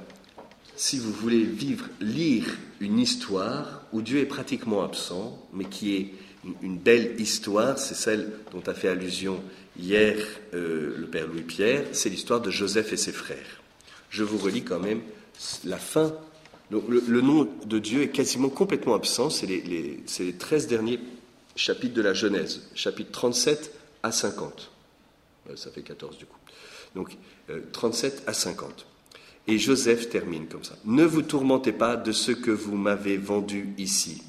si 0.77 1.01
vous 1.01 1.13
voulez 1.13 1.43
vivre, 1.43 1.89
lire 1.99 2.47
une 2.79 3.01
histoire 3.01 3.83
où 3.91 4.03
Dieu 4.03 4.21
est 4.21 4.27
pratiquement 4.27 4.85
absent, 4.85 5.49
mais 5.53 5.65
qui 5.65 5.97
est 5.97 6.15
une 6.63 6.79
belle 6.79 7.21
histoire, 7.21 7.77
c'est 7.77 7.97
celle 7.97 8.31
dont 8.53 8.63
a 8.69 8.75
fait 8.75 8.89
allusion 8.89 9.43
hier 9.79 10.17
euh, 10.55 10.97
le 10.99 11.07
Père 11.07 11.27
Louis-Pierre, 11.27 11.85
c'est 11.93 12.09
l'histoire 12.09 12.41
de 12.41 12.51
Joseph 12.51 12.93
et 12.93 12.97
ses 12.97 13.13
frères. 13.13 13.61
Je 14.11 14.25
vous 14.25 14.39
relis 14.39 14.63
quand 14.63 14.81
même 14.81 15.01
la 15.65 15.79
fin. 15.79 16.15
le, 16.71 17.21
nom 17.21 17.49
de 17.67 17.79
Dieu 17.79 18.03
est 18.03 18.09
quasiment 18.09 18.49
complètement 18.49 18.95
absent, 18.95 19.31
c'est 19.31 19.47
les, 19.47 19.61
les, 19.63 20.33
13 20.33 20.67
derniers 20.67 21.01
chapitres 21.57 21.95
de 21.95 22.03
la 22.03 22.15
Genèse, 22.15 22.63
chapitres 22.75 23.13
37 23.13 23.75
à 24.03 24.13
50. 24.13 24.71
Euh, 25.51 25.57
ça 25.57 25.71
fait 25.71 25.83
14 25.83 26.19
du 26.19 26.27
coup. 26.27 26.39
Donc 26.95 27.17
37 27.73 28.25
euh, 28.27 28.31
à 28.31 28.33
50. 28.33 28.87
Et 29.49 29.59
Joseph 29.59 30.09
termine 30.09 30.47
comme 30.47 30.63
ça. 30.63 30.77
Ne 30.85 31.05
vous 31.05 31.23
tourmentez 31.23 31.73
pas 31.73 31.97
de 31.97 32.13
ce 32.13 32.31
que 32.31 32.51
vous 32.51 32.77
m'avez 32.77 33.17
vendu 33.17 33.75
ici. 33.77 34.23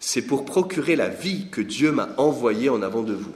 C'est 0.00 0.22
pour 0.22 0.44
procurer 0.44 0.96
la 0.96 1.08
vie 1.08 1.48
que 1.50 1.60
Dieu 1.60 1.92
m'a 1.92 2.10
envoyé 2.18 2.68
en 2.68 2.82
avant 2.82 3.02
de 3.02 3.14
vous. 3.14 3.34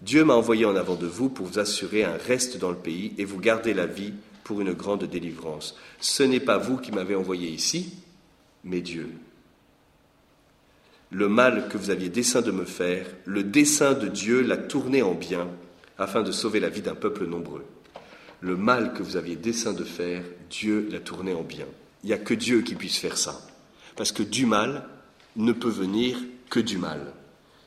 Dieu 0.00 0.24
m'a 0.24 0.34
envoyé 0.34 0.64
en 0.64 0.76
avant 0.76 0.94
de 0.94 1.06
vous 1.06 1.28
pour 1.28 1.46
vous 1.46 1.58
assurer 1.58 2.04
un 2.04 2.16
reste 2.16 2.58
dans 2.58 2.70
le 2.70 2.76
pays 2.76 3.12
et 3.18 3.24
vous 3.24 3.40
garder 3.40 3.74
la 3.74 3.86
vie 3.86 4.14
pour 4.44 4.60
une 4.60 4.72
grande 4.72 5.04
délivrance. 5.04 5.76
Ce 6.00 6.22
n'est 6.22 6.40
pas 6.40 6.56
vous 6.56 6.76
qui 6.76 6.92
m'avez 6.92 7.16
envoyé 7.16 7.48
ici, 7.48 7.94
mais 8.64 8.80
Dieu. 8.80 9.10
Le 11.10 11.28
mal 11.28 11.68
que 11.68 11.78
vous 11.78 11.90
aviez 11.90 12.10
dessein 12.10 12.42
de 12.42 12.50
me 12.50 12.64
faire, 12.64 13.06
le 13.24 13.42
dessein 13.42 13.94
de 13.94 14.08
Dieu 14.08 14.42
l'a 14.42 14.56
tourné 14.56 15.02
en 15.02 15.14
bien 15.14 15.48
afin 15.98 16.22
de 16.22 16.32
sauver 16.32 16.60
la 16.60 16.68
vie 16.68 16.82
d'un 16.82 16.94
peuple 16.94 17.26
nombreux. 17.26 17.64
Le 18.40 18.56
mal 18.56 18.92
que 18.92 19.02
vous 19.02 19.16
aviez 19.16 19.34
dessein 19.34 19.72
de 19.72 19.84
faire, 19.84 20.22
Dieu 20.48 20.88
l'a 20.92 21.00
tourné 21.00 21.34
en 21.34 21.42
bien. 21.42 21.66
Il 22.04 22.06
n'y 22.06 22.12
a 22.12 22.18
que 22.18 22.34
Dieu 22.34 22.62
qui 22.62 22.76
puisse 22.76 22.98
faire 22.98 23.18
ça. 23.18 23.40
Parce 23.96 24.12
que 24.12 24.22
du 24.22 24.46
mal 24.46 24.84
ne 25.34 25.52
peut 25.52 25.68
venir 25.68 26.18
que 26.50 26.60
du 26.60 26.78
mal. 26.78 27.00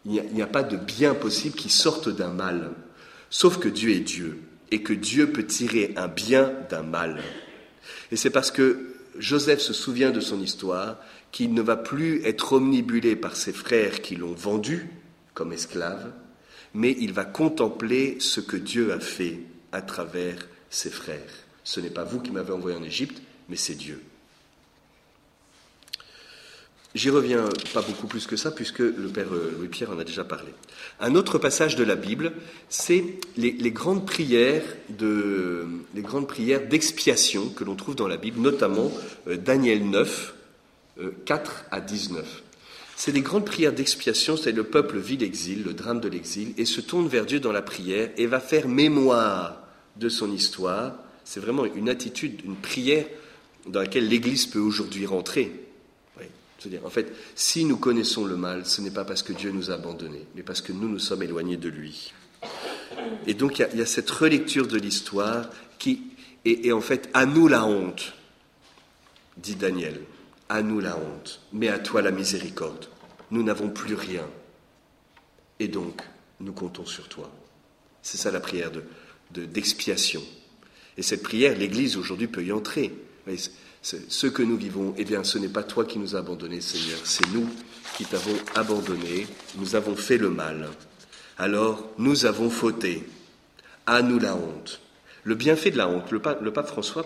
Il 0.05 0.23
n'y 0.33 0.41
a, 0.41 0.47
pas 0.47 0.63
de 0.63 0.77
bien 0.77 1.13
possible 1.13 1.55
qui 1.55 1.69
sorte 1.69 2.09
d'un 2.09 2.31
mal, 2.31 2.71
sauf 3.29 3.59
que 3.59 3.69
Dieu 3.69 3.91
est 3.91 3.99
Dieu, 3.99 4.39
et 4.71 4.81
que 4.81 4.93
Dieu 4.93 5.31
peut 5.31 5.45
tirer 5.45 5.93
un 5.95 6.07
bien 6.07 6.53
d'un 6.69 6.81
mal. 6.81 7.21
Et 8.11 8.15
c'est 8.15 8.29
parce 8.29 8.51
que 8.51 8.95
Joseph 9.17 9.59
se 9.59 9.73
souvient 9.73 10.11
de 10.11 10.19
son 10.19 10.41
histoire 10.41 10.97
qu'il 11.31 11.53
ne 11.53 11.61
va 11.61 11.77
plus 11.77 12.23
être 12.25 12.53
omnibulé 12.53 13.15
par 13.15 13.35
ses 13.35 13.53
frères 13.53 14.01
qui 14.01 14.15
l'ont 14.15 14.33
vendu 14.33 14.89
comme 15.33 15.53
esclave, 15.53 16.11
mais 16.73 16.95
il 16.99 17.13
va 17.13 17.25
contempler 17.25 18.17
ce 18.19 18.39
que 18.39 18.57
Dieu 18.57 18.93
a 18.93 18.99
fait 18.99 19.39
à 19.71 19.81
travers 19.81 20.47
ses 20.69 20.89
frères. 20.89 21.19
Ce 21.63 21.79
n'est 21.79 21.89
pas 21.89 22.03
vous 22.03 22.21
qui 22.21 22.31
m'avez 22.31 22.53
envoyé 22.53 22.75
en 22.75 22.83
Égypte, 22.83 23.21
mais 23.49 23.55
c'est 23.55 23.75
Dieu. 23.75 24.01
J'y 26.93 27.09
reviens 27.09 27.45
pas 27.73 27.81
beaucoup 27.81 28.07
plus 28.07 28.27
que 28.27 28.35
ça, 28.35 28.51
puisque 28.51 28.79
le 28.79 29.07
Père 29.07 29.27
Louis-Pierre 29.31 29.91
en 29.91 29.99
a 29.99 30.03
déjà 30.03 30.25
parlé. 30.25 30.51
Un 30.99 31.15
autre 31.15 31.37
passage 31.37 31.77
de 31.77 31.85
la 31.85 31.95
Bible, 31.95 32.33
c'est 32.67 33.05
les, 33.37 33.71
grandes 33.71 34.05
prières 34.05 34.63
de, 34.89 35.65
d'expiation 36.69 37.47
que 37.47 37.63
l'on 37.63 37.75
trouve 37.75 37.95
dans 37.95 38.09
la 38.09 38.17
Bible, 38.17 38.41
notamment 38.41 38.91
euh, 39.27 39.37
Daniel 39.37 39.89
9, 39.89 40.33
4 41.23 41.51
euh, 41.51 41.75
à 41.77 41.79
19. 41.79 42.43
C'est 42.97 43.13
des 43.13 43.21
grandes 43.21 43.45
prières 43.45 43.71
d'expiation, 43.71 44.35
c'est 44.35 44.51
le 44.51 44.65
peuple 44.65 44.99
vit 44.99 45.17
l'exil, 45.17 45.63
le 45.63 45.73
drame 45.73 46.01
de 46.01 46.09
l'exil, 46.09 46.53
et 46.57 46.65
se 46.65 46.81
tourne 46.81 47.07
vers 47.07 47.25
Dieu 47.25 47.39
dans 47.39 47.53
la 47.53 47.61
prière 47.61 48.09
et 48.17 48.27
va 48.27 48.41
faire 48.41 48.67
mémoire 48.67 49.61
de 49.95 50.09
son 50.09 50.29
histoire. 50.29 50.95
C'est 51.23 51.39
vraiment 51.39 51.63
une 51.63 51.87
attitude, 51.87 52.41
une 52.43 52.57
prière 52.57 53.05
dans 53.65 53.79
laquelle 53.79 54.09
l'Église 54.09 54.45
peut 54.45 54.59
aujourd'hui 54.59 55.05
rentrer 55.05 55.70
en 56.83 56.89
fait, 56.89 57.13
si 57.35 57.65
nous 57.65 57.77
connaissons 57.77 58.25
le 58.25 58.35
mal, 58.35 58.65
ce 58.65 58.81
n'est 58.81 58.91
pas 58.91 59.05
parce 59.05 59.23
que 59.23 59.33
Dieu 59.33 59.51
nous 59.51 59.71
a 59.71 59.75
abandonnés, 59.75 60.25
mais 60.35 60.43
parce 60.43 60.61
que 60.61 60.71
nous 60.71 60.87
nous 60.87 60.99
sommes 60.99 61.23
éloignés 61.23 61.57
de 61.57 61.69
lui. 61.69 62.13
Et 63.25 63.33
donc, 63.33 63.59
il 63.59 63.79
y 63.79 63.81
a, 63.81 63.85
cette 63.85 64.09
relecture 64.09 64.67
de 64.67 64.77
l'histoire 64.77 65.49
qui 65.79 66.03
est, 66.45 66.71
en 66.71 66.81
fait 66.81 67.09
à 67.13 67.25
nous 67.25 67.47
la 67.47 67.65
honte, 67.65 68.13
dit 69.37 69.55
Daniel. 69.55 70.01
À 70.49 70.61
nous 70.61 70.81
la 70.81 70.97
honte, 70.97 71.41
mais 71.53 71.69
à 71.69 71.79
toi 71.79 72.01
la 72.01 72.11
miséricorde. 72.11 72.87
Nous 73.31 73.41
n'avons 73.41 73.69
plus 73.69 73.95
rien. 73.95 74.27
Et 75.59 75.69
donc, 75.69 76.01
nous 76.41 76.51
comptons 76.51 76.85
sur 76.85 77.07
toi. 77.07 77.31
C'est 78.01 78.17
ça 78.17 78.31
la 78.31 78.41
prière 78.41 78.71
d'expiation. 79.31 80.19
De, 80.19 80.99
et 80.99 81.03
cette 81.03 81.23
prière, 81.23 81.57
l'Église 81.57 81.95
aujourd'hui 81.95 82.27
peut 82.27 82.43
y 82.43 82.51
entrer 82.51 82.93
ce 83.81 84.27
que 84.27 84.43
nous 84.43 84.57
vivons, 84.57 84.93
eh 84.97 85.05
bien, 85.05 85.23
ce 85.23 85.37
n'est 85.37 85.49
pas 85.49 85.63
toi 85.63 85.85
qui 85.85 85.99
nous 85.99 86.15
as 86.15 86.19
abandonnés, 86.19 86.61
Seigneur, 86.61 86.99
c'est 87.03 87.27
nous 87.33 87.47
qui 87.97 88.05
t'avons 88.05 88.37
abandonné, 88.55 89.27
nous 89.57 89.75
avons 89.75 89.95
fait 89.95 90.17
le 90.17 90.29
mal. 90.29 90.69
Alors, 91.37 91.89
nous 91.97 92.25
avons 92.25 92.49
fauté. 92.49 93.03
À 93.87 94.03
nous 94.03 94.19
la 94.19 94.35
honte. 94.35 94.79
Le 95.23 95.35
bienfait 95.35 95.71
de 95.71 95.77
la 95.77 95.89
honte. 95.89 96.11
Le 96.11 96.19
pape, 96.19 96.67
François 96.67 97.03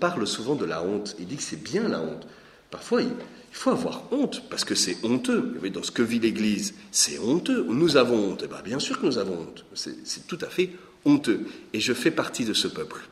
parle 0.00 0.26
souvent 0.26 0.54
de 0.54 0.64
la 0.64 0.82
honte. 0.82 1.14
Il 1.18 1.26
dit 1.26 1.36
que 1.36 1.42
c'est 1.42 1.62
bien 1.62 1.88
la 1.88 2.00
honte. 2.00 2.26
Parfois, 2.70 3.02
il, 3.02 3.10
faut 3.52 3.70
avoir 3.70 4.04
honte, 4.12 4.42
parce 4.50 4.64
que 4.64 4.74
c'est 4.74 4.96
honteux. 5.02 5.58
Dans 5.72 5.82
ce 5.82 5.90
que 5.90 6.02
vit 6.02 6.18
l'Église, 6.18 6.74
c'est 6.90 7.18
honteux. 7.18 7.66
Nous 7.68 7.96
avons 7.98 8.32
honte. 8.32 8.42
Eh 8.44 8.48
bien, 8.48 8.62
bien 8.62 8.78
sûr 8.78 8.98
que 8.98 9.06
nous 9.06 9.18
avons 9.18 9.40
honte. 9.40 9.64
C'est 9.74 10.26
tout 10.26 10.38
à 10.40 10.46
fait 10.46 10.70
honteux. 11.04 11.46
Et 11.74 11.80
je 11.80 11.92
fais 11.92 12.10
partie 12.10 12.44
de 12.44 12.54
ce 12.54 12.68
peuple. 12.68 13.02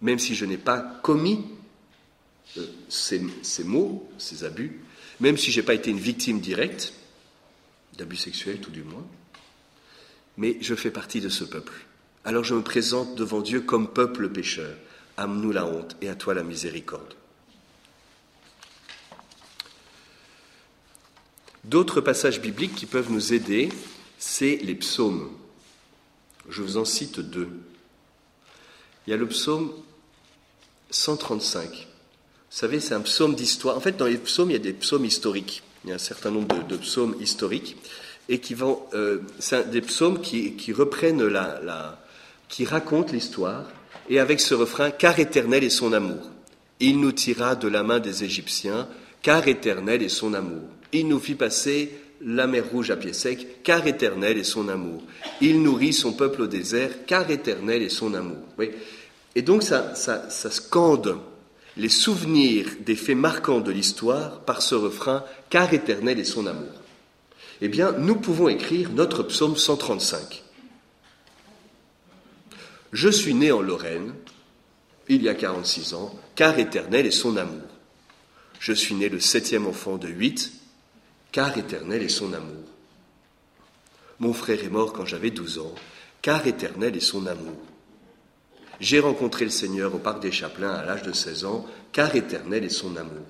Même 0.00 0.18
si 0.18 0.34
je 0.34 0.46
n'ai 0.46 0.58
pas 0.58 0.80
commis 1.02 1.44
euh, 2.56 2.66
ces, 2.88 3.20
mots, 3.64 4.10
ces 4.18 4.44
abus, 4.44 4.80
même 5.20 5.36
si 5.36 5.52
je 5.52 5.60
n'ai 5.60 5.66
pas 5.66 5.74
été 5.74 5.90
une 5.90 5.98
victime 5.98 6.40
directe 6.40 6.92
d'abus 7.96 8.16
sexuels 8.16 8.60
tout 8.60 8.70
du 8.70 8.82
moins, 8.82 9.06
mais 10.36 10.56
je 10.60 10.74
fais 10.74 10.90
partie 10.90 11.20
de 11.20 11.28
ce 11.28 11.44
peuple. 11.44 11.72
Alors 12.24 12.44
je 12.44 12.54
me 12.54 12.62
présente 12.62 13.14
devant 13.16 13.40
Dieu 13.40 13.60
comme 13.60 13.88
peuple 13.88 14.28
pécheur. 14.28 14.76
Ame-nous 15.16 15.50
la 15.50 15.66
honte 15.66 15.96
et 16.00 16.08
à 16.08 16.14
toi 16.14 16.34
la 16.34 16.44
miséricorde. 16.44 17.14
D'autres 21.64 22.00
passages 22.00 22.40
bibliques 22.40 22.76
qui 22.76 22.86
peuvent 22.86 23.10
nous 23.10 23.34
aider, 23.34 23.68
c'est 24.18 24.56
les 24.56 24.76
psaumes. 24.76 25.30
Je 26.48 26.62
vous 26.62 26.76
en 26.76 26.84
cite 26.84 27.20
deux. 27.20 27.50
Il 29.06 29.10
y 29.10 29.12
a 29.12 29.16
le 29.16 29.26
psaume 29.26 29.72
135. 30.90 31.87
Savez, 32.50 32.80
c'est 32.80 32.94
un 32.94 33.00
psaume 33.00 33.34
d'histoire. 33.34 33.76
En 33.76 33.80
fait, 33.80 33.96
dans 33.96 34.06
les 34.06 34.16
psaumes, 34.16 34.50
il 34.50 34.54
y 34.54 34.56
a 34.56 34.60
des 34.60 34.72
psaumes 34.72 35.04
historiques. 35.04 35.62
Il 35.84 35.90
y 35.90 35.92
a 35.92 35.96
un 35.96 35.98
certain 35.98 36.30
nombre 36.30 36.66
de, 36.66 36.76
psaumes 36.76 37.14
historiques 37.20 37.76
et 38.28 38.38
qui 38.38 38.54
vont. 38.54 38.82
Euh, 38.94 39.18
c'est 39.38 39.70
des 39.70 39.80
psaumes 39.80 40.20
qui, 40.20 40.72
reprennent 40.72 41.24
la, 41.26 41.60
la 41.62 42.00
qui 42.48 42.64
racontent 42.64 43.12
l'histoire 43.12 43.64
et 44.08 44.18
avec 44.18 44.40
ce 44.40 44.54
refrain 44.54 44.90
car 44.90 45.18
éternel 45.18 45.62
est 45.62 45.70
son 45.70 45.92
amour. 45.92 46.30
Il 46.80 47.00
nous 47.00 47.12
tira 47.12 47.54
de 47.54 47.68
la 47.68 47.82
main 47.82 48.00
des 48.00 48.24
Égyptiens, 48.24 48.88
car 49.20 49.46
éternel 49.48 50.02
est 50.02 50.08
son 50.08 50.32
amour. 50.34 50.62
Il 50.92 51.08
nous 51.08 51.18
fit 51.18 51.34
passer 51.34 51.92
la 52.20 52.46
mer 52.46 52.64
rouge 52.70 52.90
à 52.90 52.96
pied 52.96 53.12
sec, 53.12 53.62
car 53.62 53.86
éternel 53.86 54.38
est 54.38 54.44
son 54.44 54.68
amour. 54.68 55.02
Il 55.40 55.62
nourrit 55.62 55.92
son 55.92 56.12
peuple 56.12 56.42
au 56.42 56.46
désert, 56.46 56.90
car 57.06 57.30
éternel 57.30 57.82
est 57.82 57.88
son 57.88 58.14
amour. 58.14 58.38
Oui 58.58 58.70
Et 59.34 59.42
donc 59.42 59.62
ça, 59.62 59.94
ça, 59.94 60.30
ça 60.30 60.50
scande 60.50 61.18
les 61.78 61.88
souvenirs 61.88 62.66
des 62.80 62.96
faits 62.96 63.16
marquants 63.16 63.60
de 63.60 63.70
l'histoire 63.70 64.40
par 64.40 64.62
ce 64.62 64.74
refrain 64.74 65.24
Car 65.48 65.72
éternel 65.72 66.18
est 66.18 66.24
son 66.24 66.46
amour. 66.46 66.72
Eh 67.60 67.68
bien, 67.68 67.92
nous 67.92 68.16
pouvons 68.16 68.48
écrire 68.48 68.90
notre 68.90 69.22
psaume 69.22 69.56
135. 69.56 70.42
Je 72.92 73.08
suis 73.08 73.34
né 73.34 73.52
en 73.52 73.62
Lorraine, 73.62 74.12
il 75.08 75.22
y 75.22 75.28
a 75.28 75.34
46 75.34 75.94
ans, 75.94 76.14
car 76.34 76.58
éternel 76.58 77.06
est 77.06 77.10
son 77.10 77.36
amour. 77.36 77.62
Je 78.60 78.72
suis 78.72 78.94
né 78.94 79.08
le 79.08 79.20
septième 79.20 79.66
enfant 79.66 79.96
de 79.96 80.08
huit, 80.08 80.52
car 81.32 81.56
éternel 81.58 82.02
est 82.02 82.08
son 82.08 82.32
amour. 82.32 82.64
Mon 84.18 84.32
frère 84.32 84.62
est 84.64 84.70
mort 84.70 84.92
quand 84.92 85.06
j'avais 85.06 85.30
12 85.30 85.58
ans, 85.58 85.74
car 86.22 86.46
éternel 86.46 86.96
est 86.96 87.00
son 87.00 87.26
amour. 87.26 87.56
J'ai 88.80 89.00
rencontré 89.00 89.44
le 89.44 89.50
Seigneur 89.50 89.94
au 89.94 89.98
parc 89.98 90.20
des 90.20 90.30
Chapelains 90.30 90.72
à 90.72 90.84
l'âge 90.84 91.02
de 91.02 91.12
16 91.12 91.44
ans, 91.44 91.66
car 91.92 92.14
éternel 92.14 92.64
est 92.64 92.68
son 92.68 92.96
amour. 92.96 93.26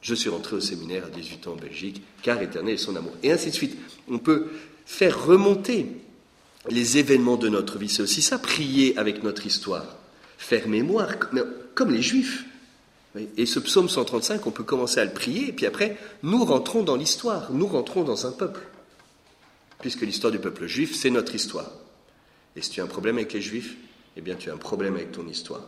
Je 0.00 0.14
suis 0.14 0.30
rentré 0.30 0.54
au 0.54 0.60
séminaire 0.60 1.06
à 1.06 1.10
18 1.10 1.48
ans 1.48 1.52
en 1.54 1.56
Belgique, 1.56 2.00
car 2.22 2.40
éternel 2.40 2.74
est 2.74 2.78
son 2.78 2.94
amour. 2.94 3.12
Et 3.24 3.32
ainsi 3.32 3.50
de 3.50 3.54
suite. 3.54 3.76
On 4.08 4.18
peut 4.18 4.50
faire 4.84 5.26
remonter 5.26 5.88
les 6.68 6.98
événements 6.98 7.36
de 7.36 7.48
notre 7.48 7.78
vie. 7.78 7.88
C'est 7.88 8.02
aussi 8.02 8.22
ça, 8.22 8.38
prier 8.38 8.96
avec 8.98 9.24
notre 9.24 9.46
histoire, 9.46 9.96
faire 10.38 10.68
mémoire, 10.68 11.14
comme 11.74 11.90
les 11.90 12.02
Juifs. 12.02 12.44
Et 13.36 13.46
ce 13.46 13.58
psaume 13.58 13.88
135, 13.88 14.46
on 14.46 14.50
peut 14.50 14.62
commencer 14.62 15.00
à 15.00 15.04
le 15.04 15.12
prier, 15.12 15.48
et 15.48 15.52
puis 15.52 15.66
après, 15.66 15.96
nous 16.22 16.44
rentrons 16.44 16.82
dans 16.82 16.96
l'histoire, 16.96 17.50
nous 17.50 17.66
rentrons 17.66 18.04
dans 18.04 18.26
un 18.26 18.32
peuple. 18.32 18.60
Puisque 19.80 20.02
l'histoire 20.02 20.30
du 20.30 20.38
peuple 20.38 20.66
juif, 20.66 20.94
c'est 20.94 21.10
notre 21.10 21.34
histoire. 21.34 21.70
Et 22.56 22.62
si 22.62 22.70
tu 22.70 22.80
as 22.80 22.84
un 22.84 22.88
problème 22.88 23.16
avec 23.16 23.32
les 23.32 23.42
Juifs, 23.42 23.76
eh 24.16 24.20
bien 24.20 24.34
tu 24.34 24.50
as 24.50 24.54
un 24.54 24.58
problème 24.58 24.96
avec 24.96 25.12
ton 25.12 25.28
histoire. 25.28 25.64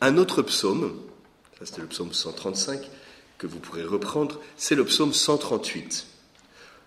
Un 0.00 0.16
autre 0.16 0.42
psaume, 0.42 1.00
ça 1.58 1.66
c'était 1.66 1.82
le 1.82 1.88
psaume 1.88 2.12
135, 2.12 2.88
que 3.36 3.46
vous 3.46 3.58
pourrez 3.58 3.84
reprendre, 3.84 4.40
c'est 4.56 4.74
le 4.74 4.84
psaume 4.84 5.12
138. 5.12 6.06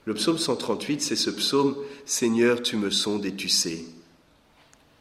Le 0.06 0.14
psaume 0.16 0.38
138, 0.38 1.02
c'est 1.02 1.16
ce 1.16 1.30
psaume 1.30 1.78
Seigneur, 2.06 2.62
tu 2.64 2.76
me 2.76 2.90
sondes 2.90 3.26
et 3.26 3.36
tu 3.36 3.50
sais. 3.50 3.86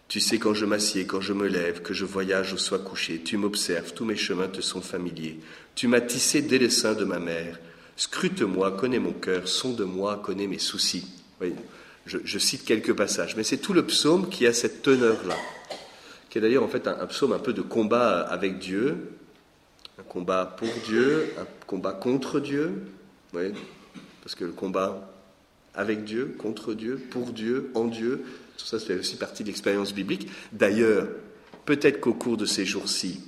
Tu 0.09 0.21
sais 0.21 0.39
quand 0.39 0.55
je 0.55 0.67
m'assieds, 0.67 1.07
quand 1.07 1.21
je 1.21 1.33
me 1.33 1.47
lève, 1.47 1.83
que 1.83 1.95
je 1.95 2.05
voyage 2.05 2.53
ou 2.53 2.59
sois 2.59 2.81
couché. 2.81 3.23
Tu 3.23 3.37
m'observes, 3.37 3.95
tous 3.95 4.05
mes 4.05 4.17
chemins 4.17 4.49
te 4.49 4.61
sont 4.61 4.83
familiers. 4.83 5.39
Tu 5.77 5.87
m'as 5.87 6.01
tissé 6.01 6.43
dès 6.43 6.59
le 6.59 6.69
sein 6.69 6.95
de 6.95 7.05
ma 7.05 7.21
mère. 7.21 7.61
Scrute-moi, 7.97 8.73
connais 8.73 8.99
mon 8.99 9.13
cœur, 9.13 9.47
sonde-moi, 9.47 10.21
connais 10.25 10.49
mes 10.49 10.59
soucis. 10.59 11.07
Je, 12.07 12.39
cite 12.39 12.65
quelques 12.65 12.95
passages, 12.95 13.37
mais 13.37 13.45
c'est 13.45 13.59
tout 13.59 13.73
le 13.73 13.85
psaume 13.85 14.29
qui 14.29 14.47
a 14.47 14.53
cette 14.53 14.83
teneur-là, 14.83 15.37
qui 16.29 16.39
est 16.39 16.41
d'ailleurs 16.41 16.65
en 16.65 16.69
fait 16.69 16.87
un, 16.87 17.07
psaume 17.07 17.33
un 17.33 17.39
peu 17.39 17.53
de 17.53 17.63
combat 17.63 18.21
avec 18.21 18.59
Dieu, 18.59 18.97
un 19.99 20.03
combat 20.03 20.45
pour 20.45 20.69
Dieu, 20.87 21.33
un 21.39 21.47
combat 21.67 21.93
contre 21.93 22.41
Dieu. 22.41 22.83
Parce 24.23 24.35
que 24.35 24.45
le 24.45 24.53
combat 24.53 25.11
avec 25.75 26.05
Dieu, 26.05 26.35
contre 26.39 26.75
Dieu, 26.75 27.01
pour 27.11 27.33
Dieu, 27.33 27.71
en 27.75 27.85
Dieu, 27.85 28.25
tout 28.57 28.67
ça, 28.67 28.79
ça 28.79 28.87
fait 28.87 28.99
aussi 28.99 29.17
partie 29.17 29.45
de 29.45 29.49
l'expérience 29.49 29.95
biblique. 29.95 30.29
D'ailleurs, 30.53 31.07
peut-être 31.65 32.01
qu'au 32.01 32.15
cours 32.15 32.37
de 32.37 32.47
ces 32.47 32.67
jours-ci, 32.67 33.21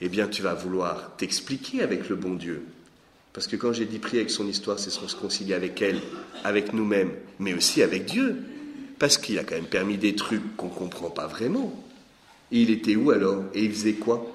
eh 0.00 0.08
bien, 0.08 0.28
tu 0.28 0.42
vas 0.42 0.54
vouloir 0.54 1.14
t'expliquer 1.16 1.82
avec 1.82 2.08
le 2.08 2.16
bon 2.16 2.34
Dieu. 2.34 2.64
Parce 3.34 3.46
que 3.46 3.56
quand 3.56 3.74
j'ai 3.74 3.84
dit 3.84 3.98
prier 3.98 4.20
avec 4.20 4.30
son 4.30 4.48
histoire, 4.48 4.78
c'est 4.78 4.90
se 4.90 5.00
réconcilier 5.00 5.52
avec 5.52 5.82
elle, 5.82 6.00
avec 6.44 6.72
nous-mêmes, 6.72 7.12
mais 7.38 7.52
aussi 7.52 7.82
avec 7.82 8.06
Dieu. 8.06 8.36
Parce 8.98 9.18
qu'il 9.18 9.38
a 9.38 9.44
quand 9.44 9.56
même 9.56 9.66
permis 9.66 9.98
des 9.98 10.14
trucs 10.14 10.56
qu'on 10.56 10.68
ne 10.68 10.74
comprend 10.74 11.10
pas 11.10 11.26
vraiment. 11.26 11.84
Et 12.50 12.62
il 12.62 12.70
était 12.70 12.96
où 12.96 13.10
alors? 13.10 13.44
Et 13.52 13.64
il 13.64 13.72
faisait 13.72 13.94
quoi? 13.94 14.26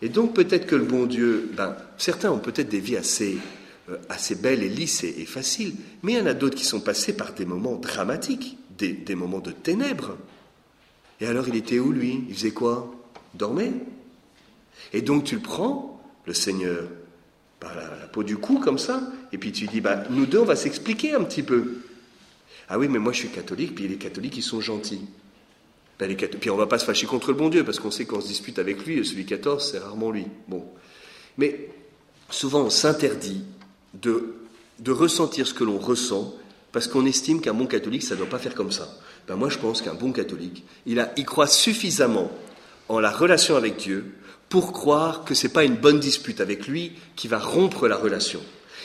Et 0.00 0.08
donc 0.08 0.32
peut-être 0.34 0.66
que 0.66 0.76
le 0.76 0.84
bon 0.84 1.04
Dieu, 1.04 1.50
ben, 1.54 1.76
certains 1.98 2.30
ont 2.30 2.38
peut-être 2.38 2.70
des 2.70 2.80
vies 2.80 2.96
assez 2.96 3.38
euh, 3.90 3.96
assez 4.08 4.36
belle 4.36 4.62
et 4.62 4.68
lisse 4.68 5.02
et, 5.02 5.24
facile, 5.26 5.74
mais 6.04 6.12
il 6.12 6.18
y 6.18 6.20
en 6.20 6.26
a 6.26 6.34
d'autres 6.34 6.54
qui 6.54 6.64
sont 6.64 6.80
passés 6.80 7.16
par 7.16 7.32
des 7.32 7.44
moments 7.44 7.74
dramatiques, 7.74 8.56
des, 8.78 9.14
moments 9.16 9.40
de 9.40 9.50
ténèbres. 9.50 10.16
Et 11.20 11.26
alors 11.26 11.48
il 11.48 11.56
était 11.56 11.80
où 11.80 11.90
lui? 11.90 12.24
Il 12.28 12.34
faisait 12.34 12.52
quoi? 12.52 12.94
Dormait? 13.34 13.72
Et 14.92 15.02
donc 15.02 15.24
tu 15.24 15.34
le 15.34 15.42
prends, 15.42 16.00
le 16.26 16.34
Seigneur, 16.34 16.84
la, 17.74 18.06
peau 18.06 18.22
du 18.22 18.36
cou 18.36 18.58
comme 18.58 18.78
ça, 18.78 19.02
et 19.32 19.38
puis 19.38 19.52
tu 19.52 19.66
dis, 19.66 19.80
bah, 19.80 20.04
nous 20.10 20.26
deux, 20.26 20.38
on 20.38 20.44
va 20.44 20.56
s'expliquer 20.56 21.14
un 21.14 21.24
petit 21.24 21.42
peu. 21.42 21.78
Ah 22.68 22.78
oui, 22.78 22.88
mais 22.88 22.98
moi 22.98 23.12
je 23.12 23.18
suis 23.18 23.28
catholique, 23.28 23.74
puis 23.74 23.88
les 23.88 23.96
catholiques, 23.96 24.36
ils 24.36 24.42
sont 24.42 24.60
gentils. 24.60 25.02
Ben, 25.98 26.16
Puis 26.16 26.50
on 26.50 26.56
va 26.56 26.66
pas 26.66 26.78
se 26.78 26.84
fâcher 26.84 27.06
contre 27.06 27.28
le 27.28 27.34
bon 27.34 27.48
Dieu, 27.48 27.64
parce 27.64 27.78
qu'on 27.78 27.90
sait 27.90 28.06
qu'on 28.06 28.20
se 28.20 28.26
dispute 28.26 28.58
avec 28.58 28.84
lui, 28.84 29.04
celui 29.04 29.24
14, 29.24 29.70
c'est 29.70 29.78
rarement 29.78 30.10
lui. 30.10 30.26
Bon. 30.48 30.64
Mais 31.38 31.68
souvent 32.30 32.62
on 32.62 32.70
s'interdit 32.70 33.44
de, 33.94 34.34
ressentir 34.88 35.46
ce 35.46 35.54
que 35.54 35.64
l'on 35.64 35.78
ressent, 35.78 36.34
parce 36.72 36.88
qu'on 36.88 37.06
estime 37.06 37.40
qu'un 37.40 37.54
bon 37.54 37.66
catholique, 37.66 38.02
ça 38.02 38.14
ne 38.14 38.20
doit 38.20 38.28
pas 38.28 38.38
faire 38.38 38.54
comme 38.54 38.72
ça. 38.72 38.88
Ben 39.28 39.36
moi, 39.36 39.48
je 39.48 39.58
pense 39.58 39.82
qu'un 39.82 39.94
bon 39.94 40.10
catholique, 40.10 40.64
il, 40.86 40.98
a, 40.98 41.12
il 41.16 41.24
croit 41.24 41.46
suffisamment 41.46 42.32
en 42.88 42.98
la 42.98 43.10
relation 43.10 43.56
avec 43.56 43.76
Dieu 43.76 44.14
pour 44.52 44.74
croire 44.74 45.24
que 45.24 45.32
ce 45.32 45.46
n'est 45.46 45.52
pas 45.54 45.64
une 45.64 45.76
bonne 45.76 45.98
dispute 45.98 46.42
avec 46.42 46.66
lui 46.66 46.92
qui 47.16 47.26
va 47.26 47.38
rompre 47.38 47.88
la 47.88 47.96
relation. 47.96 48.42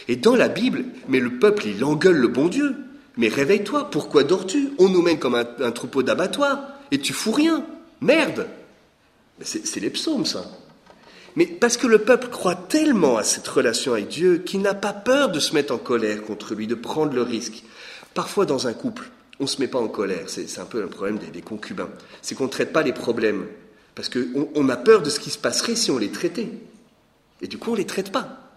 Et 0.08 0.16
dans 0.16 0.34
la 0.34 0.48
Bible, 0.48 0.86
mais 1.10 1.20
le 1.20 1.40
peuple, 1.40 1.68
il 1.68 1.84
engueule 1.84 2.16
le 2.16 2.30
bon 2.30 2.48
Dieu. 2.48 2.74
Mais 3.18 3.28
réveille-toi, 3.28 3.90
pourquoi 3.92 4.24
dors-tu? 4.24 4.70
On 4.78 4.88
nous 4.88 5.02
mène 5.02 5.20
comme 5.20 5.36
un, 5.36 5.72
troupeau 5.72 6.04
d'abattoir 6.04 6.62
et 6.92 7.00
tu 7.00 7.12
fous 7.12 7.34
rien. 7.34 7.66
Merde 8.00 8.48
C'est 9.42 9.82
les 9.82 9.90
psaumes, 9.90 10.26
ça. 10.26 10.46
Mais 11.36 11.46
parce 11.46 11.76
que 11.76 11.88
le 11.88 11.98
peuple 11.98 12.30
croit 12.30 12.56
tellement 12.56 13.18
à 13.18 13.26
cette 13.26 13.50
relation 13.50 13.92
avec 13.92 14.08
Dieu 14.08 14.38
qu'il 14.38 14.62
n'a 14.62 14.74
pas 14.74 14.94
peur 14.94 15.34
de 15.34 15.42
se 15.42 15.54
mettre 15.54 15.74
en 15.74 15.78
colère 15.78 16.22
contre 16.22 16.56
lui, 16.56 16.68
de 16.68 16.76
prendre 16.76 17.12
le 17.12 17.24
risque. 17.24 17.64
Parfois 18.14 18.46
dans 18.46 18.68
un 18.68 18.74
couple, 18.74 19.10
on 19.42 19.44
ne 19.44 19.50
se 19.50 19.60
met 19.60 19.68
pas 19.68 19.80
en 19.80 19.90
colère, 19.90 20.30
c'est 20.30 20.60
un 20.60 20.66
peu 20.66 20.80
le 20.80 20.88
problème 20.88 21.18
des, 21.18 21.42
concubins. 21.42 21.90
C'est 22.22 22.36
qu'on 22.36 22.46
ne 22.46 22.50
traite 22.50 22.72
pas 22.72 22.84
les 22.84 22.94
problèmes, 22.94 23.48
parce 23.98 24.10
qu'on 24.10 24.48
on 24.54 24.70
a 24.70 24.78
peur 24.78 25.02
de 25.02 25.10
ce 25.10 25.20
qui 25.20 25.32
se 25.32 25.40
passerait 25.40 25.76
si 25.76 25.90
on 25.90 25.98
les 25.98 26.12
traitait. 26.12 26.52
Et 27.42 27.48
du 27.48 27.58
coup, 27.58 27.72
on 27.72 27.74
ne 27.74 27.80
les 27.80 27.86
traite 27.88 28.12
pas. 28.12 28.54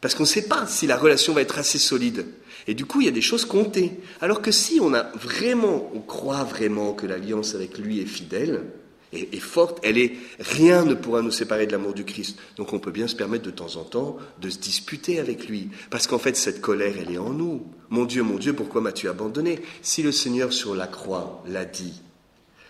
Parce 0.00 0.16
qu'on 0.16 0.24
ne 0.24 0.28
sait 0.28 0.48
pas 0.48 0.66
si 0.66 0.88
la 0.88 0.96
relation 0.96 1.32
va 1.32 1.42
être 1.42 1.60
assez 1.60 1.78
solide. 1.78 2.26
Et 2.66 2.74
du 2.74 2.86
coup, 2.86 3.00
il 3.00 3.04
y 3.04 3.08
a 3.08 3.12
des 3.12 3.20
choses 3.20 3.44
comptées. 3.44 3.92
Alors 4.20 4.42
que 4.42 4.50
si 4.50 4.80
on 4.82 4.92
a 4.92 5.04
vraiment, 5.14 5.92
on 5.94 6.00
croit 6.00 6.42
vraiment 6.42 6.92
que 6.92 7.06
l'alliance 7.06 7.54
avec 7.54 7.78
lui 7.78 8.00
est 8.00 8.06
fidèle, 8.06 8.64
est, 9.12 9.38
forte, 9.38 9.78
elle 9.84 9.96
est 9.96 10.14
rien 10.40 10.84
ne 10.84 10.94
pourra 10.94 11.22
nous 11.22 11.30
séparer 11.30 11.68
de 11.68 11.72
l'amour 11.72 11.94
du 11.94 12.04
Christ. 12.04 12.36
Donc 12.56 12.72
on 12.72 12.80
peut 12.80 12.90
bien 12.90 13.06
se 13.06 13.14
permettre 13.14 13.44
de 13.44 13.52
temps 13.52 13.76
en 13.76 13.84
temps 13.84 14.16
de 14.40 14.50
se 14.50 14.58
disputer 14.58 15.20
avec 15.20 15.46
lui, 15.48 15.68
parce 15.90 16.08
qu'en 16.08 16.18
fait 16.18 16.36
cette 16.36 16.60
colère, 16.60 16.94
elle 17.00 17.12
est 17.12 17.18
en 17.18 17.30
nous. 17.30 17.64
Mon 17.90 18.06
Dieu, 18.06 18.24
mon 18.24 18.38
Dieu, 18.38 18.54
pourquoi 18.54 18.80
m'as-tu 18.80 19.08
abandonné? 19.08 19.62
Si 19.82 20.02
le 20.02 20.10
Seigneur 20.10 20.52
sur 20.52 20.74
la 20.74 20.88
croix 20.88 21.44
l'a 21.46 21.64
dit, 21.64 22.02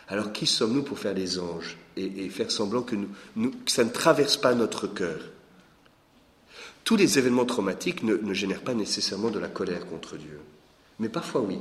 alors 0.09 0.33
qui 0.33 0.47
sommes-nous 0.47 0.83
pour 0.83 0.99
faire 0.99 1.15
les 1.15 1.39
anges? 1.39 1.77
Et, 2.01 2.29
faire 2.29 2.51
semblant 2.51 2.83
que, 2.83 2.97
ça 3.67 3.85
ne 3.85 3.91
traverse 3.91 4.37
pas 4.37 4.55
notre 4.55 4.87
cœur 4.87 5.21
Tous 6.85 6.97
les 6.97 7.19
événements 7.19 7.45
traumatiques 7.45 8.03
ne, 8.03 8.17
ne 8.17 8.35
génèrent 8.35 8.63
pas 8.63 8.75
nécessairement 8.75 9.31
de 9.31 9.39
la 9.39 9.49
colère 9.49 9.87
contre 9.87 10.17
Dieu, 10.17 10.41
mais 10.99 11.09
parfois 11.09 11.41
oui. 11.41 11.59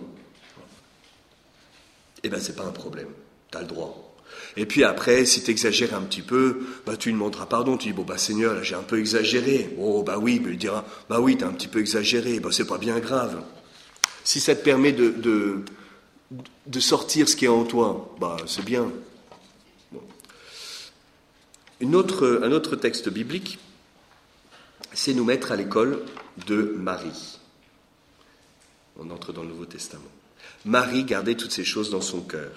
Eh 2.23 2.29
bien, 2.29 2.39
c'est 2.39 2.55
pas 2.55 2.65
un 2.65 2.71
problème. 2.71 3.09
Tu 3.51 3.57
as 3.57 3.61
le 3.61 3.67
droit. 3.67 4.09
Et 4.57 4.65
puis 4.65 4.83
après, 4.83 5.25
si 5.25 5.43
tu 5.43 5.51
exagères 5.51 5.93
un 5.93 6.01
petit 6.01 6.21
peu, 6.21 6.61
bah, 6.85 6.97
tu 6.97 7.09
lui 7.09 7.13
demanderas 7.13 7.45
pardon. 7.45 7.77
Tu 7.77 7.89
dis, 7.89 7.93
bon, 7.93 8.03
bah, 8.03 8.17
Seigneur, 8.17 8.53
là, 8.53 8.63
j'ai 8.63 8.75
un 8.75 8.83
peu 8.83 8.99
exagéré. 8.99 9.69
Oh, 9.79 10.03
bah 10.03 10.17
oui, 10.19 10.41
mais 10.43 10.51
il 10.51 10.57
dira, 10.57 10.85
bah 11.09 11.19
oui, 11.19 11.37
tu 11.37 11.43
as 11.43 11.47
un 11.47 11.53
petit 11.53 11.67
peu 11.67 11.79
exagéré. 11.79 12.39
Bah, 12.39 12.49
c'est 12.51 12.67
pas 12.67 12.77
bien 12.77 12.99
grave. 12.99 13.41
Si 14.23 14.39
ça 14.39 14.55
te 14.55 14.63
permet 14.63 14.91
de, 14.91 15.09
de, 15.09 15.63
de 16.67 16.79
sortir 16.79 17.29
ce 17.29 17.35
qui 17.35 17.45
est 17.45 17.49
en 17.49 17.63
toi, 17.63 18.15
bah, 18.19 18.37
c'est 18.45 18.65
bien. 18.65 18.91
Un 21.81 21.93
autre 21.93 22.75
texte 22.75 23.09
biblique, 23.09 23.57
c'est 24.93 25.13
nous 25.13 25.23
mettre 25.23 25.51
à 25.51 25.55
l'école 25.55 26.03
de 26.47 26.75
Marie. 26.77 27.39
On 28.97 29.09
entre 29.11 29.31
dans 29.31 29.43
le 29.43 29.49
Nouveau 29.49 29.65
Testament. 29.65 30.03
Marie 30.65 31.05
gardait 31.05 31.35
toutes 31.35 31.53
ces 31.53 31.63
choses 31.63 31.89
dans 31.89 32.01
son 32.01 32.21
cœur. 32.21 32.51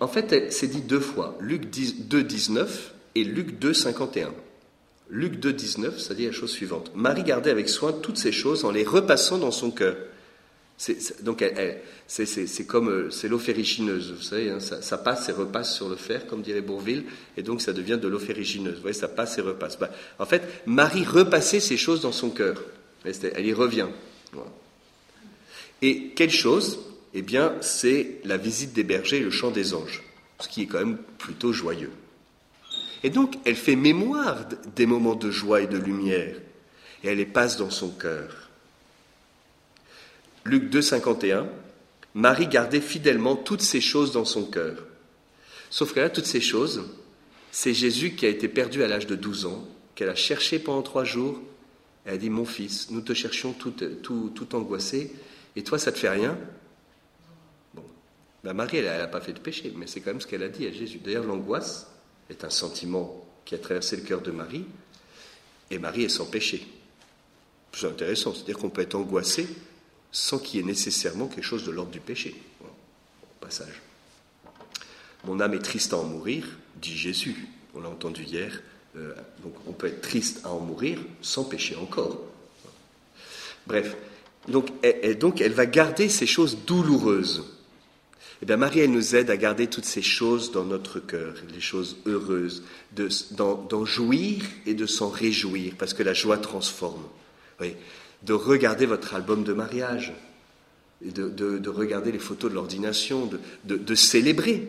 En 0.00 0.08
fait, 0.08 0.52
c'est 0.52 0.66
dit 0.66 0.82
deux 0.82 1.00
fois, 1.00 1.36
Luc 1.40 1.70
2, 1.70 2.22
19 2.22 2.94
et 3.14 3.24
Luc 3.24 3.58
2, 3.58 3.72
51. 3.72 4.34
Luc 5.08 5.38
2, 5.38 5.52
19, 5.52 6.00
ça 6.00 6.14
dit 6.14 6.26
la 6.26 6.32
chose 6.32 6.50
suivante. 6.50 6.90
Marie 6.96 7.22
gardait 7.22 7.50
avec 7.50 7.68
soin 7.68 7.92
toutes 7.92 8.18
ces 8.18 8.32
choses 8.32 8.64
en 8.64 8.72
les 8.72 8.84
repassant 8.84 9.38
dans 9.38 9.52
son 9.52 9.70
cœur. 9.70 9.96
Donc, 11.22 11.42
c'est 12.06 12.66
comme 12.66 12.90
euh, 12.90 13.10
c'est 13.10 13.28
l'eau 13.28 13.38
ferrigineuse, 13.38 14.12
vous 14.12 14.22
savez, 14.22 14.50
hein, 14.50 14.60
ça, 14.60 14.98
passe 14.98 15.28
et 15.30 15.32
repasse 15.32 15.74
sur 15.74 15.88
le 15.88 15.96
fer, 15.96 16.26
comme 16.26 16.42
dirait 16.42 16.60
Bourville, 16.60 17.04
et 17.36 17.42
donc 17.42 17.62
ça 17.62 17.72
devient 17.72 17.98
de 18.00 18.08
l'eau 18.08 18.18
ferrigineuse. 18.18 18.74
Vous 18.74 18.82
voyez, 18.82 18.94
ça 18.94 19.08
passe 19.08 19.38
et 19.38 19.40
repasse. 19.40 19.78
Bah, 19.78 19.90
en 20.18 20.26
fait, 20.26 20.42
Marie 20.66 21.04
repassait 21.04 21.60
ces 21.60 21.78
choses 21.78 22.02
dans 22.02 22.12
son 22.12 22.30
cœur. 22.30 22.62
Elle 23.04 23.46
y 23.46 23.54
revient. 23.54 23.88
Et 25.80 26.08
quelle 26.14 26.30
chose? 26.30 26.80
Eh 27.14 27.22
bien, 27.22 27.54
c'est 27.62 28.20
la 28.24 28.36
visite 28.36 28.74
des 28.74 28.84
bergers 28.84 29.18
et 29.18 29.20
le 29.20 29.30
chant 29.30 29.50
des 29.50 29.72
anges, 29.72 30.02
ce 30.40 30.48
qui 30.48 30.62
est 30.62 30.66
quand 30.66 30.78
même 30.78 30.98
plutôt 31.18 31.52
joyeux. 31.52 31.92
Et 33.02 33.08
donc, 33.08 33.36
elle 33.46 33.56
fait 33.56 33.76
mémoire 33.76 34.46
des 34.74 34.84
moments 34.84 35.14
de 35.14 35.30
joie 35.30 35.62
et 35.62 35.66
de 35.66 35.78
lumière, 35.78 36.36
et 37.02 37.08
elle 37.08 37.18
les 37.18 37.24
passe 37.24 37.56
dans 37.56 37.70
son 37.70 37.90
cœur. 37.90 38.45
Luc 40.46 40.70
2, 40.70 40.80
51, 40.80 41.48
Marie 42.14 42.46
gardait 42.46 42.80
fidèlement 42.80 43.34
toutes 43.36 43.62
ces 43.62 43.80
choses 43.80 44.12
dans 44.12 44.24
son 44.24 44.44
cœur. 44.44 44.78
Sauf 45.70 45.92
que 45.92 46.00
là, 46.00 46.08
toutes 46.08 46.26
ces 46.26 46.40
choses, 46.40 46.84
c'est 47.50 47.74
Jésus 47.74 48.14
qui 48.14 48.26
a 48.26 48.28
été 48.28 48.48
perdu 48.48 48.82
à 48.82 48.86
l'âge 48.86 49.06
de 49.06 49.16
12 49.16 49.46
ans, 49.46 49.66
qu'elle 49.94 50.08
a 50.08 50.14
cherché 50.14 50.58
pendant 50.58 50.82
trois 50.82 51.04
jours. 51.04 51.40
Elle 52.04 52.14
a 52.14 52.16
dit, 52.16 52.30
mon 52.30 52.44
fils, 52.44 52.90
nous 52.90 53.00
te 53.00 53.12
cherchions 53.12 53.52
tout, 53.52 53.72
tout, 54.02 54.30
tout 54.34 54.54
angoissé, 54.54 55.12
et 55.56 55.64
toi, 55.64 55.78
ça 55.78 55.90
te 55.90 55.98
fait 55.98 56.10
rien? 56.10 56.38
Bon, 57.74 57.82
Marie, 58.44 58.78
elle 58.78 58.84
n'a 58.84 59.08
pas 59.08 59.20
fait 59.20 59.32
de 59.32 59.40
péché, 59.40 59.72
mais 59.76 59.86
c'est 59.86 60.00
quand 60.00 60.12
même 60.12 60.20
ce 60.20 60.26
qu'elle 60.26 60.44
a 60.44 60.48
dit 60.48 60.66
à 60.66 60.72
Jésus. 60.72 61.00
D'ailleurs, 61.04 61.24
l'angoisse 61.24 61.90
est 62.30 62.44
un 62.44 62.50
sentiment 62.50 63.26
qui 63.44 63.56
a 63.56 63.58
traversé 63.58 63.96
le 63.96 64.02
cœur 64.02 64.20
de 64.20 64.30
Marie, 64.30 64.64
et 65.70 65.78
Marie 65.78 66.04
est 66.04 66.08
sans 66.08 66.26
péché. 66.26 66.66
C'est 67.72 67.88
intéressant, 67.88 68.32
c'est-à-dire 68.32 68.58
qu'on 68.58 68.70
peut 68.70 68.82
être 68.82 68.94
angoissé 68.94 69.48
sans 70.16 70.38
qu'il 70.38 70.60
y 70.60 70.62
ait 70.62 70.66
nécessairement 70.66 71.26
quelque 71.26 71.44
chose 71.44 71.66
de 71.66 71.70
l'ordre 71.70 71.90
du 71.90 72.00
péché. 72.00 72.34
au 72.62 73.44
passage. 73.44 73.82
Mon 75.24 75.40
âme 75.40 75.52
est 75.52 75.62
triste 75.62 75.92
à 75.92 75.98
en 75.98 76.04
mourir, 76.04 76.46
dit 76.80 76.96
Jésus. 76.96 77.48
On 77.74 77.82
l'a 77.82 77.90
entendu 77.90 78.22
hier. 78.22 78.62
Euh, 78.96 79.14
donc 79.42 79.52
on 79.66 79.72
peut 79.72 79.88
être 79.88 80.00
triste 80.00 80.40
à 80.44 80.48
en 80.52 80.60
mourir 80.60 80.98
sans 81.20 81.44
pécher 81.44 81.76
encore. 81.76 82.18
Bref, 83.66 83.94
donc 84.48 84.70
elle, 84.82 85.18
donc 85.18 85.42
elle 85.42 85.52
va 85.52 85.66
garder 85.66 86.08
ces 86.08 86.26
choses 86.26 86.64
douloureuses. 86.66 87.44
Eh 88.40 88.46
bien, 88.46 88.56
Marie, 88.56 88.80
elle 88.80 88.92
nous 88.92 89.16
aide 89.16 89.28
à 89.28 89.36
garder 89.36 89.66
toutes 89.66 89.84
ces 89.84 90.02
choses 90.02 90.50
dans 90.50 90.64
notre 90.64 90.98
cœur, 90.98 91.34
les 91.52 91.60
choses 91.60 91.98
heureuses, 92.06 92.64
d'en 92.92 93.84
jouir 93.84 94.44
et 94.64 94.72
de 94.72 94.86
s'en 94.86 95.10
réjouir, 95.10 95.74
parce 95.78 95.92
que 95.92 96.02
la 96.02 96.14
joie 96.14 96.38
transforme. 96.38 97.04
De 98.22 98.32
regarder 98.32 98.86
votre 98.86 99.14
album 99.14 99.44
de 99.44 99.52
mariage, 99.52 100.14
de, 101.02 101.28
de 101.28 101.68
regarder 101.70 102.12
les 102.12 102.18
photos 102.18 102.50
de 102.50 102.54
l'ordination, 102.54 103.30
de, 103.64 103.94
célébrer 103.94 104.68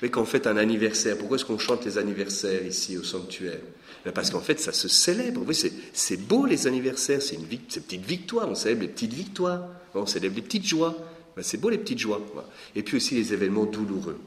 savez, 0.00 0.10
quand 0.10 0.22
on 0.22 0.26
fait 0.26 0.46
un 0.46 0.56
anniversaire, 0.56 1.16
pourquoi 1.16 1.36
est-ce 1.36 1.44
qu'on 1.44 1.58
chante 1.58 1.84
les 1.84 1.98
anniversaires 1.98 2.64
ici 2.66 2.96
au 2.96 3.02
sanctuaire? 3.02 3.60
Ben, 4.04 4.12
Parce 4.12 4.30
qu'en 4.30 4.40
fait, 4.40 4.60
ça 4.60 4.72
se 4.72 4.88
célèbre. 4.88 5.42
Oui, 5.46 5.56
c'est 5.92 6.16
beau 6.16 6.46
les 6.46 6.66
anniversaires, 6.66 7.22
c'est 7.22 7.36
une, 7.36 7.46
petite 7.46 8.04
victoire. 8.04 8.48
On 8.48 8.54
célèbre 8.54 8.82
les 8.82 8.88
petites 8.88 9.14
victoires, 9.14 9.66
on 9.94 10.06
célèbre 10.06 10.36
les 10.36 10.42
petites 10.42 10.66
joies. 10.66 10.96
Ben, 11.34 11.42
c'est 11.42 11.58
beau 11.58 11.70
les 11.70 11.78
petites 11.78 11.98
joies. 11.98 12.20
Et 12.74 12.82
puis 12.82 12.96
aussi 12.96 13.14
les 13.14 13.32
événements 13.32 13.64
douloureux. 13.64 14.18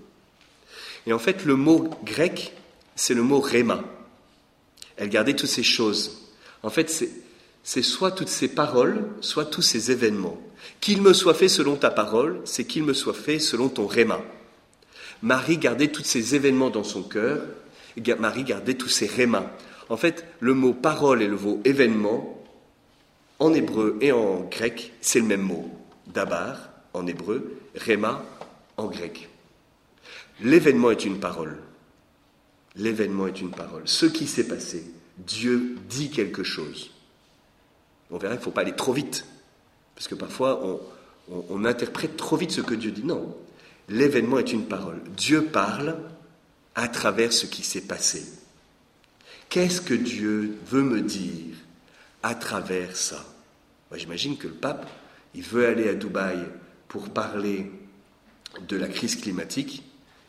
Et 1.05 1.13
en 1.13 1.20
fait, 1.20 1.45
le 1.45 1.55
mot 1.55 1.89
grec, 2.03 2.53
c'est 2.95 3.13
le 3.13 3.24
mot 3.24 3.39
réma. 3.39 3.84
Elle 4.97 5.09
gardait 5.09 5.36
toutes 5.36 5.49
ces 5.49 5.63
choses. 5.63 6.30
En 6.61 6.70
fait, 6.70 6.89
c'est 7.72 7.84
soit 7.84 8.09
toutes 8.09 8.30
ces 8.30 8.47
paroles, 8.47 9.05
soit 9.22 9.45
tous 9.45 9.61
ces 9.61 9.91
événements. 9.91 10.41
Qu'il 10.80 11.03
me 11.03 11.13
soit 11.13 11.36
fait 11.36 11.47
selon 11.47 11.76
ta 11.76 11.91
parole, 11.91 12.41
c'est 12.43 12.65
qu'il 12.65 12.84
me 12.84 12.95
soit 12.95 13.13
fait 13.13 13.38
selon 13.38 13.70
ton 13.70 13.86
réma. 13.86 14.22
Marie 15.22 15.59
gardait 15.59 15.89
tous 15.89 16.03
ces 16.03 16.34
événements 16.34 16.72
dans 16.72 16.84
son 16.84 17.03
cœur, 17.03 17.43
Marie 18.17 18.43
gardait 18.43 18.74
tous 18.74 18.89
ces 18.89 19.05
rémas. 19.05 19.51
En 19.88 19.97
fait, 19.97 20.26
le 20.39 20.55
mot 20.55 20.74
parole 20.74 21.22
et 21.22 21.28
le 21.28 21.38
mot 21.38 21.61
événement, 21.63 22.43
en 23.38 23.53
hébreu 23.53 23.99
et 24.01 24.11
en 24.11 24.39
grec, 24.49 24.91
c'est 24.99 25.20
le 25.20 25.28
même 25.28 25.43
mot. 25.43 25.70
Dabar 26.07 26.72
en 26.95 27.05
hébreu, 27.05 27.55
réma 27.76 28.26
en 28.78 28.88
grec. 28.88 29.30
L'événement 30.41 30.89
est 30.89 31.05
une 31.05 31.20
parole. 31.20 31.59
L'événement 32.76 33.28
est 33.28 33.39
une 33.39 33.51
parole. 33.51 33.84
Ce 33.86 34.07
qui 34.07 34.26
s'est 34.26 34.47
passé, 34.47 34.91
Dieu 35.20 35.76
dit 35.88 36.09
quelque 36.09 36.41
chose. 36.41 36.89
On 38.12 38.18
verra 38.18 38.34
qu'il 38.34 38.39
ne 38.39 38.45
faut 38.45 38.51
pas 38.51 38.62
aller 38.62 38.76
trop 38.76 38.93
vite, 38.93 39.26
parce 39.95 40.07
que 40.07 40.16
parfois 40.16 40.62
on 41.30 41.66
interprète 41.66 42.18
trop 42.18 42.38
vite 42.38 42.51
ce 42.51 42.62
que 42.62 42.74
Dieu 42.74 42.91
dit. 42.91 43.03
Non, 43.03 43.36
l'événement 43.88 44.39
est 44.39 44.51
une 44.51 44.66
parole. 44.66 45.01
Dieu 45.16 45.45
parle 45.45 45.97
à 46.76 46.88
travers 46.88 47.34
ce 47.34 47.45
qui 47.45 47.64
s'est 47.64 47.82
passé. 47.82 48.26
Qu'est-ce 49.49 49.82
que 49.82 49.93
Dieu 49.93 50.57
veut 50.68 50.84
me 50.84 51.01
dire 51.01 51.55
à 52.24 52.36
travers 52.36 52.95
ça? 52.95 53.26
J'imagine 53.95 54.38
que 54.38 54.47
le 54.47 54.53
pape, 54.53 54.88
il 55.34 55.43
veut 55.43 55.68
aller 55.68 55.89
à 55.89 55.93
Dubaï 55.93 56.38
pour 56.88 57.10
parler 57.10 57.72
de 58.68 58.78
la 58.78 58.88
crise 58.88 59.16
climatique, 59.16 59.84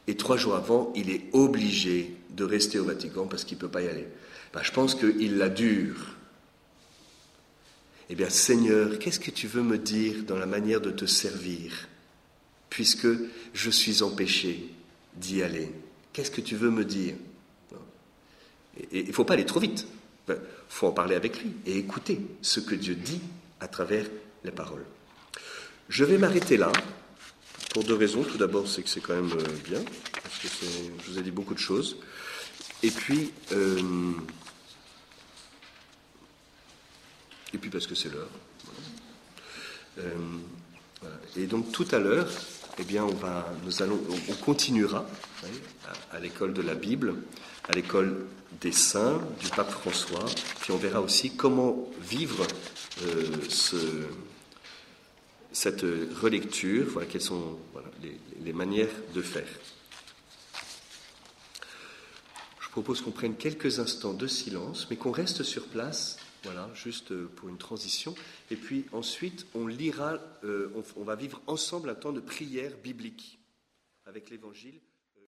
et 0.07 0.16
trois 0.16 0.37
jours 0.37 0.57
avant, 0.57 0.93
il 0.95 1.11
est 1.11 1.24
obligé 1.33 2.16
de 2.31 2.45
rester 2.45 2.78
au 2.78 2.85
Vatican 2.85 3.26
parce 3.26 3.45
qu'il 3.45 3.57
ne 3.57 3.62
peut 3.62 3.68
pas 3.68 3.83
y 3.83 3.89
aller. 3.89 4.07
Ben, 4.53 4.62
je 4.62 4.72
pense 4.72 4.95
qu'il 4.95 5.39
la 5.39 5.49
dure. 5.49 6.16
Eh 8.12 8.16
bien, 8.16 8.28
Seigneur, 8.28 8.98
qu'est-ce 8.98 9.20
que 9.20 9.30
tu 9.30 9.46
veux 9.46 9.62
me 9.62 9.78
dire 9.78 10.24
dans 10.24 10.36
la 10.36 10.46
manière 10.46 10.80
de 10.80 10.90
te 10.90 11.06
servir 11.06 11.88
puisque 12.68 13.06
je 13.54 13.70
suis 13.70 14.02
empêché 14.02 14.68
d'y 15.14 15.44
aller? 15.44 15.70
Qu'est-ce 16.12 16.32
que 16.32 16.40
tu 16.40 16.56
veux 16.56 16.70
me 16.70 16.84
dire? 16.84 17.14
Il 18.90 19.06
ne 19.06 19.12
faut 19.12 19.24
pas 19.24 19.34
aller 19.34 19.46
trop 19.46 19.61
vite. 19.61 19.86
Il 20.28 20.36
faut 20.68 20.88
en 20.88 20.92
parler 20.92 21.14
avec 21.14 21.40
lui 21.40 21.52
et 21.66 21.78
écouter 21.78 22.20
ce 22.42 22.58
que 22.58 22.74
Dieu 22.74 22.96
dit 22.96 23.20
à 23.61 23.68
travers 23.68 24.06
les 24.42 24.50
paroles. 24.50 24.84
Je 25.88 26.04
vais 26.04 26.18
m'arrêter 26.18 26.56
là 26.56 26.72
pour 27.72 27.84
deux 27.84 27.94
raisons. 27.94 28.24
Tout 28.24 28.38
d'abord, 28.38 28.66
c'est 28.66 28.82
que 28.82 28.88
c'est 28.88 29.00
quand 29.00 29.14
même 29.14 29.30
euh, 29.32 29.68
bien, 29.68 29.82
parce 30.20 30.38
que 30.38 30.48
je 31.06 31.12
vous 31.12 31.18
ai 31.18 31.22
dit 31.22 31.30
beaucoup 31.30 31.54
de 31.54 31.61
choses. 31.61 31.96
Et 32.82 32.90
puis, 32.90 33.30
euh, 33.52 34.12
et 37.53 37.59
puis 37.59 37.70
parce 37.70 37.86
que 37.86 37.94
c'est 37.94 38.12
l'heure. 38.12 38.30
Euh, 39.98 40.12
et 41.36 41.46
donc 41.46 41.72
tout 41.72 41.86
à 41.92 41.98
l'heure, 41.98 42.28
eh 42.78 42.84
bien, 42.84 43.05
on, 43.05 43.14
va, 43.14 43.53
nous 43.64 43.82
allons, 43.82 44.01
on 44.28 44.34
continuera 44.34 45.07
à, 46.12 46.20
l'école 46.20 46.53
de 46.53 46.62
la 46.62 46.74
Bible, 46.74 47.14
à 47.68 47.72
l'école 47.72 48.26
des 48.61 48.72
saints 48.72 49.20
du 49.40 49.48
pape 49.48 49.70
François, 49.70 50.24
puis 50.61 50.72
on 50.72 50.76
verra 50.76 51.01
aussi 51.01 51.36
comment 51.36 51.88
vivre 52.01 52.46
euh, 53.03 53.24
ce, 53.48 53.76
cette 55.53 55.84
relecture, 56.22 56.86
voilà, 56.90 57.09
quelles 57.09 57.20
sont 57.20 57.59
les 58.44 58.53
manières 58.53 58.88
de 59.14 59.22
faire. 59.22 59.48
Je 62.61 62.72
propose 62.72 63.01
qu'on 63.01 63.11
prenne 63.11 63.34
quelques 63.34 63.80
instants 63.80 64.12
de 64.12 64.28
silence, 64.28 64.86
mais 64.90 64.96
qu'on 64.96 65.11
reste 65.11 65.42
sur 65.42 65.66
place 65.66 66.20
voilà, 66.43 66.70
juste 66.74 67.12
euh, 67.12 67.30
pour 67.36 67.49
une 67.49 67.59
transition. 67.59 68.14
Et 68.51 68.57
puis 68.57 68.86
ensuite, 68.93 69.47
on 69.55 69.66
lira, 69.66 70.18
euh, 70.45 70.72
on, 70.74 70.82
on 71.01 71.05
va 71.05 71.16
vivre 71.16 71.41
ensemble 71.47 71.91
un 71.91 71.95
temps 71.95 72.12
de 72.12 72.20
prière 72.20 72.76
biblique 72.82 73.38
avec 74.07 74.30
l'Évangile. 74.30 74.80